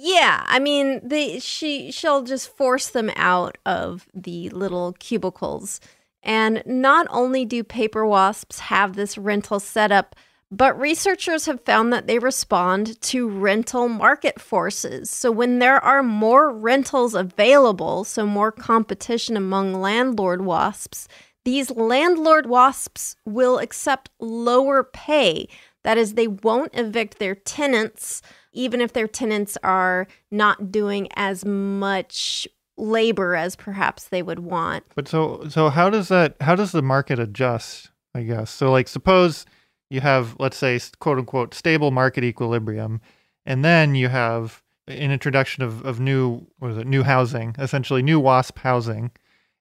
Yeah, 0.00 0.44
I 0.46 0.60
mean, 0.60 1.00
they 1.02 1.40
she 1.40 1.90
she'll 1.90 2.22
just 2.22 2.56
force 2.56 2.88
them 2.88 3.10
out 3.16 3.58
of 3.66 4.06
the 4.14 4.48
little 4.50 4.94
cubicles. 5.00 5.80
And 6.22 6.62
not 6.66 7.06
only 7.10 7.44
do 7.44 7.64
paper 7.64 8.06
wasps 8.06 8.60
have 8.60 8.94
this 8.94 9.18
rental 9.18 9.58
setup, 9.58 10.14
but 10.50 10.78
researchers 10.78 11.46
have 11.46 11.64
found 11.64 11.92
that 11.92 12.06
they 12.06 12.18
respond 12.18 13.00
to 13.02 13.28
rental 13.28 13.88
market 13.88 14.40
forces. 14.40 15.10
So 15.10 15.30
when 15.30 15.58
there 15.58 15.82
are 15.84 16.02
more 16.02 16.50
rentals 16.50 17.14
available, 17.14 18.04
so 18.04 18.26
more 18.26 18.50
competition 18.50 19.36
among 19.36 19.74
landlord 19.74 20.42
wasps, 20.42 21.06
these 21.44 21.70
landlord 21.70 22.46
wasps 22.46 23.16
will 23.24 23.58
accept 23.58 24.10
lower 24.20 24.82
pay. 24.84 25.48
That 25.84 25.98
is, 25.98 26.14
they 26.14 26.28
won't 26.28 26.74
evict 26.74 27.18
their 27.18 27.34
tenants, 27.34 28.22
even 28.52 28.80
if 28.80 28.92
their 28.92 29.08
tenants 29.08 29.56
are 29.62 30.06
not 30.30 30.72
doing 30.72 31.08
as 31.14 31.44
much 31.44 32.48
labor 32.76 33.34
as 33.34 33.56
perhaps 33.56 34.08
they 34.08 34.22
would 34.22 34.40
want. 34.40 34.84
But 34.94 35.08
so, 35.08 35.44
so 35.48 35.68
how 35.68 35.90
does 35.90 36.08
that? 36.08 36.36
How 36.40 36.54
does 36.54 36.72
the 36.72 36.82
market 36.82 37.18
adjust? 37.18 37.90
I 38.14 38.22
guess 38.22 38.50
so. 38.50 38.70
Like, 38.70 38.88
suppose 38.88 39.44
you 39.90 40.00
have, 40.00 40.36
let's 40.38 40.56
say, 40.56 40.78
quote 40.98 41.18
unquote, 41.18 41.54
stable 41.54 41.90
market 41.90 42.24
equilibrium, 42.24 43.00
and 43.46 43.64
then 43.64 43.94
you 43.94 44.08
have 44.08 44.62
an 44.86 45.12
introduction 45.12 45.62
of, 45.62 45.84
of 45.84 46.00
new, 46.00 46.46
what 46.58 46.70
is 46.72 46.78
it, 46.78 46.86
new 46.86 47.02
housing, 47.02 47.54
essentially 47.58 48.02
new 48.02 48.20
WASP 48.20 48.58
housing, 48.58 49.10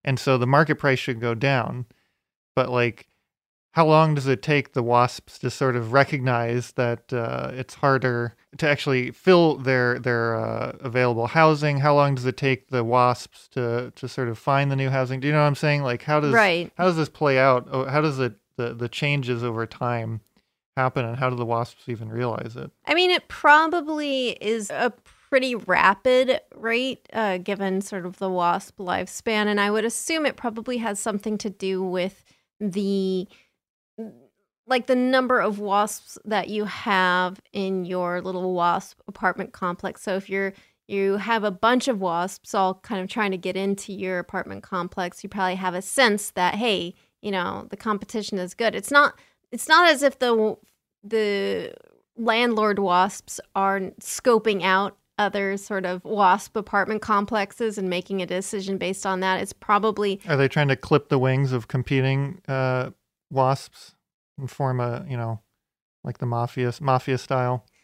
and 0.04 0.20
so 0.20 0.38
the 0.38 0.48
market 0.48 0.76
price 0.76 1.00
should 1.00 1.20
go 1.20 1.34
down. 1.34 1.86
But 2.56 2.70
like, 2.70 3.08
how 3.72 3.86
long 3.86 4.16
does 4.16 4.26
it 4.26 4.42
take 4.42 4.74
the 4.74 4.82
wasps 4.82 5.38
to 5.40 5.52
sort 5.52 5.76
of 5.76 5.94
recognize 5.94 6.72
that 6.74 7.14
uh, 7.14 7.52
it's 7.54 7.76
harder 7.76 8.36
to 8.58 8.68
actually 8.68 9.12
fill 9.12 9.58
their 9.58 10.00
their 10.00 10.36
uh, 10.36 10.72
available 10.80 11.28
housing? 11.28 11.80
How 11.80 11.94
long 11.94 12.16
does 12.16 12.26
it 12.26 12.38
take 12.38 12.70
the 12.70 12.84
wasps 12.84 13.48
to 13.50 13.92
to 13.96 14.08
sort 14.08 14.30
of 14.30 14.40
find 14.40 14.72
the 14.72 14.76
new 14.76 14.90
housing? 14.90 15.20
Do 15.20 15.28
you 15.28 15.34
know 15.34 15.42
what 15.42 15.48
I'm 15.48 15.56
saying? 15.56 15.84
Like, 15.84 16.04
how 16.04 16.20
does 16.20 16.34
Right. 16.34 16.72
how 16.76 16.86
does 16.86 16.96
this 16.98 17.10
play 17.10 17.38
out? 17.38 17.68
Oh, 17.72 17.86
How 17.86 18.02
does 18.02 18.18
it 18.20 18.34
the 18.58 18.74
the 18.74 18.90
changes 18.90 19.44
over 19.44 19.66
time 19.66 20.22
happen, 20.76 21.06
and 21.06 21.18
how 21.18 21.30
do 21.30 21.36
the 21.36 21.46
wasps 21.46 21.88
even 21.88 22.10
realize 22.10 22.56
it? 22.56 22.72
I 22.86 22.94
mean, 22.94 23.12
it 23.12 23.28
probably 23.28 24.30
is 24.42 24.70
a 24.70 24.94
pretty 25.30 25.56
rapid 25.56 26.40
rate 26.56 27.08
uh, 27.12 27.38
given 27.38 27.82
sort 27.82 28.06
of 28.06 28.18
the 28.18 28.30
wasp 28.30 28.78
lifespan. 28.78 29.48
And 29.48 29.60
I 29.60 29.72
would 29.72 29.86
assume 29.86 30.26
it 30.26 30.38
probably 30.38 30.78
has 30.78 31.00
something 31.00 31.38
to 31.40 31.50
do 31.50 31.84
with 31.84 32.24
the 32.60 33.28
like 34.70 34.88
the 34.88 34.96
number 34.96 35.40
of 35.40 35.60
wasps 35.60 36.18
that 36.26 36.50
you 36.50 36.66
have 36.66 37.40
in 37.54 37.86
your 37.86 38.22
little 38.22 38.54
wasp 38.54 39.00
apartment 39.08 39.54
complex. 39.54 40.02
So 40.02 40.16
if 40.16 40.30
you're 40.30 40.54
you 40.88 41.18
have 41.18 41.44
a 41.44 41.52
bunch 41.52 41.90
of 41.90 42.00
wasps 42.00 42.54
all 42.54 42.76
kind 42.76 43.02
of 43.02 43.10
trying 43.10 43.32
to 43.32 43.38
get 43.38 43.58
into 43.58 43.92
your 43.92 44.20
apartment 44.20 44.64
complex, 44.64 45.22
you 45.22 45.30
probably 45.30 45.56
have 45.56 45.74
a 45.74 45.82
sense 45.82 46.32
that 46.32 46.56
hey, 46.56 46.96
you 47.22 47.32
know, 47.32 47.68
the 47.70 47.78
competition 47.78 48.38
is 48.38 48.54
good. 48.54 48.76
It's 48.76 48.92
not 48.92 49.18
it's 49.52 49.68
not 49.68 49.90
as 49.90 50.04
if 50.04 50.20
the 50.20 50.58
the 51.04 51.74
landlord 52.18 52.80
wasps 52.80 53.40
are 53.56 53.80
scoping 54.02 54.64
out 54.64 54.98
other 55.20 55.58
sort 55.58 55.86
of 55.86 56.04
wasp 56.06 56.56
apartment 56.56 57.02
complexes 57.02 57.78
and 57.78 57.90
making 57.90 58.22
a 58.22 58.26
decision 58.26 58.78
based 58.78 59.06
on 59.06 59.20
that. 59.22 59.42
It's 59.42 59.54
probably 59.54 60.20
Are 60.28 60.38
they 60.38 60.48
trying 60.48 60.68
to 60.68 60.76
clip 60.76 61.10
the 61.10 61.18
wings 61.20 61.52
of 61.54 61.68
competing 61.68 62.40
uh, 62.48 62.92
wasps 63.32 63.96
and 64.38 64.50
form 64.50 64.80
a 64.80 65.06
you 65.10 65.18
know 65.18 65.42
like 66.04 66.20
the 66.20 66.26
mafia 66.28 66.72
mafia 66.82 67.18
style? 67.18 67.66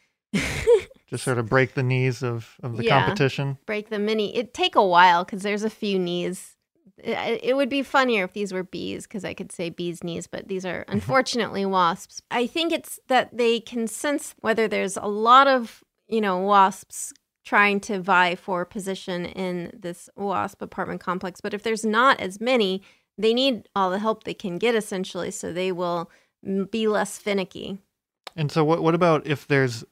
Just 1.08 1.24
sort 1.26 1.38
of 1.38 1.48
break 1.48 1.76
the 1.76 1.84
knees 1.84 2.24
of, 2.24 2.56
of 2.64 2.76
the 2.78 2.84
Yeah. 2.86 3.00
competition. 3.04 3.58
break 3.68 3.90
the 3.90 4.00
mini. 4.00 4.36
It'd 4.36 4.54
take 4.54 4.76
a 4.76 4.86
while 4.86 5.24
because 5.24 5.44
there's 5.44 5.64
a 5.64 5.70
few 5.70 6.00
knees. 6.00 6.56
It, 6.98 7.56
would 7.56 7.70
be 7.70 7.84
funnier 7.84 8.24
if 8.24 8.34
these 8.34 8.54
were 8.54 8.64
bees 8.64 9.04
because 9.06 9.26
I 9.26 9.34
could 9.34 9.52
say 9.52 9.70
bees' 9.70 10.04
knees, 10.04 10.28
but 10.28 10.48
these 10.48 10.66
are 10.66 10.86
unfortunately 10.88 11.66
wasps. 11.66 12.22
I 12.32 12.48
think 12.48 12.72
it's 12.72 13.00
that 13.08 13.36
they 13.36 13.60
can 13.60 13.88
sense 13.88 14.36
whether 14.40 14.68
there's 14.68 14.98
a 14.98 15.08
lot 15.08 15.48
of, 15.48 15.84
you 16.08 16.22
know, 16.22 16.40
wasps 16.40 17.14
trying 17.46 17.80
to 17.82 18.00
vie 18.00 18.36
for 18.36 18.64
position 18.64 19.26
in 19.26 19.72
this 19.78 20.10
wasp 20.16 20.62
apartment 20.62 21.02
complex. 21.02 21.42
But 21.42 21.54
if 21.54 21.64
there's 21.64 21.86
not 21.86 22.20
as 22.20 22.40
many, 22.40 22.82
they 23.18 23.34
need 23.34 23.68
all 23.76 23.90
the 23.90 24.00
help 24.00 24.24
they 24.24 24.34
can 24.34 24.58
get 24.58 24.76
essentially. 24.76 25.32
So 25.32 25.52
they 25.52 25.72
will 25.72 26.10
be 26.70 26.88
less 26.88 27.18
finicky. 27.18 27.80
And 28.36 28.52
so, 28.52 28.64
what 28.64 28.82
what 28.82 28.96
about 28.96 29.28
if 29.28 29.48
there's 29.48 29.84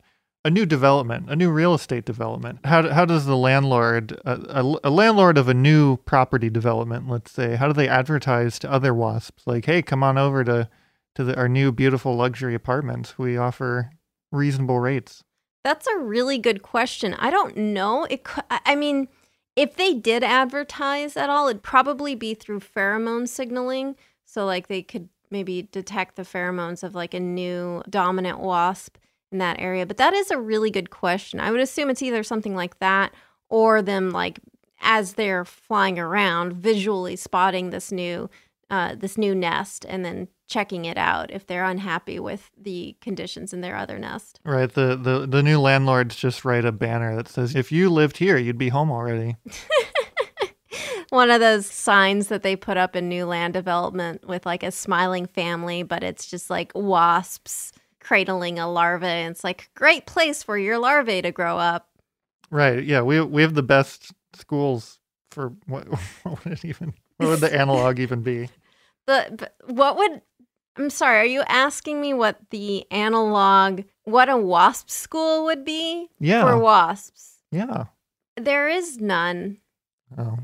a 0.43 0.49
new 0.49 0.65
development, 0.65 1.29
a 1.29 1.35
new 1.35 1.51
real 1.51 1.73
estate 1.73 2.05
development? 2.05 2.59
How 2.65 2.89
how 2.89 3.05
does 3.05 3.25
the 3.25 3.37
landlord, 3.37 4.19
a, 4.25 4.61
a, 4.61 4.79
a 4.85 4.89
landlord 4.89 5.37
of 5.37 5.47
a 5.47 5.53
new 5.53 5.97
property 5.97 6.49
development, 6.49 7.09
let's 7.09 7.31
say, 7.31 7.55
how 7.55 7.67
do 7.67 7.73
they 7.73 7.87
advertise 7.87 8.57
to 8.59 8.71
other 8.71 8.93
wasps? 8.93 9.43
Like, 9.45 9.65
hey, 9.65 9.81
come 9.81 10.03
on 10.03 10.17
over 10.17 10.43
to 10.43 10.69
to 11.15 11.23
the, 11.23 11.37
our 11.37 11.49
new 11.49 11.71
beautiful 11.71 12.15
luxury 12.15 12.55
apartments. 12.55 13.17
We 13.17 13.37
offer 13.37 13.91
reasonable 14.31 14.79
rates. 14.79 15.23
That's 15.63 15.87
a 15.87 15.99
really 15.99 16.37
good 16.37 16.63
question. 16.63 17.13
I 17.15 17.29
don't 17.29 17.55
know. 17.55 18.05
It. 18.05 18.25
I 18.49 18.75
mean, 18.75 19.09
if 19.55 19.75
they 19.75 19.93
did 19.93 20.23
advertise 20.23 21.15
at 21.17 21.29
all, 21.29 21.49
it'd 21.49 21.61
probably 21.61 22.15
be 22.15 22.33
through 22.33 22.61
pheromone 22.61 23.27
signaling. 23.27 23.95
So, 24.25 24.45
like, 24.45 24.67
they 24.67 24.81
could 24.81 25.09
maybe 25.29 25.63
detect 25.71 26.15
the 26.15 26.23
pheromones 26.23 26.83
of 26.83 26.93
like 26.93 27.13
a 27.13 27.19
new 27.19 27.81
dominant 27.89 28.39
wasp 28.39 28.97
in 29.31 29.37
that 29.37 29.59
area. 29.59 29.85
But 29.85 29.97
that 29.97 30.13
is 30.13 30.31
a 30.31 30.39
really 30.39 30.71
good 30.71 30.89
question. 30.89 31.39
I 31.39 31.51
would 31.51 31.61
assume 31.61 31.89
it's 31.89 32.01
either 32.01 32.23
something 32.23 32.55
like 32.55 32.79
that 32.79 33.13
or 33.49 33.81
them 33.81 34.11
like 34.11 34.39
as 34.81 35.13
they're 35.13 35.45
flying 35.45 35.99
around, 35.99 36.53
visually 36.53 37.15
spotting 37.15 37.69
this 37.69 37.91
new 37.91 38.29
uh, 38.69 38.95
this 38.95 39.17
new 39.17 39.35
nest 39.35 39.85
and 39.89 40.05
then 40.05 40.29
checking 40.47 40.85
it 40.85 40.97
out 40.97 41.29
if 41.29 41.45
they're 41.45 41.65
unhappy 41.65 42.19
with 42.19 42.49
the 42.57 42.95
conditions 43.01 43.53
in 43.53 43.59
their 43.59 43.75
other 43.75 43.99
nest. 43.99 44.39
Right. 44.45 44.71
The, 44.71 44.95
the 44.95 45.27
the 45.27 45.43
new 45.43 45.59
landlords 45.59 46.15
just 46.15 46.45
write 46.45 46.65
a 46.65 46.71
banner 46.71 47.15
that 47.15 47.27
says, 47.27 47.55
"If 47.55 47.71
you 47.71 47.89
lived 47.89 48.17
here, 48.17 48.37
you'd 48.37 48.57
be 48.57 48.69
home 48.69 48.91
already." 48.91 49.35
one 51.09 51.29
of 51.29 51.41
those 51.41 51.65
signs 51.65 52.27
that 52.29 52.41
they 52.41 52.55
put 52.55 52.77
up 52.77 52.95
in 52.95 53.09
new 53.09 53.25
land 53.25 53.53
development 53.53 54.25
with 54.25 54.45
like 54.45 54.63
a 54.63 54.71
smiling 54.71 55.25
family, 55.25 55.83
but 55.83 56.03
it's 56.03 56.25
just 56.25 56.49
like 56.49 56.71
wasps 56.73 57.73
cradling 58.01 58.59
a 58.59 58.69
larva. 58.69 59.07
And 59.07 59.31
it's 59.31 59.43
like, 59.43 59.69
great 59.75 60.05
place 60.05 60.43
for 60.43 60.57
your 60.57 60.77
larvae 60.77 61.21
to 61.21 61.31
grow 61.31 61.57
up. 61.57 61.87
Right. 62.49 62.83
Yeah. 62.83 63.01
We 63.01 63.21
we 63.21 63.41
have 63.43 63.53
the 63.53 63.63
best 63.63 64.11
schools 64.33 64.99
for 65.31 65.53
what, 65.67 65.87
what 66.23 66.43
would 66.43 66.53
it 66.53 66.65
even 66.65 66.93
what 67.17 67.29
would 67.29 67.39
the 67.39 67.53
analog 67.59 67.99
even 67.99 68.21
be? 68.21 68.49
But 69.07 69.53
what 69.65 69.97
would, 69.97 70.21
I'm 70.77 70.89
sorry, 70.89 71.17
are 71.19 71.25
you 71.25 71.41
asking 71.47 71.99
me 72.01 72.13
what 72.13 72.37
the 72.49 72.85
analog, 72.91 73.81
what 74.03 74.29
a 74.29 74.37
wasp 74.37 74.89
school 74.89 75.45
would 75.45 75.63
be 75.65 76.09
Yeah. 76.19 76.43
for 76.43 76.57
wasps? 76.59 77.37
Yeah. 77.51 77.85
There 78.37 78.69
is 78.69 78.97
none. 78.99 79.57
Oh. 80.17 80.37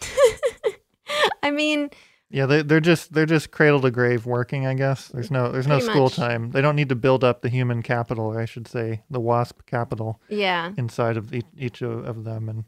I 1.42 1.50
mean, 1.50 1.90
Yeah, 2.30 2.44
they 2.46 2.62
they're 2.62 2.80
just 2.80 3.12
they're 3.14 3.24
just 3.26 3.50
cradle 3.50 3.80
to 3.80 3.90
grave 3.90 4.26
working, 4.26 4.66
I 4.66 4.74
guess. 4.74 5.08
There's 5.08 5.30
no 5.30 5.50
there's 5.50 5.66
no 5.66 5.78
school 5.80 6.04
much. 6.04 6.16
time. 6.16 6.50
They 6.50 6.60
don't 6.60 6.76
need 6.76 6.90
to 6.90 6.94
build 6.94 7.24
up 7.24 7.40
the 7.40 7.48
human 7.48 7.82
capital, 7.82 8.26
or 8.26 8.38
I 8.40 8.44
should 8.44 8.68
say, 8.68 9.02
the 9.10 9.20
wasp 9.20 9.64
capital 9.66 10.20
yeah. 10.28 10.72
inside 10.76 11.16
of 11.16 11.32
each, 11.32 11.46
each 11.56 11.80
of, 11.80 12.04
of 12.06 12.24
them, 12.24 12.48
and 12.50 12.64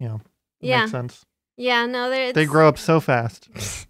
you 0.00 0.08
know, 0.08 0.20
Yeah. 0.60 0.80
makes 0.80 0.92
sense. 0.92 1.26
Yeah, 1.58 1.84
no, 1.84 2.08
there- 2.08 2.32
They 2.32 2.46
grow 2.46 2.68
up 2.68 2.78
so 2.78 3.00
fast. 3.00 3.48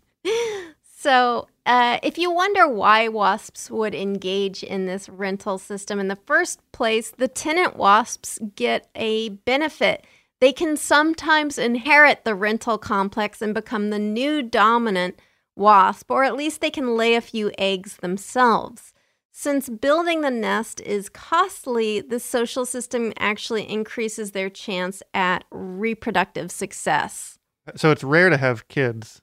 So, 0.85 1.49
uh, 1.67 1.99
if 2.05 2.17
you 2.17 2.31
wonder 2.31 2.69
why 2.69 3.09
wasps 3.09 3.73
would 3.73 3.93
engage 3.93 4.63
in 4.63 4.87
this 4.87 5.09
rental 5.09 5.59
system 5.59 5.99
in 5.99 6.07
the 6.07 6.19
first 6.27 6.61
place, 6.71 7.11
the 7.11 7.27
tenant 7.27 7.77
wasps 7.77 8.39
get 8.55 8.89
a 8.95 9.31
benefit. 9.31 10.07
They 10.43 10.53
can 10.53 10.77
sometimes 10.77 11.57
inherit 11.57 12.25
the 12.25 12.35
rental 12.35 12.77
complex 12.77 13.41
and 13.41 13.55
become 13.55 13.91
the 13.91 13.99
new 14.01 14.43
dominant 14.43 15.21
wasp, 15.55 16.11
or 16.11 16.25
at 16.25 16.35
least 16.35 16.61
they 16.61 16.69
can 16.69 16.97
lay 16.97 17.15
a 17.15 17.21
few 17.21 17.53
eggs 17.59 17.99
themselves. 17.99 18.93
Since 19.31 19.69
building 19.69 20.23
the 20.23 20.33
nest 20.33 20.81
is 20.81 21.09
costly, 21.09 22.01
the 22.01 22.19
social 22.19 22.67
system 22.67 23.13
actually 23.21 23.71
increases 23.71 24.33
their 24.33 24.51
chance 24.51 25.01
at 25.15 25.45
reproductive 25.53 26.51
success. 26.51 27.39
So 27.77 27.93
it's 27.93 28.03
rare 28.03 28.29
to 28.29 28.37
have 28.37 28.67
kids 28.67 29.23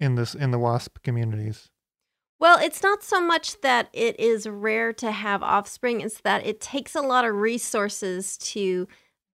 in 0.00 0.14
this 0.14 0.34
in 0.34 0.50
the 0.50 0.58
wasp 0.58 1.02
communities. 1.02 1.68
Well, 2.40 2.58
it's 2.58 2.82
not 2.82 3.02
so 3.02 3.20
much 3.20 3.60
that 3.60 3.90
it 3.92 4.18
is 4.18 4.48
rare 4.48 4.94
to 4.94 5.10
have 5.10 5.42
offspring, 5.42 6.00
it's 6.00 6.22
that 6.22 6.46
it 6.46 6.58
takes 6.58 6.94
a 6.94 7.02
lot 7.02 7.26
of 7.26 7.34
resources 7.34 8.38
to 8.38 8.88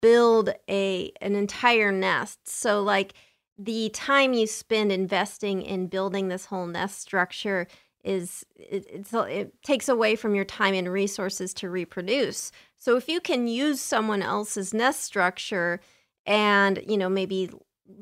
build 0.02 0.50
a 0.70 1.12
an 1.22 1.36
entire 1.36 1.92
nest. 1.92 2.48
So 2.48 2.82
like 2.82 3.14
the 3.58 3.90
time 3.90 4.34
you 4.34 4.48
spend 4.48 4.92
investing 4.92 5.62
in 5.62 5.88
building 5.88 6.28
this 6.28 6.46
whole 6.46 6.66
nest 6.66 7.00
structure 7.00 7.68
is 8.04 8.44
it, 8.56 9.08
it 9.14 9.64
takes 9.64 9.88
away 9.88 10.16
from 10.16 10.34
your 10.34 10.46
time 10.46 10.74
and 10.74 10.92
resources 10.92 11.54
to 11.54 11.70
reproduce. 11.70 12.52
So 12.78 12.98
if 12.98 13.08
you 13.08 13.22
can 13.22 13.48
use 13.48 13.80
someone 13.80 14.24
else's 14.24 14.74
nest 14.74 15.04
structure 15.04 15.80
and 16.26 16.84
you 16.88 16.98
know 16.98 17.10
maybe 17.10 17.50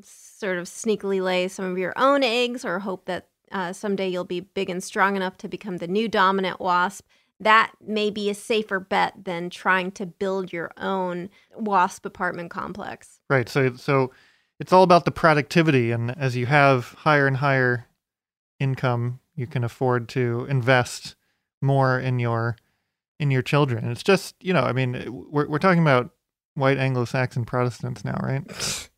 sort 0.02 0.58
of 0.58 0.66
sneakily 0.66 1.22
lay 1.22 1.48
some 1.48 1.64
of 1.64 1.78
your 1.78 1.92
own 1.96 2.22
eggs 2.22 2.64
or 2.64 2.78
hope 2.78 3.06
that 3.06 3.28
uh, 3.52 3.72
someday 3.72 4.08
you'll 4.08 4.24
be 4.24 4.40
big 4.40 4.70
and 4.70 4.82
strong 4.82 5.16
enough 5.16 5.36
to 5.38 5.48
become 5.48 5.78
the 5.78 5.88
new 5.88 6.08
dominant 6.08 6.60
wasp 6.60 7.06
that 7.40 7.72
may 7.84 8.10
be 8.10 8.28
a 8.28 8.34
safer 8.34 8.78
bet 8.78 9.14
than 9.24 9.50
trying 9.50 9.90
to 9.92 10.06
build 10.06 10.52
your 10.52 10.70
own 10.76 11.30
wasp 11.56 12.04
apartment 12.04 12.50
complex 12.50 13.20
Right. 13.30 13.48
So 13.48 13.74
so 13.76 14.10
it's 14.58 14.72
all 14.72 14.82
about 14.82 15.04
the 15.04 15.12
productivity 15.12 15.92
and 15.92 16.10
as 16.18 16.36
you 16.36 16.46
have 16.46 16.92
higher 16.98 17.26
and 17.26 17.36
higher 17.36 17.86
income, 18.58 19.20
you 19.36 19.46
can 19.46 19.62
afford 19.62 20.08
to 20.10 20.46
invest 20.50 21.14
more 21.62 21.98
in 21.98 22.18
your 22.18 22.56
in 23.20 23.30
your 23.30 23.42
children. 23.42 23.88
It's 23.90 24.02
just, 24.02 24.34
you 24.40 24.52
know, 24.52 24.62
I 24.62 24.72
mean, 24.72 25.06
we're 25.30 25.48
we're 25.48 25.58
talking 25.58 25.80
about 25.80 26.10
white 26.54 26.76
Anglo-Saxon 26.76 27.44
Protestants 27.44 28.04
now, 28.04 28.18
right? 28.22 28.42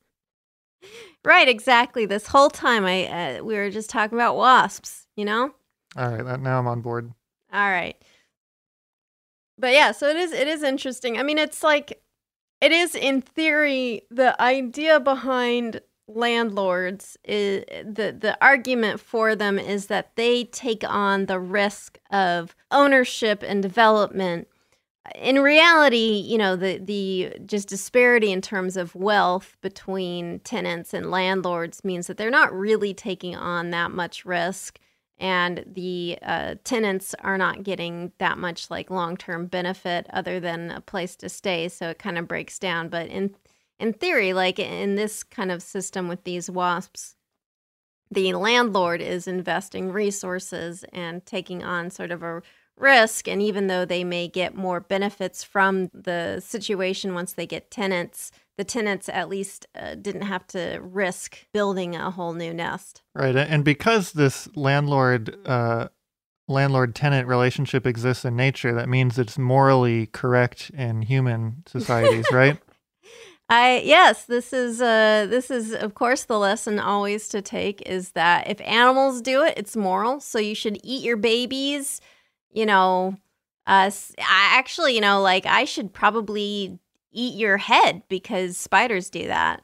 right 1.25 1.49
exactly 1.49 2.05
this 2.05 2.27
whole 2.27 2.51
time 2.51 2.85
i 2.85 3.07
uh, 3.07 3.45
we 3.45 3.55
were 3.55 3.71
just 3.71 3.89
talking 3.89 4.19
about 4.19 4.37
wasps 4.37 5.07
you 5.15 5.25
know 5.25 5.55
All 5.97 6.09
right, 6.09 6.41
now 6.41 6.59
I'm 6.59 6.67
on 6.67 6.81
board. 6.81 7.13
All 7.53 7.71
right. 7.71 7.97
But 9.59 9.73
yeah, 9.73 9.93
so 9.93 10.09
it 10.09 10.17
is 10.17 10.33
it 10.33 10.49
is 10.49 10.63
interesting. 10.63 11.19
I 11.19 11.23
mean, 11.23 11.39
it's 11.39 11.63
like 11.63 12.03
it 12.61 12.73
is 12.73 12.95
in 12.95 13.21
theory 13.23 14.03
the 14.11 14.41
idea 14.41 15.01
behind 15.01 15.81
landlords 16.09 17.17
is 17.25 17.65
the 17.85 18.17
the 18.19 18.37
argument 18.41 19.01
for 19.01 19.35
them 19.37 19.59
is 19.59 19.87
that 19.87 20.15
they 20.17 20.45
take 20.45 20.85
on 20.89 21.27
the 21.27 21.41
risk 21.41 21.99
of 22.11 22.55
ownership 22.71 23.43
and 23.47 23.63
development. 23.63 24.49
In 25.17 25.41
reality, 25.41 26.23
you 26.25 26.39
know, 26.39 26.55
the 26.57 26.79
the 26.79 27.35
just 27.45 27.69
disparity 27.69 28.31
in 28.33 28.41
terms 28.41 28.77
of 28.77 28.95
wealth 28.95 29.57
between 29.61 30.41
tenants 30.41 30.95
and 30.95 31.11
landlords 31.11 31.85
means 31.85 32.07
that 32.07 32.17
they're 32.17 32.31
not 32.31 32.53
really 32.53 32.95
taking 32.95 33.35
on 33.35 33.71
that 33.71 33.91
much 33.91 34.25
risk 34.25 34.79
and 35.19 35.65
the 35.67 36.19
uh, 36.23 36.55
tenants 36.65 37.15
are 37.21 37.39
not 37.39 37.63
getting 37.63 38.13
that 38.19 38.39
much 38.39 38.71
like 38.71 38.91
long-term 38.91 39.47
benefit 39.47 40.07
other 40.13 40.41
than 40.41 40.71
a 40.71 40.81
place 40.81 41.17
to 41.17 41.29
stay 41.29 41.69
so 41.69 41.91
it 41.91 41.99
kind 41.99 42.19
of 42.19 42.29
breaks 42.29 42.59
down. 42.59 42.89
But 42.89 43.09
in 43.09 43.35
in 43.79 43.93
theory 43.93 44.33
like 44.33 44.59
in 44.59 44.95
this 44.95 45.23
kind 45.25 45.51
of 45.51 45.63
system 45.63 46.09
with 46.09 46.25
these 46.25 46.49
wasps 46.49 47.17
the 48.13 48.35
landlord 48.35 49.01
is 49.01 49.27
investing 49.27 49.91
resources 49.91 50.85
and 50.93 51.25
taking 51.25 51.63
on 51.63 51.91
sort 51.91 52.11
of 52.11 52.23
a 52.23 52.43
risk 52.77 53.27
and 53.27 53.43
even 53.43 53.67
though 53.67 53.85
they 53.85 54.05
may 54.05 54.29
get 54.29 54.55
more 54.55 54.81
benefits 54.81 55.43
from 55.43 55.91
the 55.95 56.41
situation 56.41 57.15
once 57.15 57.33
they 57.33 57.47
get 57.47 57.71
tenants 57.71 58.31
the 58.59 58.65
tenants 58.65 59.09
at 59.09 59.29
least 59.29 59.67
uh, 59.75 59.95
didn't 59.95 60.23
have 60.23 60.47
to 60.47 60.79
risk 60.83 61.47
building 61.53 61.97
a 61.97 62.11
whole 62.11 62.35
new 62.35 62.53
nest 62.53 63.03
Right. 63.15 63.37
And 63.37 63.65
because 63.65 64.13
this 64.13 64.49
landlord 64.57 65.37
uh 65.47 65.89
landlord 66.49 66.95
tenant 66.95 67.29
relationship 67.29 67.87
exists 67.87 68.25
in 68.25 68.37
nature, 68.37 68.75
that 68.75 68.89
means 68.89 69.19
it's 69.19 69.39
morally 69.39 70.07
correct 70.07 70.71
in 70.75 71.03
human 71.03 71.63
societies, 71.67 72.27
right? 72.33 72.59
I 73.49 73.83
yes, 73.85 74.25
this 74.25 74.53
is 74.53 74.81
uh 74.81 75.27
this 75.29 75.51
is 75.51 75.75
of 75.75 75.95
course 75.95 76.25
the 76.25 76.39
lesson 76.39 76.79
always 76.79 77.29
to 77.29 77.43
take 77.43 77.83
is 77.83 78.13
that 78.13 78.49
if 78.49 78.61
animals 78.63 79.21
do 79.21 79.43
it, 79.43 79.55
it's 79.59 79.77
moral. 79.77 80.21
So 80.21 80.39
you 80.39 80.55
should 80.55 80.79
eat 80.83 81.05
your 81.05 81.19
babies, 81.19 82.01
you 82.51 82.65
know, 82.65 83.17
uh 83.67 83.91
I 84.19 84.57
actually, 84.57 84.95
you 84.95 85.03
know, 85.03 85.21
like 85.21 85.45
I 85.45 85.67
should 85.67 85.93
probably 85.93 86.79
eat 87.13 87.39
your 87.39 87.59
head 87.59 88.03
because 88.09 88.57
spiders 88.57 89.11
do 89.11 89.27
that. 89.27 89.63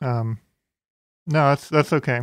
Um 0.00 0.38
no, 1.26 1.50
that's 1.50 1.68
that's 1.68 1.92
okay. 1.92 2.22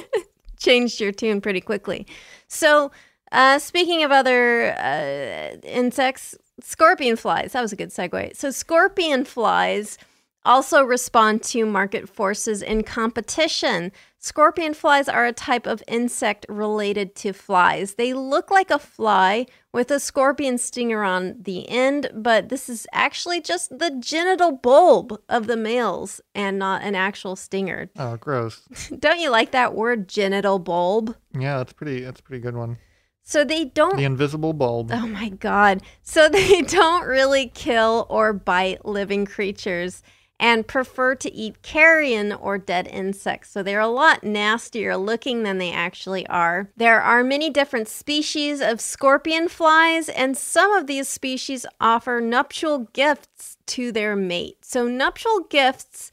Changed 0.58 1.00
your 1.00 1.12
tune 1.12 1.40
pretty 1.40 1.60
quickly. 1.60 2.06
So, 2.48 2.92
uh, 3.32 3.58
speaking 3.58 4.04
of 4.04 4.12
other 4.12 4.72
uh, 4.78 5.56
insects, 5.66 6.34
scorpion 6.60 7.16
flies. 7.16 7.52
That 7.52 7.60
was 7.60 7.72
a 7.72 7.76
good 7.76 7.90
segue. 7.90 8.36
So, 8.36 8.50
scorpion 8.50 9.24
flies 9.24 9.98
also 10.44 10.82
respond 10.82 11.42
to 11.42 11.66
market 11.66 12.08
forces 12.08 12.62
in 12.62 12.84
competition. 12.84 13.92
Scorpion 14.18 14.74
flies 14.74 15.08
are 15.08 15.26
a 15.26 15.32
type 15.32 15.66
of 15.66 15.82
insect 15.86 16.46
related 16.48 17.14
to 17.16 17.32
flies. 17.32 17.94
They 17.94 18.12
look 18.12 18.50
like 18.50 18.70
a 18.70 18.78
fly 18.78 19.46
with 19.72 19.90
a 19.90 20.00
scorpion 20.00 20.58
stinger 20.58 21.04
on 21.04 21.36
the 21.42 21.68
end, 21.68 22.10
but 22.14 22.48
this 22.48 22.68
is 22.68 22.86
actually 22.92 23.40
just 23.40 23.78
the 23.78 23.90
genital 24.00 24.52
bulb 24.52 25.20
of 25.28 25.46
the 25.46 25.56
males 25.56 26.20
and 26.34 26.58
not 26.58 26.82
an 26.82 26.94
actual 26.94 27.36
stinger. 27.36 27.90
Oh, 27.98 28.16
gross. 28.16 28.62
Don't 28.98 29.20
you 29.20 29.30
like 29.30 29.50
that 29.50 29.74
word, 29.74 30.08
genital 30.08 30.58
bulb? 30.58 31.14
Yeah, 31.38 31.58
that's 31.58 31.74
pretty 31.74 32.00
that's 32.00 32.20
a 32.20 32.22
pretty 32.22 32.40
good 32.40 32.56
one. 32.56 32.78
So 33.22 33.42
they 33.42 33.64
don't. 33.64 33.96
The 33.96 34.04
invisible 34.04 34.52
bulb. 34.52 34.90
Oh 34.92 35.08
my 35.08 35.30
God. 35.30 35.82
So 36.02 36.28
they 36.30 36.62
don't 36.62 37.04
really 37.06 37.48
kill 37.48 38.06
or 38.08 38.32
bite 38.32 38.86
living 38.86 39.26
creatures 39.26 40.02
and 40.38 40.66
prefer 40.66 41.14
to 41.14 41.32
eat 41.32 41.62
carrion 41.62 42.32
or 42.32 42.58
dead 42.58 42.86
insects. 42.88 43.50
So 43.50 43.62
they're 43.62 43.80
a 43.80 43.88
lot 43.88 44.22
nastier 44.22 44.96
looking 44.96 45.42
than 45.42 45.58
they 45.58 45.72
actually 45.72 46.26
are. 46.26 46.70
There 46.76 47.00
are 47.00 47.24
many 47.24 47.48
different 47.48 47.88
species 47.88 48.60
of 48.60 48.80
scorpion 48.80 49.48
flies, 49.48 50.08
and 50.08 50.36
some 50.36 50.72
of 50.72 50.86
these 50.86 51.08
species 51.08 51.64
offer 51.80 52.20
nuptial 52.20 52.90
gifts 52.92 53.56
to 53.66 53.92
their 53.92 54.14
mate. 54.14 54.64
So, 54.64 54.86
nuptial 54.86 55.40
gifts 55.48 56.12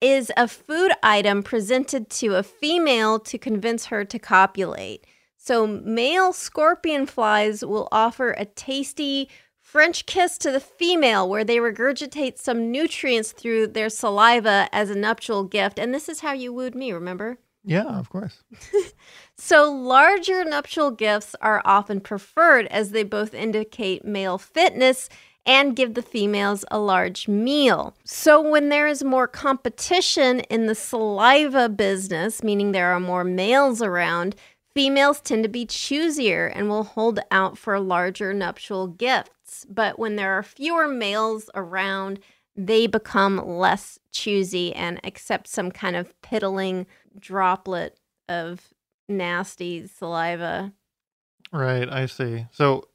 is 0.00 0.30
a 0.36 0.46
food 0.46 0.92
item 1.02 1.42
presented 1.42 2.10
to 2.10 2.34
a 2.34 2.42
female 2.42 3.18
to 3.20 3.38
convince 3.38 3.86
her 3.86 4.04
to 4.04 4.18
copulate. 4.18 5.06
So, 5.36 5.66
male 5.66 6.32
scorpion 6.32 7.06
flies 7.06 7.64
will 7.64 7.88
offer 7.90 8.32
a 8.32 8.44
tasty 8.44 9.28
French 9.74 10.06
kiss 10.06 10.38
to 10.38 10.52
the 10.52 10.60
female 10.60 11.28
where 11.28 11.42
they 11.42 11.56
regurgitate 11.56 12.38
some 12.38 12.70
nutrients 12.70 13.32
through 13.32 13.66
their 13.66 13.88
saliva 13.88 14.68
as 14.70 14.88
a 14.88 14.94
nuptial 14.94 15.42
gift. 15.42 15.80
And 15.80 15.92
this 15.92 16.08
is 16.08 16.20
how 16.20 16.32
you 16.32 16.52
wooed 16.52 16.76
me, 16.76 16.92
remember? 16.92 17.38
Yeah, 17.64 17.98
of 17.98 18.08
course. 18.08 18.44
So, 19.36 19.72
larger 19.72 20.44
nuptial 20.44 20.92
gifts 20.92 21.34
are 21.40 21.60
often 21.64 22.00
preferred 22.00 22.68
as 22.68 22.92
they 22.92 23.02
both 23.02 23.34
indicate 23.34 24.04
male 24.04 24.38
fitness 24.38 25.08
and 25.44 25.74
give 25.74 25.94
the 25.94 26.02
females 26.02 26.64
a 26.70 26.78
large 26.78 27.26
meal. 27.26 27.96
So, 28.04 28.40
when 28.40 28.68
there 28.68 28.86
is 28.86 29.02
more 29.02 29.26
competition 29.26 30.40
in 30.50 30.66
the 30.66 30.76
saliva 30.76 31.68
business, 31.68 32.44
meaning 32.44 32.70
there 32.70 32.92
are 32.92 33.00
more 33.00 33.24
males 33.24 33.82
around, 33.82 34.36
females 34.72 35.20
tend 35.20 35.42
to 35.42 35.48
be 35.48 35.66
choosier 35.66 36.52
and 36.54 36.68
will 36.68 36.84
hold 36.84 37.18
out 37.32 37.58
for 37.58 37.80
larger 37.80 38.32
nuptial 38.32 38.86
gifts. 38.86 39.30
But 39.68 39.98
when 39.98 40.16
there 40.16 40.32
are 40.32 40.42
fewer 40.42 40.88
males 40.88 41.50
around, 41.54 42.20
they 42.56 42.86
become 42.86 43.36
less 43.46 43.98
choosy 44.12 44.74
and 44.74 45.00
accept 45.04 45.48
some 45.48 45.70
kind 45.70 45.96
of 45.96 46.20
piddling 46.22 46.86
droplet 47.18 47.98
of 48.28 48.72
nasty 49.08 49.86
saliva. 49.86 50.72
Right, 51.52 51.88
I 51.88 52.06
see. 52.06 52.46
So 52.52 52.88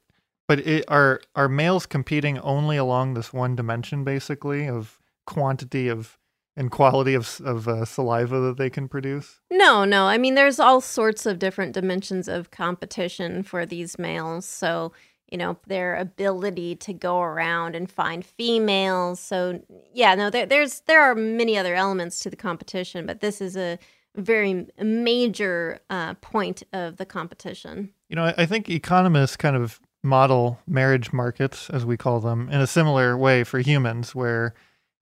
but 0.50 0.66
it, 0.66 0.84
are 0.88 1.20
are 1.36 1.48
males 1.48 1.86
competing 1.86 2.36
only 2.40 2.76
along 2.76 3.14
this 3.14 3.32
one 3.32 3.54
dimension 3.54 4.02
basically 4.02 4.66
of 4.66 4.98
quantity 5.24 5.86
of 5.86 6.18
and 6.56 6.72
quality 6.72 7.14
of 7.14 7.40
of 7.44 7.68
uh, 7.68 7.84
saliva 7.84 8.40
that 8.40 8.56
they 8.56 8.68
can 8.68 8.88
produce? 8.88 9.38
No, 9.52 9.84
no. 9.84 10.06
I 10.06 10.18
mean, 10.18 10.34
there's 10.34 10.58
all 10.58 10.80
sorts 10.80 11.24
of 11.24 11.38
different 11.38 11.72
dimensions 11.72 12.26
of 12.26 12.50
competition 12.50 13.44
for 13.44 13.64
these 13.64 13.96
males. 13.96 14.44
So, 14.44 14.90
you 15.30 15.38
know, 15.38 15.56
their 15.66 15.96
ability 15.96 16.76
to 16.76 16.92
go 16.92 17.20
around 17.20 17.76
and 17.76 17.90
find 17.90 18.24
females. 18.24 19.20
So 19.20 19.60
yeah, 19.94 20.14
no, 20.14 20.30
there, 20.30 20.46
there's 20.46 20.80
there 20.86 21.02
are 21.02 21.14
many 21.14 21.56
other 21.56 21.74
elements 21.74 22.20
to 22.20 22.30
the 22.30 22.36
competition, 22.36 23.06
but 23.06 23.20
this 23.20 23.40
is 23.40 23.56
a 23.56 23.78
very 24.16 24.66
major 24.82 25.78
uh, 25.88 26.14
point 26.14 26.64
of 26.72 26.96
the 26.96 27.06
competition. 27.06 27.90
You 28.08 28.16
know, 28.16 28.32
I, 28.36 28.44
think 28.44 28.68
economists 28.68 29.36
kind 29.36 29.54
of 29.54 29.80
model 30.02 30.58
marriage 30.66 31.12
markets, 31.12 31.70
as 31.70 31.86
we 31.86 31.96
call 31.96 32.18
them, 32.18 32.48
in 32.48 32.60
a 32.60 32.66
similar 32.66 33.16
way 33.16 33.44
for 33.44 33.60
humans, 33.60 34.14
where 34.14 34.54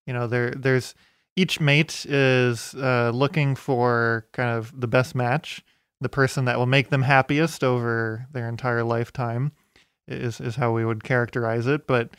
you 0.05 0.13
know 0.13 0.27
there 0.27 0.51
there's 0.51 0.93
each 1.35 1.59
mate 1.59 2.05
is 2.07 2.75
uh, 2.75 3.11
looking 3.13 3.55
for 3.55 4.27
kind 4.33 4.55
of 4.55 4.79
the 4.79 4.87
best 4.87 5.15
match, 5.15 5.63
the 6.01 6.09
person 6.09 6.45
that 6.45 6.59
will 6.59 6.67
make 6.67 6.89
them 6.89 7.01
happiest 7.01 7.63
over 7.63 8.27
their 8.31 8.47
entire 8.47 8.83
lifetime 8.83 9.53
is 10.09 10.39
is 10.41 10.55
how 10.55 10.71
we 10.73 10.85
would 10.85 11.03
characterize 11.03 11.67
it, 11.67 11.87
but 11.87 12.15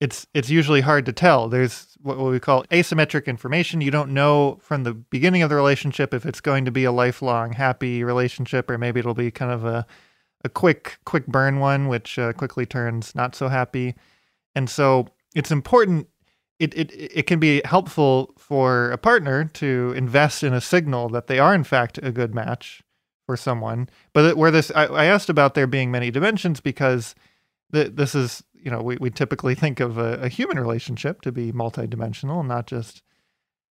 it's 0.00 0.26
it's 0.32 0.50
usually 0.50 0.80
hard 0.80 1.06
to 1.06 1.12
tell. 1.12 1.48
There's 1.48 1.96
what 2.00 2.18
we 2.18 2.38
call 2.38 2.64
asymmetric 2.64 3.26
information. 3.26 3.80
You 3.80 3.90
don't 3.90 4.12
know 4.14 4.58
from 4.60 4.84
the 4.84 4.94
beginning 4.94 5.42
of 5.42 5.50
the 5.50 5.56
relationship 5.56 6.14
if 6.14 6.24
it's 6.24 6.40
going 6.40 6.64
to 6.64 6.70
be 6.70 6.84
a 6.84 6.92
lifelong 6.92 7.52
happy 7.52 8.04
relationship 8.04 8.70
or 8.70 8.78
maybe 8.78 9.00
it'll 9.00 9.14
be 9.14 9.30
kind 9.30 9.52
of 9.52 9.64
a 9.64 9.86
a 10.44 10.48
quick 10.48 10.98
quick 11.04 11.26
burn 11.26 11.58
one 11.58 11.88
which 11.88 12.18
uh, 12.18 12.32
quickly 12.32 12.64
turns 12.64 13.14
not 13.14 13.34
so 13.34 13.48
happy. 13.48 13.94
And 14.54 14.70
so 14.70 15.08
it's 15.34 15.50
important 15.50 16.08
it, 16.60 16.76
it 16.76 16.90
it 16.92 17.26
can 17.26 17.40
be 17.40 17.60
helpful 17.64 18.34
for 18.38 18.90
a 18.92 18.98
partner 18.98 19.44
to 19.44 19.92
invest 19.96 20.42
in 20.44 20.52
a 20.52 20.60
signal 20.60 21.08
that 21.08 21.26
they 21.26 21.38
are 21.40 21.54
in 21.54 21.64
fact 21.64 21.98
a 22.02 22.12
good 22.12 22.34
match 22.34 22.82
for 23.26 23.36
someone. 23.36 23.88
But 24.12 24.36
where 24.36 24.52
this 24.52 24.70
I, 24.76 24.86
I 24.86 25.04
asked 25.06 25.28
about 25.28 25.54
there 25.54 25.66
being 25.66 25.90
many 25.90 26.10
dimensions 26.12 26.60
because 26.60 27.16
th- 27.72 27.92
this 27.94 28.14
is 28.14 28.42
you 28.54 28.70
know 28.70 28.82
we, 28.82 28.96
we 28.96 29.10
typically 29.10 29.54
think 29.54 29.80
of 29.80 29.98
a, 29.98 30.14
a 30.14 30.28
human 30.28 30.58
relationship 30.58 31.20
to 31.22 31.32
be 31.32 31.52
multidimensional, 31.52 32.46
not 32.46 32.66
just 32.66 33.02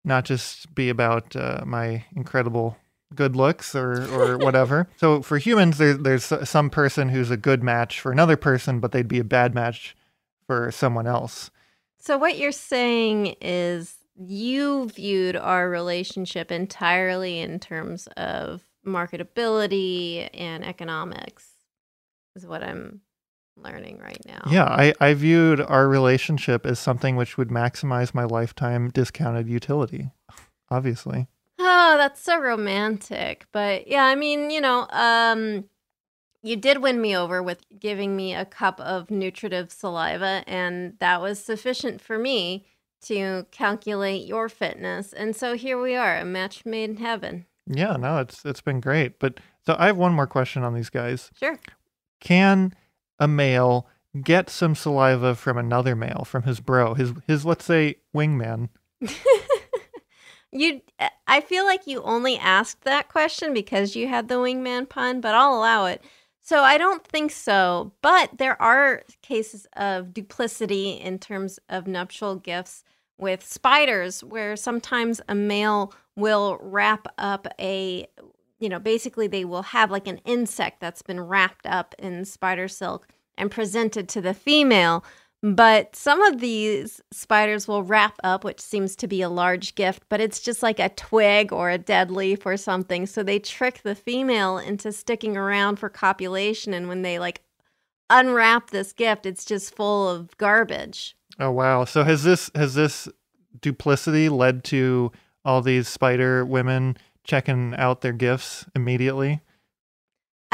not 0.05 0.25
just 0.25 0.75
be 0.75 0.89
about 0.89 1.35
uh, 1.35 1.63
my 1.67 2.05
incredible 2.15 2.77
good 3.15 3.37
looks 3.37 3.75
or 3.75 4.05
or 4.13 4.39
whatever. 4.45 4.89
so 4.97 5.23
for 5.23 5.39
humans, 5.39 5.79
there, 5.79 5.95
there's 5.95 6.33
some 6.49 6.71
person 6.71 7.09
who's 7.09 7.31
a 7.31 7.37
good 7.37 7.63
match 7.63 8.01
for 8.01 8.13
another 8.13 8.37
person, 8.37 8.81
but 8.81 8.93
they'd 8.93 9.09
be 9.09 9.21
a 9.21 9.25
bad 9.25 9.55
match 9.55 9.97
for 10.47 10.71
someone 10.71 11.07
else. 11.07 11.51
So 11.99 12.19
what 12.19 12.37
you're 12.37 12.53
saying 12.53 13.37
is 13.41 13.95
you 14.15 14.89
viewed 14.91 15.37
our 15.37 15.69
relationship 15.69 16.53
entirely 16.53 17.41
in 17.41 17.59
terms 17.59 18.07
of 18.17 18.63
marketability 18.87 20.29
and 20.35 20.65
economics 20.65 21.49
is 22.37 22.47
what 22.47 22.63
I'm 22.63 23.01
learning 23.57 23.99
right 23.99 24.21
now. 24.27 24.43
Yeah, 24.51 24.65
I, 24.65 24.95
I 25.01 25.15
viewed 25.15 25.61
our 25.61 25.89
relationship 25.89 26.67
as 26.67 26.79
something 26.79 27.17
which 27.17 27.37
would 27.39 27.49
maximize 27.49 28.15
my 28.15 28.25
lifetime 28.25 28.91
discounted 28.91 29.49
utility, 29.49 30.11
obviously. 30.71 31.29
Oh, 31.59 31.97
that's 31.97 32.21
so 32.21 32.41
romantic. 32.41 33.47
But 33.53 33.87
yeah, 33.89 34.05
I 34.05 34.15
mean, 34.15 34.51
you 34.51 34.61
know, 34.61 34.87
um, 34.91 35.65
you 36.43 36.57
did 36.57 36.83
win 36.83 37.01
me 37.01 37.17
over 37.17 37.43
with 37.43 37.65
giving 37.79 38.17
me 38.17 38.35
a 38.35 38.45
cup 38.45 38.81
of 38.81 39.11
nutritive 39.11 39.73
saliva, 39.73 40.45
and 40.47 40.95
that 40.99 41.21
was 41.23 41.43
sufficient 41.43 42.01
for 42.01 42.19
me 42.19 42.67
to 43.03 43.47
calculate 43.51 44.27
your 44.27 44.49
fitness. 44.49 45.13
And 45.13 45.35
so 45.37 45.55
here 45.55 45.81
we 45.81 45.95
are, 45.95 46.19
a 46.19 46.25
match 46.25 46.67
made 46.67 46.91
in 46.91 46.97
heaven. 46.97 47.47
Yeah, 47.67 47.97
no, 47.97 48.19
it's 48.19 48.45
it's 48.45 48.61
been 48.61 48.81
great. 48.81 49.19
But 49.19 49.41
so 49.65 49.75
I 49.79 49.87
have 49.87 49.97
one 49.97 50.13
more 50.13 50.27
question 50.27 50.63
on 50.63 50.75
these 50.75 50.91
guys. 50.91 51.31
Sure. 51.35 51.59
Can 52.21 52.75
a 53.19 53.29
male 53.29 53.87
get 54.23 54.49
some 54.49 54.75
saliva 54.75 55.35
from 55.35 55.59
another 55.59 55.97
male, 55.97 56.25
from 56.25 56.45
his 56.45 56.61
bro, 56.61 56.95
his 56.95 57.13
his 57.27 57.45
let's 57.45 57.65
say 57.65 57.97
wingman. 58.15 58.69
you 60.53 60.81
I 61.27 61.41
feel 61.41 61.65
like 61.65 61.87
you 61.87 62.03
only 62.03 62.39
asked 62.39 62.83
that 62.83 63.09
question 63.09 63.53
because 63.53 63.97
you 63.97 64.09
had 64.09 64.29
the 64.29 64.37
wingman 64.37 64.89
pun, 64.89 65.21
but 65.21 65.35
I'll 65.35 65.55
allow 65.55 65.87
it. 65.87 66.03
So 66.41 66.61
I 66.61 66.77
don't 66.77 67.05
think 67.07 67.31
so, 67.31 67.93
but 68.03 68.37
there 68.37 68.61
are 68.61 69.03
cases 69.23 69.67
of 69.77 70.13
duplicity 70.13 70.93
in 70.93 71.19
terms 71.19 71.59
of 71.71 71.87
nuptial 71.87 72.37
gifts 72.37 72.85
with 73.17 73.45
spiders 73.47 74.23
where 74.23 74.55
sometimes 74.55 75.23
a 75.29 75.35
male 75.35 75.95
will 76.17 76.59
wrap 76.61 77.09
up 77.17 77.49
a 77.59 78.07
you 78.65 78.71
know, 78.71 78.79
basically 78.79 79.27
they 79.27 79.45
will 79.45 79.63
have 79.63 79.91
like 79.91 80.09
an 80.09 80.23
insect 80.25 80.81
that's 80.81 81.03
been 81.03 81.21
wrapped 81.21 81.67
up 81.67 81.95
in 81.99 82.25
spider 82.25 82.67
silk 82.67 83.07
and 83.37 83.51
presented 83.51 84.09
to 84.09 84.23
the 84.23 84.33
female. 84.33 85.05
But 85.43 85.95
some 85.95 86.23
of 86.23 86.41
these 86.41 87.03
spiders 87.13 87.69
will 87.69 87.83
wrap 87.83 88.15
up, 88.25 88.43
which 88.43 88.63
seems 88.63 88.97
to 88.97 89.07
be 89.07 89.21
a 89.21 89.29
large 89.29 89.75
gift, 89.75 90.05
but 90.09 90.19
it's 90.19 90.41
just 90.41 90.63
like 90.63 90.81
a 90.81 90.89
twig 90.89 91.53
or 91.53 91.69
a 91.69 91.77
dead 91.77 92.11
leaf 92.11 92.47
or 92.47 92.57
something. 92.57 93.05
So 93.05 93.23
they 93.23 93.39
trick 93.39 93.83
the 93.83 93.95
female 93.95 94.57
into 94.57 94.91
sticking 94.91 95.37
around 95.37 95.77
for 95.77 95.91
copulation. 95.91 96.73
And 96.73 96.89
when 96.89 97.03
they 97.03 97.19
like 97.19 97.43
unwrap 98.09 98.71
this 98.71 98.95
gift, 98.95 99.27
it's 99.27 99.45
just 99.45 99.77
full 99.77 100.09
of 100.09 100.35
garbage. 100.39 101.15
Oh 101.39 101.51
wow! 101.51 101.85
So 101.85 102.03
has 102.05 102.23
this 102.23 102.51
has 102.55 102.73
this 102.73 103.09
duplicity 103.61 104.31
led 104.31 104.65
to 104.65 105.13
all 105.45 105.61
these 105.61 105.87
spider 105.87 106.47
women 106.47 106.97
checking 107.25 107.75
out 107.75 108.03
their 108.03 108.13
gifts 108.13 108.67
immediately? 108.75 109.41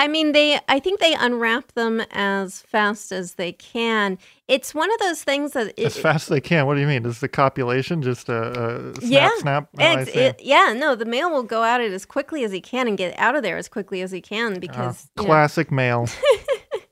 I 0.01 0.09
mean, 0.09 0.33
they. 0.33 0.59
I 0.67 0.79
think 0.79 0.99
they 0.99 1.13
unwrap 1.13 1.73
them 1.73 2.01
as 2.11 2.63
fast 2.63 3.13
as 3.13 3.35
they 3.35 3.53
can. 3.53 4.17
It's 4.49 4.75
one 4.75 4.91
of 4.91 4.99
those 4.99 5.23
things 5.23 5.53
that 5.53 5.75
it, 5.77 5.85
as 5.85 5.99
fast 5.99 6.25
as 6.25 6.29
they 6.29 6.41
can. 6.41 6.65
What 6.65 6.77
do 6.77 6.81
you 6.81 6.87
mean? 6.87 7.05
Is 7.05 7.21
the 7.21 7.29
copulation 7.29 8.01
just 8.01 8.31
a, 8.31 8.93
a 8.93 8.95
snap? 8.95 9.03
Yeah, 9.03 9.31
snap. 9.41 9.69
Oh, 9.79 9.99
it, 9.99 10.41
yeah. 10.43 10.73
No, 10.75 10.95
the 10.95 11.05
male 11.05 11.31
will 11.31 11.43
go 11.43 11.65
at 11.65 11.83
it 11.83 11.93
as 11.93 12.07
quickly 12.07 12.45
as 12.45 12.51
he 12.51 12.63
can 12.63 12.89
and 12.89 12.97
get 12.97 13.19
out 13.19 13.37
of 13.37 13.43
there 13.43 13.59
as 13.59 13.69
quickly 13.69 14.01
as 14.01 14.11
he 14.11 14.23
can 14.23 14.59
because 14.59 15.11
uh, 15.19 15.23
classic 15.23 15.71
male. 15.71 16.09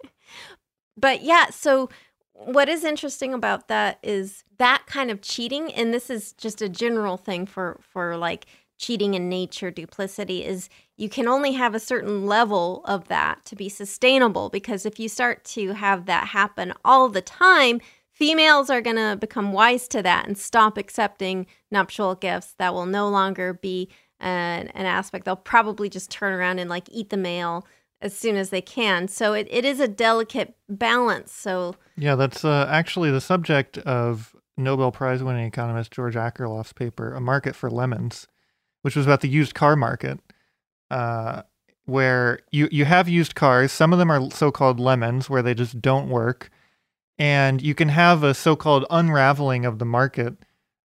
but 0.98 1.22
yeah, 1.22 1.46
so 1.48 1.88
what 2.34 2.68
is 2.68 2.84
interesting 2.84 3.32
about 3.32 3.68
that 3.68 3.98
is 4.02 4.44
that 4.58 4.82
kind 4.86 5.10
of 5.10 5.22
cheating, 5.22 5.72
and 5.72 5.94
this 5.94 6.10
is 6.10 6.32
just 6.34 6.60
a 6.60 6.68
general 6.68 7.16
thing 7.16 7.46
for 7.46 7.80
for 7.80 8.18
like 8.18 8.44
cheating 8.78 9.14
in 9.14 9.28
nature, 9.28 9.70
duplicity, 9.70 10.44
is 10.44 10.70
you 10.96 11.08
can 11.08 11.28
only 11.28 11.52
have 11.52 11.74
a 11.74 11.80
certain 11.80 12.26
level 12.26 12.82
of 12.84 13.08
that 13.08 13.44
to 13.44 13.56
be 13.56 13.68
sustainable. 13.68 14.48
Because 14.48 14.86
if 14.86 14.98
you 14.98 15.08
start 15.08 15.44
to 15.44 15.74
have 15.74 16.06
that 16.06 16.28
happen 16.28 16.72
all 16.84 17.08
the 17.08 17.20
time, 17.20 17.80
females 18.10 18.70
are 18.70 18.80
going 18.80 18.96
to 18.96 19.16
become 19.20 19.52
wise 19.52 19.88
to 19.88 20.02
that 20.02 20.26
and 20.26 20.38
stop 20.38 20.78
accepting 20.78 21.46
nuptial 21.70 22.14
gifts. 22.14 22.54
That 22.58 22.72
will 22.72 22.86
no 22.86 23.08
longer 23.08 23.52
be 23.52 23.88
an, 24.20 24.68
an 24.68 24.86
aspect. 24.86 25.24
They'll 25.24 25.36
probably 25.36 25.88
just 25.88 26.10
turn 26.10 26.32
around 26.32 26.58
and 26.58 26.70
like 26.70 26.88
eat 26.90 27.10
the 27.10 27.16
male 27.16 27.66
as 28.00 28.16
soon 28.16 28.36
as 28.36 28.50
they 28.50 28.60
can. 28.60 29.08
So 29.08 29.32
it, 29.32 29.48
it 29.50 29.64
is 29.64 29.80
a 29.80 29.88
delicate 29.88 30.54
balance. 30.68 31.32
So 31.32 31.74
yeah, 31.96 32.14
that's 32.14 32.44
uh, 32.44 32.68
actually 32.70 33.10
the 33.10 33.20
subject 33.20 33.78
of 33.78 34.36
Nobel 34.56 34.92
Prize 34.92 35.22
winning 35.22 35.46
economist 35.46 35.92
George 35.92 36.14
Akerlof's 36.14 36.72
paper, 36.72 37.12
A 37.12 37.20
Market 37.20 37.56
for 37.56 37.70
Lemons 37.70 38.28
which 38.88 38.96
was 38.96 39.04
about 39.04 39.20
the 39.20 39.28
used 39.28 39.54
car 39.54 39.76
market, 39.76 40.18
uh, 40.90 41.42
where 41.84 42.40
you 42.50 42.70
you 42.72 42.86
have 42.86 43.06
used 43.06 43.34
cars. 43.34 43.70
Some 43.70 43.92
of 43.92 43.98
them 43.98 44.10
are 44.10 44.30
so-called 44.30 44.80
lemons, 44.80 45.28
where 45.28 45.42
they 45.42 45.52
just 45.52 45.82
don't 45.82 46.08
work, 46.08 46.48
and 47.18 47.60
you 47.60 47.74
can 47.74 47.90
have 47.90 48.22
a 48.22 48.32
so-called 48.32 48.86
unraveling 48.88 49.66
of 49.66 49.78
the 49.78 49.84
market, 49.84 50.38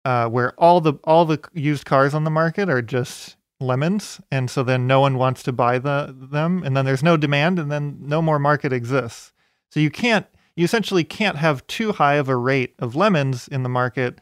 uh, 0.06 0.30
where 0.30 0.54
all 0.54 0.80
the 0.80 0.93
all 1.04 1.26
the 1.26 1.39
used 1.54 1.84
cars 1.84 2.14
on 2.14 2.24
the 2.24 2.30
market 2.30 2.70
are 2.70 2.82
just 2.82 3.36
lemons, 3.60 4.22
and 4.32 4.50
so 4.50 4.64
then 4.64 4.88
no 4.88 5.02
one 5.02 5.18
wants 5.18 5.43
to 5.43 5.52
buy 5.52 5.78
the 5.78 6.16
them, 6.18 6.64
and 6.64 6.78
then 6.78 6.86
there's 6.86 7.04
no 7.04 7.18
demand, 7.18 7.60
and 7.60 7.70
then 7.70 7.97
no 8.00 8.22
more 8.22 8.39
market 8.39 8.72
exists. 8.72 9.34
So 9.72 9.82
you 9.82 9.91
can't 9.91 10.26
you 10.56 10.64
essentially 10.64 11.04
can't 11.04 11.36
have 11.36 11.68
too 11.68 11.91
high 11.91 12.16
of 12.16 12.30
a 12.30 12.38
rate 12.38 12.76
of 12.80 12.95
lemons 12.95 13.50
in 13.50 13.64
the 13.64 13.68
market 13.68 14.22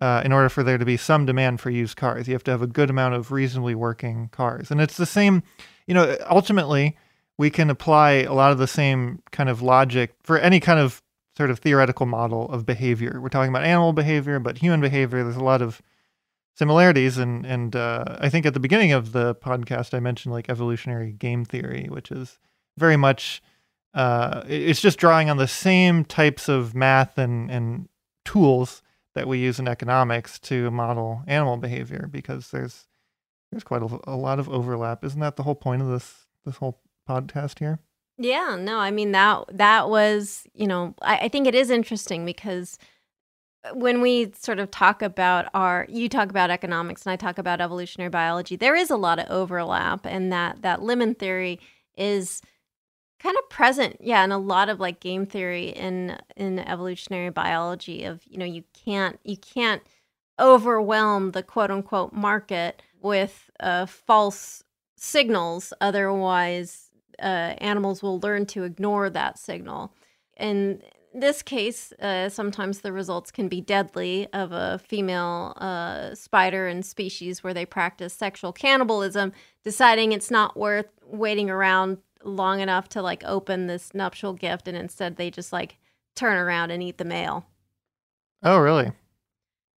uh, 0.00 0.22
in 0.24 0.32
order 0.32 0.48
for 0.48 0.62
there 0.62 0.78
to 0.78 0.84
be 0.84 0.96
some 0.96 1.26
demand 1.26 1.60
for 1.60 1.70
used 1.70 1.96
cars. 1.96 2.28
You 2.28 2.34
have 2.34 2.44
to 2.44 2.50
have 2.50 2.62
a 2.62 2.66
good 2.66 2.90
amount 2.90 3.14
of 3.14 3.32
reasonably 3.32 3.74
working 3.74 4.28
cars. 4.28 4.70
And 4.70 4.80
it's 4.80 4.96
the 4.96 5.06
same, 5.06 5.42
you 5.86 5.94
know, 5.94 6.16
ultimately, 6.30 6.96
we 7.36 7.50
can 7.50 7.70
apply 7.70 8.10
a 8.10 8.32
lot 8.32 8.52
of 8.52 8.58
the 8.58 8.66
same 8.66 9.22
kind 9.30 9.48
of 9.48 9.62
logic 9.62 10.14
for 10.22 10.38
any 10.38 10.60
kind 10.60 10.78
of 10.78 11.02
sort 11.36 11.50
of 11.50 11.58
theoretical 11.60 12.06
model 12.06 12.48
of 12.50 12.66
behavior. 12.66 13.20
We're 13.20 13.28
talking 13.28 13.50
about 13.50 13.64
animal 13.64 13.92
behavior, 13.92 14.40
but 14.40 14.58
human 14.58 14.80
behavior, 14.80 15.22
there's 15.22 15.36
a 15.36 15.44
lot 15.44 15.62
of 15.62 15.80
similarities. 16.56 17.16
And, 17.16 17.46
and 17.46 17.76
uh, 17.76 18.16
I 18.18 18.28
think 18.28 18.44
at 18.44 18.54
the 18.54 18.60
beginning 18.60 18.92
of 18.92 19.12
the 19.12 19.36
podcast, 19.36 19.94
I 19.94 20.00
mentioned 20.00 20.32
like 20.32 20.48
evolutionary 20.48 21.12
game 21.12 21.44
theory, 21.44 21.86
which 21.88 22.10
is 22.10 22.38
very 22.76 22.96
much. 22.96 23.42
Uh, 23.94 24.42
it's 24.46 24.80
just 24.80 24.98
drawing 24.98 25.30
on 25.30 25.38
the 25.38 25.48
same 25.48 26.04
types 26.04 26.48
of 26.48 26.74
math 26.74 27.18
and, 27.18 27.50
and 27.50 27.88
tools 28.24 28.82
that 29.18 29.26
we 29.26 29.38
use 29.38 29.58
in 29.58 29.66
economics 29.66 30.38
to 30.38 30.70
model 30.70 31.22
animal 31.26 31.56
behavior 31.56 32.08
because 32.08 32.52
there's 32.52 32.86
there's 33.50 33.64
quite 33.64 33.82
a, 33.82 33.98
a 34.04 34.14
lot 34.14 34.38
of 34.38 34.48
overlap. 34.48 35.04
Isn't 35.04 35.18
that 35.20 35.34
the 35.34 35.42
whole 35.42 35.56
point 35.56 35.82
of 35.82 35.88
this 35.88 36.26
this 36.44 36.56
whole 36.56 36.80
podcast 37.08 37.58
here? 37.58 37.80
Yeah, 38.16 38.56
no, 38.58 38.78
I 38.78 38.92
mean 38.92 39.10
that 39.12 39.44
that 39.52 39.90
was, 39.90 40.46
you 40.54 40.68
know, 40.68 40.94
I, 41.02 41.16
I 41.22 41.28
think 41.28 41.48
it 41.48 41.54
is 41.56 41.68
interesting 41.68 42.24
because 42.24 42.78
uh, 43.64 43.74
when 43.74 44.00
we 44.00 44.30
sort 44.38 44.60
of 44.60 44.70
talk 44.70 45.02
about 45.02 45.46
our 45.52 45.84
you 45.88 46.08
talk 46.08 46.30
about 46.30 46.50
economics 46.50 47.04
and 47.04 47.12
I 47.12 47.16
talk 47.16 47.38
about 47.38 47.60
evolutionary 47.60 48.10
biology, 48.10 48.54
there 48.54 48.76
is 48.76 48.88
a 48.88 48.96
lot 48.96 49.18
of 49.18 49.28
overlap 49.28 50.06
and 50.06 50.32
that 50.32 50.62
that 50.62 50.80
lemon 50.80 51.16
theory 51.16 51.58
is 51.96 52.40
kind 53.18 53.36
of 53.36 53.48
present 53.50 53.96
yeah 54.00 54.22
in 54.22 54.30
a 54.30 54.38
lot 54.38 54.68
of 54.68 54.78
like 54.78 55.00
game 55.00 55.26
theory 55.26 55.70
in 55.70 56.16
in 56.36 56.58
evolutionary 56.60 57.30
biology 57.30 58.04
of 58.04 58.22
you 58.26 58.38
know 58.38 58.44
you 58.44 58.62
can't 58.72 59.18
you 59.24 59.36
can't 59.36 59.82
overwhelm 60.38 61.32
the 61.32 61.42
quote 61.42 61.70
unquote 61.70 62.12
market 62.12 62.82
with 63.00 63.50
uh, 63.60 63.86
false 63.86 64.64
signals. 64.96 65.72
Otherwise 65.80 66.90
uh, 67.20 67.54
animals 67.58 68.02
will 68.02 68.20
learn 68.20 68.46
to 68.46 68.64
ignore 68.64 69.10
that 69.10 69.38
signal. 69.38 69.92
In 70.36 70.82
this 71.14 71.42
case 71.42 71.92
uh, 72.00 72.28
sometimes 72.28 72.80
the 72.80 72.92
results 72.92 73.30
can 73.30 73.48
be 73.48 73.60
deadly 73.60 74.28
of 74.32 74.52
a 74.52 74.78
female 74.78 75.54
uh, 75.56 76.14
spider 76.14 76.68
in 76.68 76.82
species 76.82 77.42
where 77.42 77.54
they 77.54 77.66
practice 77.66 78.12
sexual 78.12 78.52
cannibalism 78.52 79.32
deciding 79.64 80.12
it's 80.12 80.30
not 80.30 80.56
worth 80.56 80.86
waiting 81.06 81.50
around 81.50 81.98
long 82.24 82.60
enough 82.60 82.88
to 82.90 83.02
like 83.02 83.22
open 83.24 83.66
this 83.66 83.94
nuptial 83.94 84.32
gift 84.32 84.68
and 84.68 84.76
instead 84.76 85.16
they 85.16 85.30
just 85.30 85.52
like 85.52 85.78
turn 86.16 86.36
around 86.36 86.70
and 86.70 86.82
eat 86.82 86.98
the 86.98 87.04
male. 87.04 87.46
Oh, 88.42 88.58
really? 88.58 88.92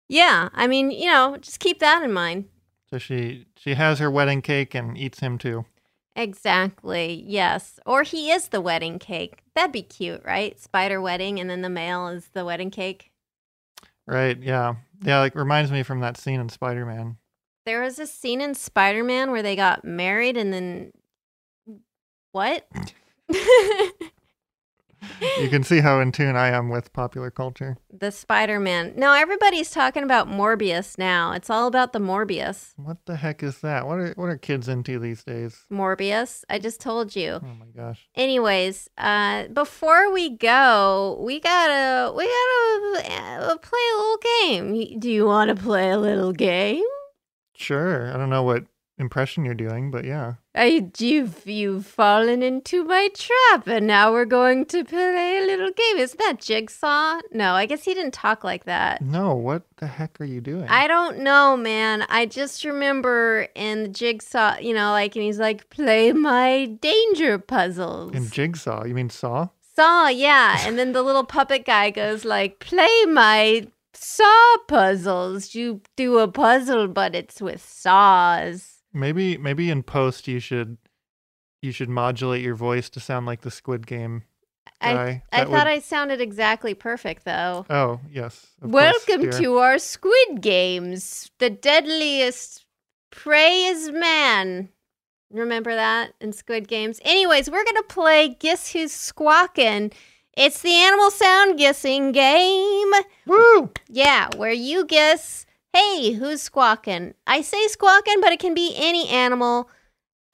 Yeah, 0.09 0.49
I 0.55 0.67
mean, 0.67 0.91
you 0.91 1.11
know, 1.11 1.37
just 1.37 1.61
keep 1.61 1.81
that 1.81 2.03
in 2.03 2.13
mind. 2.13 2.47
So 2.91 2.99
she 2.99 3.47
she 3.57 3.75
has 3.75 3.99
her 3.99 4.11
wedding 4.11 4.41
cake 4.41 4.75
and 4.75 4.97
eats 4.97 5.21
him 5.21 5.37
too. 5.39 5.67
Exactly. 6.17 7.23
Yes. 7.27 7.79
Or 7.87 8.03
he 8.03 8.33
is 8.33 8.49
the 8.49 8.61
wedding 8.61 8.99
cake. 8.99 9.45
That'd 9.55 9.73
be 9.73 9.83
cute, 9.83 10.23
right? 10.25 10.59
Spider 10.59 11.01
wedding 11.01 11.39
and 11.39 11.49
then 11.49 11.63
the 11.63 11.69
male 11.69 12.09
is 12.09 12.31
the 12.33 12.45
wedding 12.45 12.71
cake. 12.71 13.13
Right. 14.07 14.37
Yeah. 14.43 14.77
Yeah, 15.05 15.21
like 15.21 15.37
reminds 15.37 15.71
me 15.71 15.85
from 15.85 16.01
that 16.01 16.17
scene 16.17 16.41
in 16.41 16.49
Spider-Man. 16.49 17.19
There 17.65 17.83
was 17.83 17.99
a 18.01 18.07
scene 18.07 18.41
in 18.41 18.55
Spider-Man 18.55 19.31
where 19.31 19.43
they 19.43 19.55
got 19.55 19.85
married 19.85 20.37
and 20.37 20.53
then 20.53 20.93
what? 22.33 22.67
You 25.41 25.49
can 25.49 25.63
see 25.63 25.79
how 25.81 26.01
in 26.01 26.11
tune 26.11 26.37
I 26.37 26.49
am 26.49 26.71
with 26.71 26.93
popular 26.93 27.31
culture. 27.31 27.77
the 27.93 28.11
Spider-Man. 28.11 28.95
No, 28.97 29.13
everybody's 29.13 29.71
talking 29.71 30.03
about 30.03 30.29
Morbius 30.29 30.99
now. 30.99 31.33
It's 31.33 31.49
all 31.49 31.67
about 31.69 31.93
the 31.93 31.99
Morbius. 32.01 32.73
What 32.77 32.99
the 33.07 33.17
heck 33.17 33.43
is 33.43 33.61
that? 33.61 33.87
What 33.87 33.99
are 33.99 34.13
what 34.17 34.27
are 34.27 34.37
kids 34.37 34.69
into 34.69 34.99
these 34.99 35.23
days? 35.23 35.65
Morbius. 35.71 36.45
I 36.51 36.59
just 36.59 36.81
told 36.81 37.15
you. 37.15 37.41
Oh 37.43 37.55
my 37.59 37.67
gosh. 37.75 38.09
Anyways, 38.17 38.89
uh, 38.99 39.47
before 39.49 40.13
we 40.13 40.31
go, 40.37 41.19
we 41.21 41.41
gotta 41.41 42.13
we 42.13 42.25
gotta 42.25 43.53
uh, 43.53 43.57
play 43.59 43.81
a 43.95 43.97
little 43.97 44.19
game. 44.41 44.99
Do 44.99 45.11
you 45.11 45.27
want 45.27 45.49
to 45.57 45.63
play 45.63 45.91
a 45.91 45.99
little 45.99 46.33
game? 46.33 46.85
Sure. 47.57 48.13
I 48.13 48.17
don't 48.17 48.31
know 48.31 48.43
what 48.43 48.65
impression 48.99 49.45
you're 49.45 49.55
doing, 49.55 49.91
but 49.91 50.05
yeah. 50.05 50.35
I 50.55 50.91
you've 50.99 51.47
you've 51.47 51.87
fallen 51.87 52.43
into 52.43 52.85
my 52.85 53.11
trap, 53.15 53.67
and 53.67 53.87
now 53.87 54.13
we're 54.13 54.25
going 54.25 54.67
to 54.67 54.85
play 54.85 55.39
a 55.43 55.47
little 55.47 55.71
game. 55.71 55.99
Isn't 55.99 56.19
that 56.19 56.41
Jigsaw? 56.41 57.21
No, 57.33 57.55
I 57.55 57.67
guess 57.67 57.85
he 57.85 57.95
didn't 57.95 58.15
talk 58.15 58.43
like 58.43 58.65
that. 58.65 59.01
No, 59.01 59.35
what 59.35 59.63
the 59.77 59.87
heck 59.87 60.21
are 60.21 60.25
you 60.25 60.41
doing? 60.41 60.69
I 60.69 60.89
don't 60.89 61.21
know, 61.21 61.57
man. 61.57 62.05
I 62.09 62.27
just 62.27 62.65
remember 62.65 63.49
in 63.55 63.85
the 63.85 63.89
Jigsaw, 63.89 64.59
you 64.59 64.75
know, 64.75 64.91
like, 64.91 65.15
and 65.15 65.25
he's 65.25 65.39
like, 65.39 65.71
play 65.71 66.13
my 66.13 66.67
danger 66.81 67.39
puzzles. 67.39 68.15
in 68.15 68.29
Jigsaw, 68.29 68.85
you 68.85 68.95
mean 68.95 69.11
Saw? 69.11 69.49
Saw, 69.77 70.09
yeah. 70.09 70.67
And 70.67 70.77
then 70.77 70.91
the 70.91 71.03
little 71.03 71.23
puppet 71.23 71.65
guy 71.65 71.91
goes 71.91 72.25
like, 72.25 72.59
"Play 72.59 73.05
my 73.07 73.69
saw 73.93 74.57
puzzles. 74.67 75.55
You 75.55 75.83
do 75.95 76.19
a 76.19 76.27
puzzle, 76.27 76.89
but 76.89 77.15
it's 77.15 77.41
with 77.41 77.63
saws." 77.63 78.78
Maybe 78.93 79.37
maybe 79.37 79.71
in 79.71 79.83
post 79.83 80.27
you 80.29 80.41
should 80.41 80.79
you 81.63 81.73
should 81.73 81.89
modulate 81.89 82.43
your 82.43 82.55
voice 82.55 82.89
to 82.91 83.01
sound 83.01 83.27
like 83.27 83.41
the 83.43 83.51
Squid 83.51 83.87
Game 83.87 84.23
I, 84.81 84.93
guy. 84.95 85.23
I 85.33 85.39
That 85.39 85.45
thought 85.49 85.67
would- 85.67 85.73
I 85.73 85.79
sounded 85.81 86.21
exactly 86.21 86.73
perfect, 86.75 87.25
though. 87.25 87.67
Oh, 87.69 88.01
yes. 88.13 88.47
of 88.63 88.71
course, 88.71 88.73
Welcome 89.09 89.31
to 89.33 89.57
our 89.59 89.79
Squid 89.79 90.41
Games. 90.41 91.31
The 91.39 91.51
deadliest 91.51 92.65
prey 93.11 93.65
is 93.65 93.91
man. 93.91 94.69
Remember 95.33 95.75
that 95.75 96.13
in 96.21 96.33
Squid 96.33 96.69
Games? 96.69 97.01
Anyways, 97.05 97.51
we're 97.51 97.65
gonna 97.65 97.83
play 97.83 98.29
Guess 98.39 98.73
Who's 98.73 98.93
Squawking. 98.93 99.91
It's 100.37 100.63
the 100.63 100.73
animal 100.73 101.11
sound 101.11 101.59
guessing 101.59 102.13
game. 102.13 102.93
Woo! 103.27 103.71
Yeah, 103.89 104.29
where 104.37 104.53
you 104.53 104.87
guess, 104.87 105.45
hey, 105.79 106.13
who's 106.13 106.43
squawking? 106.43 107.15
I 107.27 107.41
say 107.41 107.69
squawking, 107.69 108.21
but 108.21 108.33
it 108.33 108.41
can 108.41 108.53
be 108.53 108.75
any 108.77 109.09
animal 109.09 109.71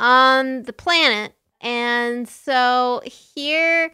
on 0.01 0.62
the 0.62 0.72
planet. 0.72 1.34
And 1.61 2.26
so 2.26 3.03
here 3.05 3.92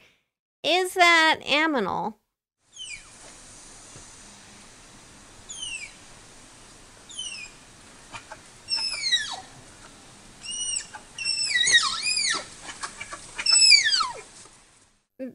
is 0.62 0.94
that 0.94 1.40
aminal. 1.44 2.14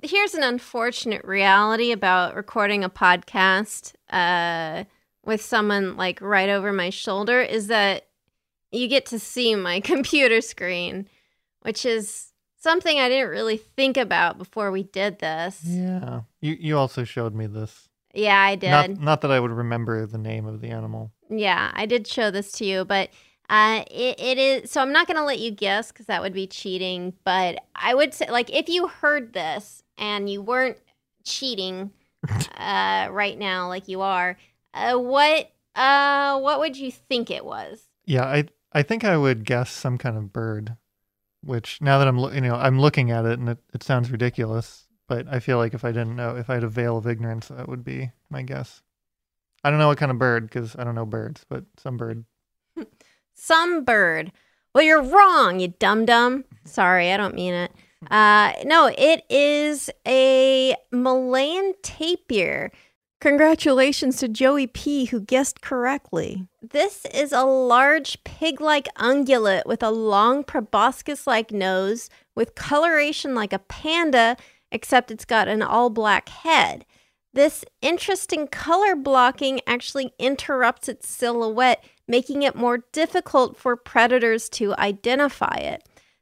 Here's 0.02 0.34
an 0.34 0.44
unfortunate 0.44 1.26
reality 1.26 1.92
about 1.92 2.36
recording 2.36 2.84
a 2.84 2.90
podcast 2.90 3.94
uh, 4.10 4.86
with 5.26 5.42
someone 5.42 5.98
like 5.98 6.22
right 6.22 6.50
over 6.50 6.72
my 6.72 6.90
shoulder 6.90 7.42
is 7.42 7.68
that 7.68 8.08
you 8.72 8.88
get 8.88 9.06
to 9.08 9.20
see 9.20 9.56
my 9.56 9.80
computer 9.82 10.42
screen, 10.42 11.08
which 11.62 11.86
is 11.86 12.32
something 12.58 13.00
I 13.00 13.10
didn't 13.10 13.30
really 13.30 13.58
think 13.58 13.98
about 13.98 14.38
before 14.38 14.72
we 14.72 14.84
did 14.84 15.20
this. 15.20 15.62
Yeah. 15.64 16.22
You 16.42 16.58
you 16.60 16.78
also 16.78 17.04
showed 17.04 17.34
me 17.34 17.48
this. 17.48 17.90
Yeah, 18.14 18.40
I 18.40 18.56
did. 18.56 18.72
Not 18.72 18.90
not 19.00 19.22
that 19.22 19.32
I 19.32 19.40
would 19.40 19.52
remember 19.52 20.06
the 20.06 20.18
name 20.18 20.46
of 20.46 20.62
the 20.62 20.70
animal. 20.70 21.12
Yeah, 21.30 21.72
I 21.74 21.86
did 21.86 22.08
show 22.08 22.32
this 22.32 22.52
to 22.54 22.66
you, 22.66 22.86
but 22.86 23.10
uh, 23.50 23.84
it, 23.92 24.20
it 24.20 24.38
is 24.38 24.72
so 24.72 24.82
I'm 24.82 24.92
not 24.92 25.08
going 25.08 25.18
to 25.18 25.24
let 25.24 25.40
you 25.40 25.52
guess 25.52 25.92
because 25.92 26.08
that 26.08 26.22
would 26.22 26.34
be 26.34 26.48
cheating. 26.48 27.14
But 27.24 27.60
I 27.76 27.94
would 27.94 28.14
say, 28.14 28.30
like, 28.30 28.50
if 28.52 28.70
you 28.70 28.88
heard 28.88 29.34
this 29.34 29.84
and 29.98 30.30
you 30.30 30.42
weren't 30.42 30.78
cheating 31.24 31.92
uh, 32.58 33.10
right 33.12 33.38
now, 33.38 33.68
like 33.68 33.88
you 33.88 34.02
are, 34.02 34.38
uh, 34.76 34.98
what 34.98 35.52
uh, 35.76 36.40
what 36.40 36.60
would 36.60 36.78
you 36.78 36.92
think 36.92 37.32
it 37.32 37.46
was? 37.46 37.88
Yeah, 38.06 38.26
I 38.26 38.46
I 38.72 38.84
think 38.84 39.04
I 39.04 39.18
would 39.18 39.46
guess 39.46 39.72
some 39.72 39.98
kind 39.98 40.18
of 40.18 40.32
bird. 40.34 40.78
Which 41.44 41.80
now 41.80 42.00
that 42.00 42.08
I'm 42.08 42.20
loo- 42.20 42.34
you 42.34 42.42
know 42.42 42.56
I'm 42.56 42.80
looking 42.80 43.12
at 43.12 43.26
it 43.26 43.40
and 43.40 43.50
it, 43.50 43.60
it 43.74 43.84
sounds 43.84 44.12
ridiculous, 44.12 44.88
but 45.08 45.28
I 45.30 45.40
feel 45.40 45.58
like 45.58 45.74
if 45.74 45.86
I 45.86 45.92
didn't 45.92 46.16
know 46.16 46.36
if 46.36 46.50
I 46.50 46.56
had 46.56 46.64
a 46.64 46.70
veil 46.70 46.98
of 46.98 47.08
ignorance, 47.08 47.48
that 47.50 47.70
would 47.70 47.84
be 47.84 48.12
my 48.30 48.42
guess. 48.42 48.82
I 49.64 49.70
don't 49.70 49.80
know 49.80 49.88
what 49.88 49.98
kind 49.98 50.12
of 50.12 50.20
bird 50.20 50.48
because 50.48 50.76
I 50.76 50.84
don't 50.84 50.96
know 50.96 51.06
birds, 51.06 51.46
but 51.50 51.66
some 51.78 51.98
bird. 51.98 52.26
Some 53.38 53.84
bird. 53.84 54.32
Well, 54.74 54.84
you're 54.84 55.02
wrong, 55.02 55.60
you 55.60 55.70
dum 55.78 56.06
dum. 56.06 56.46
Sorry, 56.64 57.12
I 57.12 57.18
don't 57.18 57.36
mean 57.36 57.54
it. 57.54 57.72
Uh, 58.10 58.54
no, 58.64 58.92
it 58.98 59.24
is 59.30 59.90
a 60.08 60.76
Malayan 60.92 61.74
tapir. 61.82 62.72
Congratulations 63.26 64.18
to 64.18 64.28
Joey 64.28 64.68
P, 64.68 65.06
who 65.06 65.20
guessed 65.20 65.60
correctly. 65.60 66.46
This 66.62 67.08
is 67.12 67.32
a 67.32 67.42
large 67.42 68.24
pig 68.24 68.62
like 68.62 68.88
ungulate 69.00 69.66
with 69.66 69.82
a 69.82 69.90
long 69.90 70.44
proboscis 70.44 71.26
like 71.26 71.50
nose, 71.50 72.08
with 72.36 72.54
coloration 72.54 73.34
like 73.34 73.52
a 73.52 73.58
panda, 73.58 74.38
except 74.72 75.10
it's 75.10 75.26
got 75.26 75.48
an 75.48 75.64
all 75.64 75.90
black 75.90 76.30
head. 76.30 76.86
This 77.34 77.66
interesting 77.82 78.46
color 78.46 78.96
blocking 78.96 79.60
actually 79.66 80.14
interrupts 80.20 80.88
its 80.88 81.10
silhouette, 81.10 81.84
making 82.08 82.44
it 82.44 82.56
more 82.56 82.84
difficult 82.92 83.58
for 83.58 83.76
predators 83.76 84.50
to 84.50 84.76
identify 84.76 85.56
it. 85.56 85.82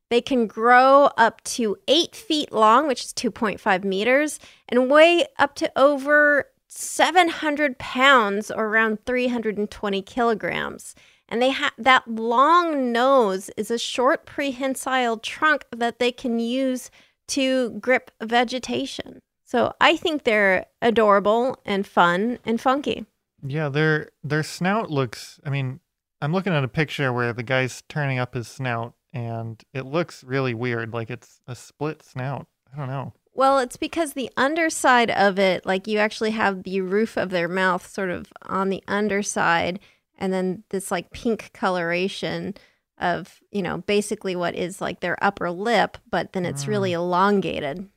They 0.10 0.22
can 0.22 0.47
grow 0.47 1.10
up 1.18 1.43
to 1.45 1.76
eight 1.89 2.16
feet 2.16 2.54
long, 2.54 2.88
which 2.88 3.04
is 3.04 3.12
2.5 3.12 3.84
meters, 3.84 4.39
and 4.70 4.89
weigh 4.89 5.26
up 5.38 5.56
to 5.56 5.70
over 5.76 6.45
700 6.76 7.78
pounds 7.78 8.49
or 8.51 8.65
around 8.65 9.05
320 9.05 10.01
kilograms. 10.01 10.95
And 11.30 11.41
they 11.41 11.49
have 11.49 11.74
that 11.78 12.07
long 12.07 12.91
nose 12.91 13.49
is 13.57 13.71
a 13.71 13.78
short 13.78 14.26
prehensile 14.26 15.17
trunk 15.17 15.65
that 15.76 15.99
they 15.99 16.11
can 16.11 16.39
use 16.39 16.91
to 17.30 17.71
grip 17.80 18.11
vegetation. 18.21 19.21
So 19.43 19.74
I 19.80 19.97
think 19.97 20.24
they're 20.24 20.65
adorable 20.82 21.59
and 21.65 21.86
fun 21.86 22.39
and 22.45 22.59
funky. 22.59 23.05
Yeah, 23.45 23.69
their 23.69 24.09
their 24.24 24.43
snout 24.43 24.89
looks. 24.89 25.39
I 25.45 25.49
mean, 25.49 25.80
I'm 26.21 26.34
looking 26.34 26.53
at 26.53 26.63
a 26.63 26.69
picture 26.69 27.11
where 27.11 27.34
the 27.34 27.43
guy's 27.43 27.84
turning 27.89 28.17
up 28.17 28.34
his 28.34 28.47
snout, 28.47 28.93
and 29.11 29.61
it 29.74 29.86
looks 29.86 30.24
really 30.24 30.53
weird. 30.53 30.93
Like 30.93 31.09
it's 31.09 31.41
a 31.47 31.55
split 31.55 32.03
snout. 32.03 32.47
I 32.74 32.78
don't 32.78 32.88
know. 32.88 33.13
Well, 33.36 33.60
it's 33.60 33.78
because 33.78 34.14
the 34.14 34.30
underside 34.38 35.10
of 35.10 35.40
it, 35.40 35.66
like 35.66 35.88
you 35.88 35.98
actually 35.98 36.32
have 36.32 36.64
the 36.64 36.82
roof 36.82 37.18
of 37.18 37.32
their 37.32 37.48
mouth 37.48 37.88
sort 37.88 38.10
of 38.10 38.32
on 38.44 38.70
the 38.70 38.84
underside, 38.88 39.80
and 40.18 40.32
then 40.32 40.64
this 40.70 40.92
like 40.92 41.12
pink 41.12 41.52
coloration 41.54 42.54
of, 43.00 43.42
you 43.52 43.64
know, 43.64 43.80
basically 43.80 44.36
what 44.36 44.56
is 44.56 44.80
like 44.80 45.00
their 45.00 45.22
upper 45.24 45.50
lip, 45.50 45.98
but 46.10 46.34
then 46.34 46.46
it's 46.46 46.68
really 46.68 46.92
mm. 46.92 46.96
elongated. 46.96 47.90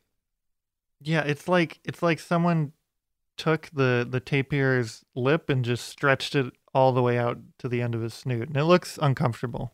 Yeah, 1.03 1.23
it's 1.23 1.47
like 1.47 1.81
it's 1.85 2.03
like 2.03 2.19
someone 2.19 2.73
took 3.37 3.69
the 3.75 4.07
the 4.09 4.21
tapir's 4.21 5.05
lip 5.15 5.51
and 5.51 5.65
just 5.65 5.87
stretched 5.87 6.35
it 6.35 6.53
all 6.75 6.93
the 6.93 7.03
way 7.03 7.19
out 7.19 7.39
to 7.59 7.69
the 7.69 7.83
end 7.83 7.95
of 7.95 8.01
his 8.01 8.15
snoot, 8.15 8.49
and 8.49 8.57
it 8.57 8.65
looks 8.65 8.99
uncomfortable. 9.03 9.73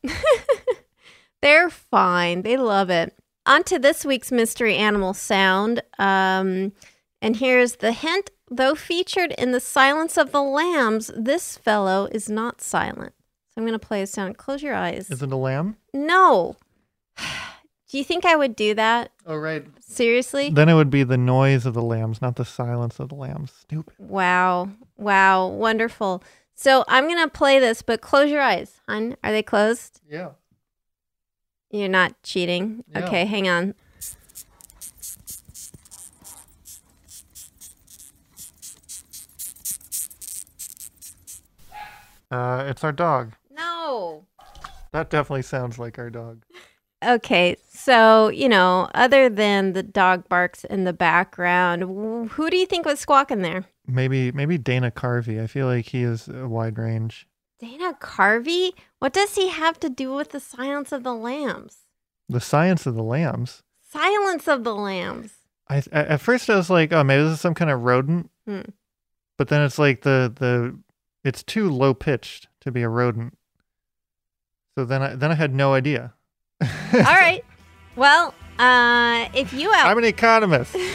They're 1.42 1.70
fine. 1.70 2.42
They 2.42 2.56
love 2.56 2.90
it. 2.90 3.16
On 3.44 3.64
to 3.64 3.78
this 3.78 4.04
week's 4.04 4.30
mystery 4.30 4.76
animal 4.76 5.14
sound. 5.14 5.82
Um, 5.98 6.72
and 7.20 7.36
here's 7.36 7.76
the 7.76 7.92
hint. 7.92 8.30
Though 8.50 8.74
featured 8.74 9.32
in 9.32 9.52
The 9.52 9.60
Silence 9.60 10.18
of 10.18 10.30
the 10.30 10.42
Lambs, 10.42 11.10
this 11.16 11.56
fellow 11.56 12.06
is 12.12 12.28
not 12.28 12.60
silent. 12.60 13.14
So 13.48 13.54
I'm 13.60 13.66
going 13.66 13.78
to 13.78 13.84
play 13.84 14.02
a 14.02 14.06
sound. 14.06 14.36
Close 14.36 14.62
your 14.62 14.74
eyes. 14.74 15.10
Is 15.10 15.22
it 15.22 15.32
a 15.32 15.36
lamb? 15.36 15.76
No. 15.94 16.56
Do 17.90 17.98
you 17.98 18.04
think 18.04 18.24
I 18.24 18.36
would 18.36 18.56
do 18.56 18.72
that? 18.74 19.10
Oh 19.26 19.36
right. 19.36 19.66
Seriously? 19.80 20.48
Then 20.48 20.70
it 20.70 20.74
would 20.74 20.88
be 20.88 21.02
the 21.02 21.18
noise 21.18 21.66
of 21.66 21.74
the 21.74 21.82
lambs, 21.82 22.22
not 22.22 22.36
the 22.36 22.44
silence 22.44 22.98
of 22.98 23.10
the 23.10 23.14
lambs. 23.14 23.52
Stupid. 23.52 23.94
Wow. 23.98 24.70
Wow. 24.96 25.48
Wonderful. 25.48 26.22
So 26.54 26.84
I'm 26.88 27.04
going 27.06 27.18
to 27.22 27.28
play 27.28 27.58
this, 27.58 27.82
but 27.82 28.00
close 28.00 28.30
your 28.30 28.40
eyes, 28.40 28.80
hon. 28.88 29.16
Are 29.22 29.32
they 29.32 29.42
closed? 29.42 30.00
Yeah. 30.08 30.30
You're 31.72 31.88
not 31.88 32.22
cheating. 32.22 32.84
Yeah. 32.92 33.06
Okay, 33.06 33.24
hang 33.24 33.48
on. 33.48 33.74
Uh, 42.30 42.64
it's 42.66 42.84
our 42.84 42.92
dog. 42.92 43.32
No. 43.50 44.26
That 44.92 45.10
definitely 45.10 45.42
sounds 45.42 45.78
like 45.78 45.98
our 45.98 46.10
dog. 46.10 46.44
Okay, 47.04 47.56
so, 47.70 48.28
you 48.28 48.48
know, 48.48 48.88
other 48.94 49.28
than 49.28 49.72
the 49.72 49.82
dog 49.82 50.28
barks 50.28 50.64
in 50.64 50.84
the 50.84 50.92
background, 50.92 51.82
who 52.30 52.50
do 52.50 52.56
you 52.56 52.66
think 52.66 52.86
was 52.86 53.00
squawking 53.00 53.42
there? 53.42 53.64
Maybe 53.86 54.30
maybe 54.30 54.56
Dana 54.58 54.90
Carvey. 54.90 55.42
I 55.42 55.46
feel 55.46 55.66
like 55.66 55.86
he 55.86 56.04
is 56.04 56.28
a 56.28 56.46
wide 56.46 56.78
range. 56.78 57.26
Dana 57.62 57.96
Carvey? 58.00 58.72
What 58.98 59.12
does 59.12 59.36
he 59.36 59.48
have 59.48 59.78
to 59.80 59.88
do 59.88 60.12
with 60.12 60.30
the 60.30 60.40
Silence 60.40 60.90
of 60.90 61.04
the 61.04 61.14
Lambs? 61.14 61.76
The 62.28 62.40
science 62.40 62.86
of 62.86 62.96
the 62.96 63.04
lambs. 63.04 63.62
Silence 63.88 64.48
of 64.48 64.64
the 64.64 64.74
Lambs. 64.74 65.32
I 65.68 65.76
at 65.76 65.92
at 65.92 66.20
first 66.20 66.50
I 66.50 66.56
was 66.56 66.70
like, 66.70 66.92
oh, 66.92 67.04
maybe 67.04 67.22
this 67.22 67.34
is 67.34 67.40
some 67.40 67.54
kind 67.54 67.70
of 67.70 67.82
rodent. 67.82 68.30
Hmm. 68.46 68.62
But 69.38 69.48
then 69.48 69.62
it's 69.62 69.78
like 69.78 70.02
the 70.02 70.32
the 70.34 70.76
it's 71.24 71.42
too 71.42 71.70
low 71.70 71.94
pitched 71.94 72.48
to 72.62 72.72
be 72.72 72.82
a 72.82 72.88
rodent. 72.88 73.38
So 74.74 74.84
then 74.84 75.02
I 75.02 75.14
then 75.14 75.30
I 75.30 75.34
had 75.34 75.54
no 75.54 75.74
idea. 75.74 76.14
All 76.62 76.68
right. 77.02 77.44
Well, 77.96 78.34
uh, 78.58 79.28
if 79.34 79.52
you 79.52 79.72
out 79.72 79.86
I'm 79.86 79.98
an 79.98 80.04
economist. 80.04 80.74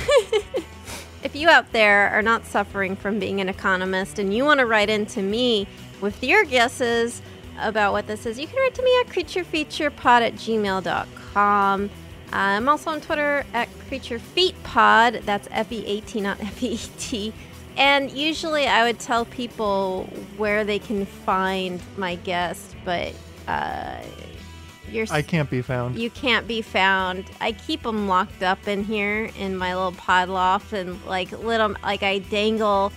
If 1.24 1.36
you 1.36 1.50
out 1.50 1.72
there 1.74 2.10
are 2.12 2.22
not 2.22 2.46
suffering 2.46 2.96
from 2.96 3.20
being 3.20 3.42
an 3.42 3.50
economist 3.50 4.20
and 4.20 4.34
you 4.34 4.46
want 4.46 4.60
to 4.60 4.66
write 4.66 4.90
in 4.90 5.06
to 5.08 5.22
me 5.22 5.68
with 6.02 6.24
your 6.24 6.46
guesses 6.46 7.22
about 7.60 7.92
what 7.92 8.08
this 8.08 8.26
is, 8.26 8.40
you 8.40 8.48
can 8.48 8.58
write 8.58 8.76
to 8.76 8.84
me 8.84 8.92
at 9.02 9.08
creaturefeaturepod 9.08 10.22
at 10.22 10.34
gmail.com. 10.36 11.90
I'm 12.34 12.70
also 12.70 12.92
on 12.92 13.02
Twitter 13.02 13.46
at 13.54 13.70
creaturefeatpod. 13.90 15.24
That's 15.24 15.48
F 15.52 15.72
E 15.72 15.86
A 15.86 16.02
T, 16.02 16.22
not 16.22 16.40
F 16.42 16.62
E 16.62 16.74
E 16.74 16.80
T. 16.98 17.34
And 17.78 18.10
usually 18.12 18.68
I 18.68 18.84
would 18.84 19.00
tell 19.00 19.26
people 19.26 20.10
where 20.38 20.64
they 20.64 20.80
can 20.80 21.06
find 21.06 21.82
my 21.96 22.16
guest, 22.16 22.76
but 22.84 23.14
uh, 23.48 24.02
you're 24.92 25.06
I 25.12 25.22
can't 25.22 25.50
be 25.50 25.62
found. 25.62 25.96
you 25.98 26.10
can't 26.10 26.48
be 26.48 26.62
found. 26.62 27.26
I 27.40 27.52
keep 27.52 27.84
them 27.84 28.08
locked 28.08 28.42
up 28.42 28.68
in 28.68 28.84
here 28.84 29.30
in 29.38 29.56
my 29.56 29.76
little 29.76 29.92
pod 29.92 30.30
loft 30.30 30.74
and 30.74 31.04
like 31.06 31.32
little 31.32 31.76
like 31.84 32.04
I 32.04 32.20
dangle 32.20 32.92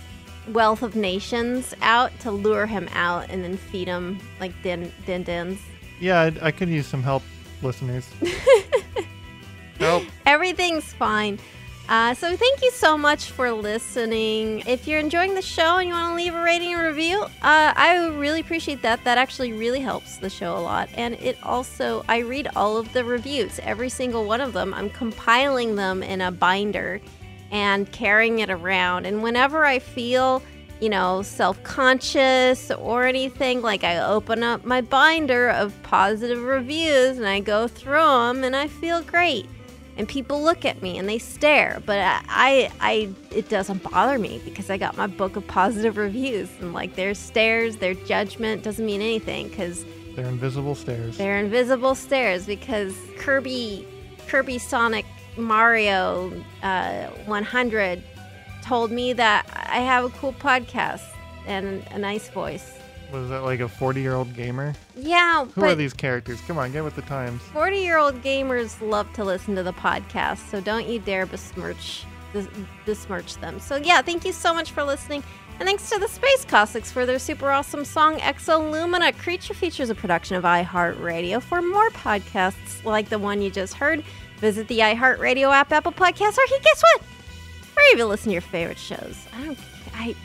wealth 0.49 0.81
of 0.83 0.95
nations 0.95 1.73
out 1.81 2.11
to 2.21 2.31
lure 2.31 2.65
him 2.65 2.89
out 2.93 3.29
and 3.29 3.43
then 3.43 3.57
feed 3.57 3.87
him 3.87 4.19
like 4.39 4.51
din 4.63 4.91
din 5.05 5.23
dins. 5.23 5.59
Yeah, 5.99 6.21
I, 6.21 6.47
I 6.47 6.51
could 6.51 6.69
use 6.69 6.87
some 6.87 7.03
help, 7.03 7.23
listeners. 7.61 8.07
help. 9.79 10.03
Everything's 10.25 10.91
fine. 10.93 11.39
Uh, 11.89 12.13
so 12.13 12.37
thank 12.37 12.61
you 12.61 12.71
so 12.71 12.97
much 12.97 13.31
for 13.31 13.51
listening. 13.51 14.63
If 14.65 14.87
you're 14.87 14.99
enjoying 14.99 15.33
the 15.33 15.41
show 15.41 15.77
and 15.77 15.89
you 15.89 15.93
want 15.93 16.11
to 16.11 16.15
leave 16.15 16.33
a 16.33 16.41
rating 16.41 16.73
and 16.73 16.81
review, 16.81 17.21
uh, 17.21 17.29
I 17.41 17.99
would 17.99 18.17
really 18.17 18.39
appreciate 18.39 18.81
that. 18.83 19.03
That 19.03 19.17
actually 19.17 19.51
really 19.51 19.81
helps 19.81 20.17
the 20.17 20.29
show 20.29 20.57
a 20.57 20.59
lot. 20.59 20.87
And 20.93 21.15
it 21.15 21.37
also, 21.43 22.05
I 22.07 22.19
read 22.19 22.47
all 22.55 22.77
of 22.77 22.93
the 22.93 23.03
reviews, 23.03 23.59
every 23.63 23.89
single 23.89 24.23
one 24.23 24.39
of 24.39 24.53
them. 24.53 24.73
I'm 24.73 24.89
compiling 24.89 25.75
them 25.75 26.01
in 26.01 26.21
a 26.21 26.31
binder 26.31 27.01
and 27.51 27.91
carrying 27.91 28.39
it 28.39 28.49
around. 28.49 29.05
And 29.05 29.21
whenever 29.21 29.65
I 29.65 29.79
feel, 29.79 30.41
you 30.79 30.89
know, 30.89 31.21
self 31.21 31.61
conscious 31.63 32.71
or 32.71 33.05
anything, 33.05 33.61
like 33.61 33.83
I 33.83 33.99
open 33.99 34.41
up 34.41 34.65
my 34.65 34.81
binder 34.81 35.49
of 35.49 35.73
positive 35.83 36.41
reviews 36.41 37.17
and 37.17 37.27
I 37.27 37.39
go 37.41 37.67
through 37.67 37.93
them 37.97 38.43
and 38.43 38.55
I 38.55 38.67
feel 38.67 39.01
great 39.03 39.47
and 39.97 40.07
people 40.07 40.41
look 40.41 40.65
at 40.65 40.81
me 40.81 40.97
and 40.97 41.07
they 41.07 41.17
stare 41.17 41.81
but 41.85 41.99
I, 41.99 42.71
I 42.79 43.09
it 43.29 43.49
doesn't 43.49 43.83
bother 43.83 44.17
me 44.17 44.41
because 44.45 44.69
i 44.69 44.77
got 44.77 44.95
my 44.97 45.07
book 45.07 45.35
of 45.35 45.45
positive 45.47 45.97
reviews 45.97 46.49
and 46.59 46.73
like 46.73 46.95
their 46.95 47.13
stares 47.13 47.77
their 47.77 47.93
judgment 47.93 48.63
doesn't 48.63 48.85
mean 48.85 49.01
anything 49.01 49.49
because 49.49 49.85
They're 50.15 50.25
invisible 50.27 50.75
stairs. 50.75 51.17
they're 51.17 51.39
invisible 51.39 51.95
stares 51.95 52.45
because 52.45 52.95
kirby 53.17 53.85
kirby 54.27 54.57
sonic 54.57 55.05
mario 55.37 56.31
uh, 56.63 57.07
100 57.25 58.03
told 58.61 58.91
me 58.91 59.13
that 59.13 59.45
i 59.69 59.79
have 59.79 60.05
a 60.05 60.09
cool 60.09 60.33
podcast 60.33 61.01
and 61.47 61.83
a 61.91 61.97
nice 61.97 62.29
voice 62.29 62.77
Was 63.11 63.29
that 63.29 63.41
like 63.43 63.59
a 63.59 63.67
40 63.67 63.99
year 64.01 64.13
old 64.13 64.33
gamer? 64.35 64.73
yeah 64.95 65.45
Who 65.45 65.63
are 65.65 65.75
these 65.75 65.93
characters? 65.93 66.39
Come 66.47 66.57
on, 66.57 66.71
get 66.71 66.83
with 66.83 66.95
the 66.95 67.01
times. 67.03 67.41
40 67.53 67.77
year 67.77 67.97
old 67.97 68.21
gamers 68.21 68.79
love 68.81 69.11
to 69.13 69.23
listen 69.23 69.55
to 69.55 69.63
the 69.63 69.73
podcast, 69.73 70.49
so 70.49 70.61
don't 70.61 70.87
you 70.87 70.99
dare 70.99 71.25
besmirch 71.25 72.05
besmirch 72.85 73.35
them. 73.37 73.59
So 73.59 73.75
yeah, 73.75 74.01
thank 74.01 74.23
you 74.23 74.31
so 74.31 74.53
much 74.53 74.71
for 74.71 74.83
listening. 74.83 75.23
And 75.59 75.67
thanks 75.67 75.89
to 75.89 75.99
the 75.99 76.07
Space 76.07 76.45
Cossacks 76.45 76.91
for 76.91 77.05
their 77.05 77.19
super 77.19 77.51
awesome 77.51 77.83
song 77.85 78.17
Exolumina. 78.19 79.15
Creature 79.17 79.53
Features 79.55 79.89
a 79.89 79.95
production 79.95 80.35
of 80.37 80.43
iHeartRadio. 80.45 81.41
For 81.41 81.61
more 81.61 81.89
podcasts 81.89 82.83
like 82.85 83.09
the 83.09 83.19
one 83.19 83.41
you 83.41 83.49
just 83.51 83.73
heard, 83.73 84.03
visit 84.41 84.67
the 84.67 84.79
iHeartRadio 84.79 85.53
app, 85.53 85.71
Apple 85.71 85.91
Podcasts, 85.93 86.37
or 86.37 86.45
hey, 86.47 86.59
guess 86.61 86.83
what? 86.93 87.03
Or 87.77 87.81
even 87.93 88.09
listen 88.09 88.27
to 88.27 88.33
your 88.33 88.41
favorite 88.41 88.77
shows. 88.77 89.25
I 89.33 89.45
don't 89.45 89.59
I 89.93 90.15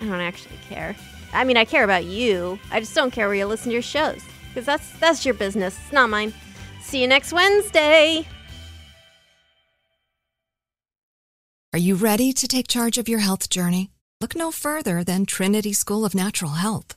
I 0.00 0.04
don't 0.06 0.20
actually 0.20 0.58
care. 0.68 0.96
I 1.32 1.44
mean, 1.44 1.56
I 1.56 1.64
care 1.64 1.84
about 1.84 2.04
you. 2.04 2.58
I 2.72 2.80
just 2.80 2.94
don't 2.94 3.12
care 3.12 3.28
where 3.28 3.36
you 3.36 3.46
listen 3.46 3.66
to 3.66 3.72
your 3.74 3.82
shows 3.82 4.22
because 4.48 4.66
that's 4.66 4.98
that's 4.98 5.24
your 5.24 5.34
business. 5.34 5.78
It's 5.84 5.92
not 5.92 6.10
mine. 6.10 6.34
See 6.80 7.00
you 7.00 7.06
next 7.06 7.32
Wednesday. 7.32 8.26
Are 11.72 11.78
you 11.78 11.94
ready 11.94 12.32
to 12.32 12.48
take 12.48 12.66
charge 12.66 12.98
of 12.98 13.08
your 13.08 13.20
health 13.20 13.48
journey? 13.48 13.92
Look 14.20 14.34
no 14.34 14.50
further 14.50 15.04
than 15.04 15.24
Trinity 15.24 15.72
School 15.72 16.04
of 16.04 16.16
Natural 16.16 16.52
Health. 16.52 16.96